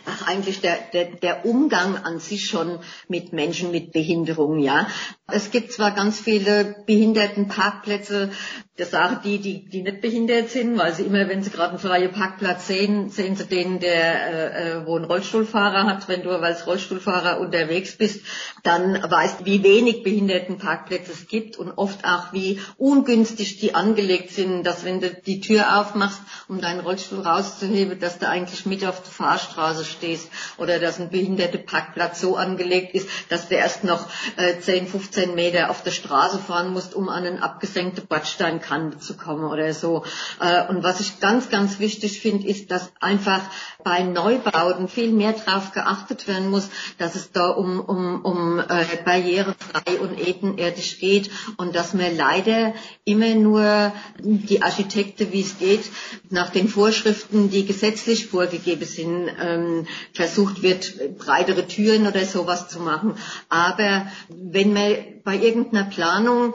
Ach, 0.06 0.28
eigentlich 0.28 0.62
der, 0.62 0.78
der, 0.94 1.06
der 1.06 1.46
Umgang 1.46 1.98
an 1.98 2.20
sich 2.20 2.48
schon 2.48 2.80
mit 3.08 3.34
Menschen 3.34 3.72
mit 3.72 3.92
Behinderung, 3.92 4.60
ja. 4.60 4.88
Es 5.28 5.52
gibt 5.52 5.72
zwar 5.74 5.92
ganz 5.92 6.20
viele 6.20 6.84
Behindertenparkplätze, 6.88 8.32
das 8.78 8.90
sagen 8.90 9.20
die, 9.26 9.38
die, 9.40 9.70
die 9.70 9.82
nicht 9.84 10.00
behindert 10.00 10.50
sind, 10.50 10.78
weil 10.78 10.94
sie 10.94 11.04
immer, 11.04 11.28
wenn 11.28 11.44
sie 11.44 11.50
gerade 11.50 11.72
einen 11.72 11.80
freien 11.80 12.12
Parkplatz 12.14 12.68
sehen, 12.68 13.10
sehen 13.10 13.36
sie 13.36 13.46
den, 13.46 13.82
der, 13.82 14.56
äh, 14.56 14.80
äh 14.80 14.86
wo 14.86 14.98
ein 14.98 15.04
Rollstuhlfahrer 15.04 15.86
hat. 15.86 16.08
Wenn 16.08 16.24
du 16.24 16.32
als 16.32 16.66
Rollstuhlfahrer 16.66 17.42
unterwegs 17.42 17.98
bist, 17.98 18.26
dann 18.64 18.94
weißt, 18.94 19.44
wie 19.46 19.62
wenig 19.64 20.04
Behindertenparkplätze 20.04 21.12
es 21.12 21.28
gibt 21.28 21.58
und 21.58 21.74
oft 21.74 22.06
auch, 22.06 22.32
wie 22.32 22.62
ungünstig 22.78 23.60
die 23.60 23.76
angelegt 23.76 24.32
sind, 24.32 24.64
dass 24.64 24.86
wenn 24.86 25.02
du 25.02 25.10
die 25.10 25.42
Tür 25.42 25.82
aufmachst, 25.82 26.22
um 26.48 26.62
deinen 26.62 26.80
Rollstuhl 26.80 27.20
rauszuheben, 27.20 28.00
dass 28.00 28.20
du 28.20 28.30
eigentlich 28.30 28.66
mit 28.66 28.86
auf 28.86 29.04
der 29.04 29.12
Fahrstraße 29.12 29.84
stehst 29.84 30.30
oder 30.58 30.80
dass 30.80 30.98
ein 30.98 31.10
Behindertenparkplatz 31.10 32.22
so 32.22 32.38
angelegt 32.38 32.96
ist, 32.96 33.10
dass 33.28 33.50
du 33.50 33.56
erst 33.56 33.84
noch 33.84 34.08
äh, 34.38 34.60
10, 34.60 34.88
15 34.88 35.36
Meter 35.36 35.70
auf 35.70 35.84
der 35.84 35.92
Straße 35.92 36.40
fahren 36.40 36.72
musst, 36.72 36.96
um 36.96 37.10
an 37.10 37.26
einen 37.26 37.40
abgesenkten 37.40 38.08
Bordstein 38.08 38.61
Kante 38.62 39.00
zu 39.00 39.16
kommen 39.16 39.44
oder 39.46 39.74
so. 39.74 40.04
Äh, 40.40 40.68
und 40.68 40.84
was 40.84 41.00
ich 41.00 41.20
ganz, 41.20 41.50
ganz 41.50 41.80
wichtig 41.80 42.22
finde, 42.22 42.48
ist, 42.48 42.72
dass 42.72 42.92
einfach 43.00 43.42
bei 43.84 44.04
Neubauten 44.04 44.88
viel 44.88 45.12
mehr 45.12 45.34
darauf 45.34 45.72
geachtet 45.72 46.28
werden 46.28 46.50
muss, 46.50 46.70
dass 46.98 47.16
es 47.16 47.32
da 47.32 47.50
um, 47.50 47.80
um, 47.80 48.22
um 48.24 48.60
äh, 48.60 48.86
barrierefrei 49.04 50.00
und 50.00 50.20
ebenerdig 50.20 51.00
geht 51.00 51.32
und 51.58 51.76
dass 51.76 51.94
man 51.94 52.16
leider 52.16 52.74
immer 53.06 53.34
nur 53.36 53.92
die 54.20 54.62
Architekte, 54.62 55.32
wie 55.32 55.42
es 55.42 55.58
geht, 55.58 55.84
nach 56.30 56.50
den 56.50 56.68
Vorschriften, 56.68 57.50
die 57.50 57.66
gesetzlich 57.66 58.28
vorgegeben 58.28 58.86
sind, 58.86 59.30
ähm, 59.42 59.88
versucht 60.14 60.62
wird, 60.62 61.18
breitere 61.18 61.68
Türen 61.68 62.08
oder 62.08 62.26
sowas 62.26 62.70
zu 62.70 62.80
machen. 62.80 63.16
Aber 63.50 64.08
wenn 64.30 64.74
man 64.74 64.96
bei 65.24 65.36
irgendeiner 65.38 65.86
Planung 65.86 66.54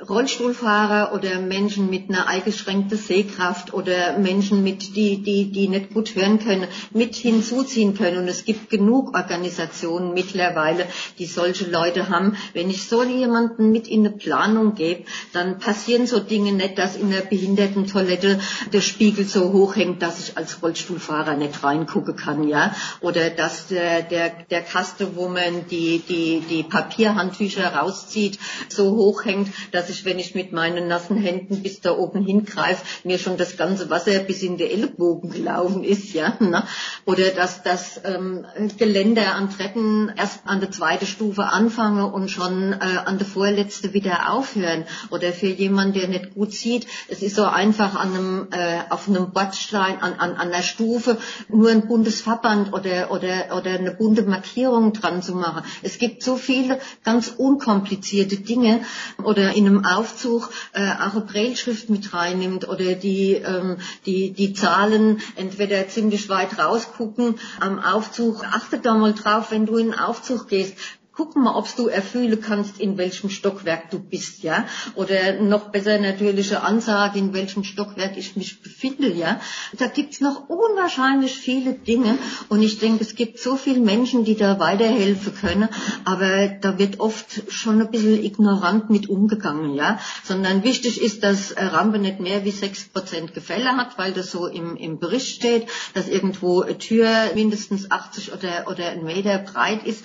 Rollstuhlfahrer 0.00 1.14
oder 1.14 1.38
Menschen 1.40 1.88
mit 1.88 2.08
einer 2.08 2.26
eingeschränkten 2.26 2.98
Sehkraft 2.98 3.72
oder 3.72 4.18
Menschen 4.18 4.64
mit, 4.64 4.96
die, 4.96 5.22
die, 5.22 5.52
die 5.52 5.68
nicht 5.68 5.94
gut 5.94 6.16
hören 6.16 6.40
können, 6.40 6.66
mit 6.92 7.14
hinzuziehen 7.14 7.96
können. 7.96 8.18
Und 8.18 8.28
es 8.28 8.44
gibt 8.44 8.70
genug 8.70 9.16
Organisationen 9.16 10.12
mittlerweile, 10.12 10.86
die 11.18 11.26
solche 11.26 11.70
Leute 11.70 12.08
haben. 12.08 12.36
Wenn 12.54 12.70
ich 12.70 12.88
so 12.88 13.04
jemanden 13.04 13.70
mit 13.70 13.86
in 13.86 14.00
eine 14.04 14.16
Planung 14.16 14.74
gebe, 14.74 15.04
dann 15.32 15.58
passieren 15.58 16.08
so 16.08 16.18
Dinge 16.18 16.52
nicht, 16.52 16.76
dass 16.76 16.96
in 16.96 17.10
der 17.10 17.22
Behindertentoilette 17.22 18.40
der 18.72 18.80
Spiegel 18.80 19.24
so 19.24 19.52
hoch 19.52 19.76
hängt, 19.76 20.02
dass 20.02 20.18
ich 20.18 20.36
als 20.36 20.60
Rollstuhlfahrer 20.60 21.36
nicht 21.36 21.62
reingucken 21.62 22.16
kann, 22.16 22.48
ja. 22.48 22.74
Oder 23.00 23.30
dass 23.30 23.68
der, 23.68 24.02
der, 24.02 24.30
der 24.50 24.62
Kaste, 24.62 25.16
wo 25.16 25.32
die, 25.70 26.02
die, 26.08 26.42
die 26.48 26.62
Papierhandtücher 26.64 27.74
rauszieht, 27.74 28.38
so 28.68 28.90
hoch 28.90 29.24
hängt, 29.24 29.48
dass 29.72 29.83
ich, 29.90 30.04
wenn 30.04 30.18
ich 30.18 30.34
mit 30.34 30.52
meinen 30.52 30.88
nassen 30.88 31.16
Händen 31.16 31.62
bis 31.62 31.80
da 31.80 31.92
oben 31.92 32.24
hingreife, 32.24 32.84
mir 33.04 33.18
schon 33.18 33.36
das 33.36 33.56
ganze 33.56 33.90
Wasser 33.90 34.18
bis 34.20 34.42
in 34.42 34.56
die 34.56 34.64
Ellenbogen 34.64 35.30
gelaufen 35.30 35.84
ist, 35.84 36.12
ja. 36.12 36.36
Ne? 36.40 36.64
Oder 37.04 37.30
dass 37.30 37.62
das 37.62 38.00
ähm, 38.04 38.46
Geländer 38.78 39.34
an 39.34 39.50
Treppen 39.50 40.12
erst 40.16 40.40
an 40.46 40.60
der 40.60 40.70
zweiten 40.70 41.06
Stufe 41.06 41.44
anfange 41.44 42.06
und 42.10 42.30
schon 42.30 42.72
äh, 42.72 42.76
an 43.04 43.18
der 43.18 43.26
vorletzte 43.26 43.92
wieder 43.92 44.32
aufhören. 44.32 44.84
Oder 45.10 45.32
für 45.32 45.46
jemanden, 45.46 45.94
der 45.98 46.08
nicht 46.08 46.34
gut 46.34 46.52
sieht, 46.52 46.86
es 47.08 47.22
ist 47.22 47.36
so 47.36 47.44
einfach 47.44 47.94
an 47.94 48.14
einem, 48.14 48.48
äh, 48.50 48.80
auf 48.90 49.08
einem 49.08 49.32
Bordstein, 49.32 50.00
an, 50.00 50.14
an, 50.14 50.34
an 50.36 50.50
der 50.50 50.62
Stufe 50.62 51.18
nur 51.48 51.70
ein 51.70 51.86
buntes 51.86 52.20
Verband 52.20 52.72
oder, 52.72 53.10
oder, 53.10 53.56
oder 53.56 53.72
eine 53.72 53.92
bunte 53.92 54.22
Markierung 54.22 54.92
dran 54.92 55.22
zu 55.22 55.34
machen. 55.34 55.62
Es 55.82 55.98
gibt 55.98 56.22
so 56.22 56.36
viele 56.36 56.78
ganz 57.04 57.28
unkomplizierte 57.36 58.36
Dinge 58.36 58.80
oder 59.22 59.54
in 59.54 59.66
einem 59.66 59.73
Aufzug 59.82 60.50
äh, 60.72 60.90
auch 60.92 61.14
eine 61.14 61.22
Brailleschrift 61.22 61.88
mit 61.88 62.12
reinnimmt 62.12 62.68
oder 62.68 62.94
die, 62.94 63.32
ähm, 63.32 63.78
die, 64.04 64.32
die 64.32 64.52
Zahlen 64.52 65.20
entweder 65.36 65.88
ziemlich 65.88 66.28
weit 66.28 66.58
rausgucken 66.58 67.36
am 67.60 67.78
Aufzug. 67.78 68.44
Achte 68.44 68.78
da 68.78 68.94
mal 68.94 69.14
drauf, 69.14 69.50
wenn 69.50 69.66
du 69.66 69.76
in 69.78 69.86
den 69.86 69.98
Aufzug 69.98 70.48
gehst, 70.48 70.76
guck 71.16 71.36
mal, 71.36 71.54
ob 71.54 71.74
du 71.76 71.86
erfüllen 71.86 72.40
kannst, 72.40 72.80
in 72.80 72.98
welchem 72.98 73.30
Stockwerk 73.30 73.90
du 73.90 74.00
bist, 74.00 74.42
ja. 74.42 74.66
Oder 74.96 75.40
noch 75.40 75.70
besser 75.70 75.98
natürliche 75.98 76.62
Ansage, 76.62 77.18
in 77.18 77.32
welchem 77.32 77.62
Stockwerk 77.62 78.16
ich 78.16 78.36
mich 78.36 78.62
befinde, 78.62 79.12
ja. 79.12 79.40
Da 79.78 79.86
gibt's 79.86 80.20
noch 80.20 80.48
unwahrscheinlich 80.48 81.36
viele 81.36 81.74
Dinge 81.74 82.18
und 82.48 82.62
ich 82.62 82.78
denke, 82.80 83.04
es 83.04 83.14
gibt 83.14 83.38
so 83.38 83.56
viele 83.56 83.80
Menschen, 83.80 84.24
die 84.24 84.34
da 84.34 84.58
weiterhelfen 84.58 85.34
können, 85.34 85.68
aber 86.04 86.48
da 86.48 86.78
wird 86.78 86.98
oft 86.98 87.52
schon 87.52 87.80
ein 87.80 87.90
bisschen 87.90 88.22
ignorant 88.22 88.90
mit 88.90 89.08
umgegangen, 89.08 89.74
ja. 89.74 90.00
Sondern 90.24 90.64
wichtig 90.64 91.00
ist, 91.00 91.22
dass 91.22 91.54
Rampe 91.56 91.98
nicht 91.98 92.18
mehr 92.18 92.44
wie 92.44 92.50
sechs 92.50 92.84
Prozent 92.84 93.34
Gefälle 93.34 93.76
hat, 93.76 93.98
weil 93.98 94.12
das 94.12 94.32
so 94.32 94.46
im, 94.48 94.76
im 94.76 94.98
Bericht 94.98 95.36
steht, 95.36 95.68
dass 95.94 96.08
irgendwo 96.08 96.62
eine 96.62 96.78
Tür 96.78 97.08
mindestens 97.34 97.90
80 97.90 98.32
oder, 98.32 98.66
oder 98.68 98.88
ein 98.88 99.04
Meter 99.04 99.38
breit 99.38 99.84
ist 99.86 100.04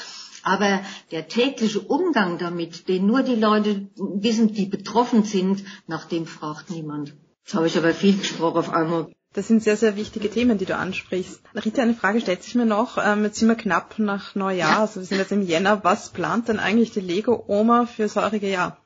aber 0.50 0.82
der 1.12 1.28
tägliche 1.28 1.80
Umgang 1.80 2.40
damit, 2.40 2.88
den 2.88 3.06
nur 3.06 3.22
die 3.22 3.36
Leute 3.36 3.88
wissen, 3.96 4.52
die 4.54 4.66
betroffen 4.66 5.24
sind, 5.24 5.64
nach 5.86 6.06
dem 6.06 6.26
fragt 6.26 6.72
niemand. 6.72 7.16
Jetzt 7.46 7.54
habe 7.54 7.68
ich 7.68 7.78
aber 7.78 7.94
viel 7.94 8.18
gesprochen 8.18 8.58
auf 8.58 8.74
einmal. 8.74 9.12
Das 9.34 9.48
sind 9.48 9.62
sehr, 9.62 9.78
sehr 9.78 9.96
wichtige 9.96 10.28
Themen, 10.32 10.58
die 10.58 10.66
du 10.66 10.76
ansprichst. 10.76 11.42
Rita, 11.54 11.84
eine 11.84 11.94
Frage 11.94 12.20
stellt 12.20 12.42
sich 12.42 12.56
mir 12.56 12.66
noch. 12.66 12.98
Ähm, 12.98 13.24
jetzt 13.24 13.38
sind 13.38 13.48
wir 13.48 13.56
knapp 13.56 14.00
nach 14.00 14.34
Neujahr, 14.34 14.80
also 14.80 15.02
wir 15.02 15.06
sind 15.06 15.20
jetzt 15.20 15.32
im 15.32 15.44
Jänner. 15.44 15.84
Was 15.84 16.10
plant 16.10 16.48
denn 16.48 16.58
eigentlich 16.58 16.92
die 16.92 17.02
Lego-Oma 17.02 17.86
fürs 17.86 18.16
heurige 18.16 18.50
Jahr? 18.50 18.79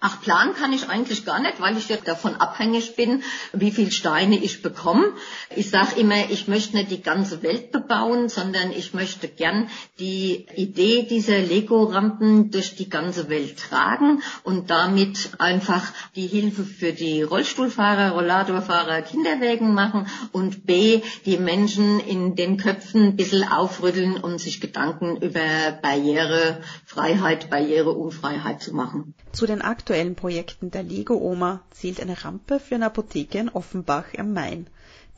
Ach, 0.00 0.20
planen 0.20 0.54
kann 0.54 0.72
ich 0.72 0.88
eigentlich 0.88 1.24
gar 1.24 1.40
nicht, 1.40 1.60
weil 1.60 1.76
ich 1.76 1.88
ja 1.88 1.96
davon 1.96 2.36
abhängig 2.36 2.94
bin, 2.94 3.24
wie 3.52 3.72
viel 3.72 3.90
Steine 3.90 4.36
ich 4.36 4.62
bekomme. 4.62 5.12
Ich 5.56 5.70
sage 5.70 5.98
immer, 5.98 6.30
ich 6.30 6.46
möchte 6.46 6.76
nicht 6.76 6.92
die 6.92 7.02
ganze 7.02 7.42
Welt 7.42 7.72
bebauen, 7.72 8.28
sondern 8.28 8.70
ich 8.70 8.94
möchte 8.94 9.26
gern 9.26 9.68
die 9.98 10.46
Idee 10.54 11.02
dieser 11.02 11.40
Lego-Rampen 11.40 12.52
durch 12.52 12.76
die 12.76 12.88
ganze 12.88 13.28
Welt 13.28 13.58
tragen 13.58 14.22
und 14.44 14.70
damit 14.70 15.30
einfach 15.38 15.92
die 16.14 16.28
Hilfe 16.28 16.62
für 16.62 16.92
die 16.92 17.22
Rollstuhlfahrer, 17.22 18.12
Rollatorfahrer, 18.12 19.02
Kinderwägen 19.02 19.74
machen 19.74 20.06
und 20.30 20.64
B, 20.64 21.02
die 21.26 21.38
Menschen 21.38 21.98
in 21.98 22.36
den 22.36 22.56
Köpfen 22.56 23.02
ein 23.02 23.16
bisschen 23.16 23.48
aufrütteln 23.48 24.16
und 24.16 24.38
sich 24.38 24.60
Gedanken 24.60 25.16
über 25.16 25.40
Barrierefreiheit, 25.82 27.50
Barriereunfreiheit 27.50 28.62
zu 28.62 28.76
machen. 28.76 29.14
Zu 29.32 29.46
den 29.46 29.60
aktuellen 29.88 30.16
Projekten 30.16 30.70
der 30.70 30.82
Lego-Oma 30.82 31.62
zählt 31.70 31.98
eine 31.98 32.22
Rampe 32.22 32.60
für 32.60 32.74
eine 32.74 32.84
Apotheke 32.84 33.38
in 33.38 33.48
Offenbach 33.48 34.04
am 34.18 34.34
Main. 34.34 34.66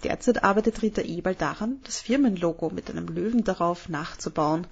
Derzeit 0.04 0.44
arbeitet 0.44 0.80
Rita 0.80 1.02
Eberl 1.02 1.34
daran, 1.34 1.80
das 1.82 1.98
Firmenlogo 1.98 2.70
mit 2.70 2.88
einem 2.88 3.08
Löwen 3.08 3.42
darauf 3.42 3.88
nachzubauen. 3.88 4.68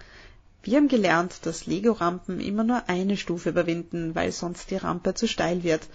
Wir 0.63 0.77
haben 0.77 0.87
gelernt, 0.87 1.47
dass 1.47 1.67
Lego-Rampen 1.67 2.39
immer 2.39 2.63
nur 2.63 2.89
eine 2.89 3.17
Stufe 3.17 3.49
überwinden, 3.49 4.15
weil 4.15 4.31
sonst 4.31 4.71
die 4.71 4.77
Rampe 4.77 5.15
zu 5.15 5.27
steil 5.27 5.65
wird. 5.65 5.89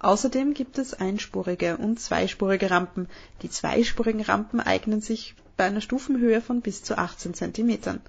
Außerdem 0.00 0.52
gibt 0.52 0.76
es 0.76 0.92
einspurige 0.92 1.78
und 1.78 1.98
zweispurige 1.98 2.70
Rampen. 2.70 3.08
Die 3.40 3.48
zweispurigen 3.48 4.20
Rampen 4.20 4.60
eignen 4.60 5.00
sich 5.00 5.34
bei 5.56 5.64
einer 5.64 5.80
Stufenhöhe 5.80 6.42
von 6.42 6.60
bis 6.60 6.82
zu 6.82 6.98
18 6.98 7.32
Zentimetern. 7.32 8.02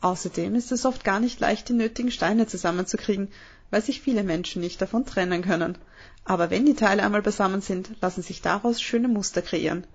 Außerdem 0.00 0.54
ist 0.54 0.70
es 0.70 0.86
oft 0.86 1.02
gar 1.02 1.18
nicht 1.18 1.40
leicht, 1.40 1.70
die 1.70 1.72
nötigen 1.72 2.12
Steine 2.12 2.46
zusammenzukriegen 2.46 3.32
weil 3.70 3.82
sich 3.82 4.00
viele 4.00 4.22
Menschen 4.22 4.62
nicht 4.62 4.80
davon 4.80 5.06
trennen 5.06 5.42
können. 5.42 5.78
Aber 6.24 6.50
wenn 6.50 6.66
die 6.66 6.74
Teile 6.74 7.02
einmal 7.02 7.22
beisammen 7.22 7.60
sind, 7.60 7.90
lassen 8.00 8.22
sich 8.22 8.42
daraus 8.42 8.80
schöne 8.80 9.08
Muster 9.08 9.42
kreieren. 9.42 9.86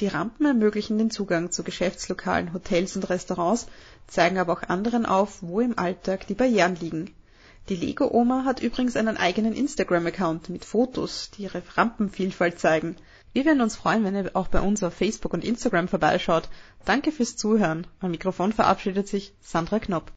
Die 0.00 0.06
Rampen 0.06 0.46
ermöglichen 0.46 0.96
den 0.98 1.10
Zugang 1.10 1.50
zu 1.50 1.62
Geschäftslokalen, 1.62 2.54
Hotels 2.54 2.96
und 2.96 3.10
Restaurants, 3.10 3.66
zeigen 4.06 4.38
aber 4.38 4.54
auch 4.54 4.62
anderen 4.62 5.06
auf, 5.06 5.42
wo 5.42 5.60
im 5.60 5.78
Alltag 5.78 6.26
die 6.26 6.34
Barrieren 6.34 6.76
liegen. 6.76 7.14
Die 7.68 7.76
Lego 7.76 8.10
Oma 8.10 8.44
hat 8.44 8.60
übrigens 8.60 8.96
einen 8.96 9.16
eigenen 9.16 9.52
Instagram-Account 9.52 10.48
mit 10.48 10.64
Fotos, 10.64 11.30
die 11.30 11.42
ihre 11.42 11.62
Rampenvielfalt 11.76 12.58
zeigen. 12.58 12.96
Wir 13.32 13.44
werden 13.44 13.60
uns 13.60 13.76
freuen, 13.76 14.02
wenn 14.02 14.16
ihr 14.16 14.30
auch 14.34 14.48
bei 14.48 14.60
uns 14.60 14.82
auf 14.82 14.94
Facebook 14.94 15.32
und 15.32 15.44
Instagram 15.44 15.86
vorbeischaut. 15.86 16.48
Danke 16.84 17.12
fürs 17.12 17.36
Zuhören. 17.36 17.86
Am 18.00 18.10
Mikrofon 18.10 18.52
verabschiedet 18.52 19.06
sich 19.06 19.32
Sandra 19.40 19.78
Knopp. 19.78 20.10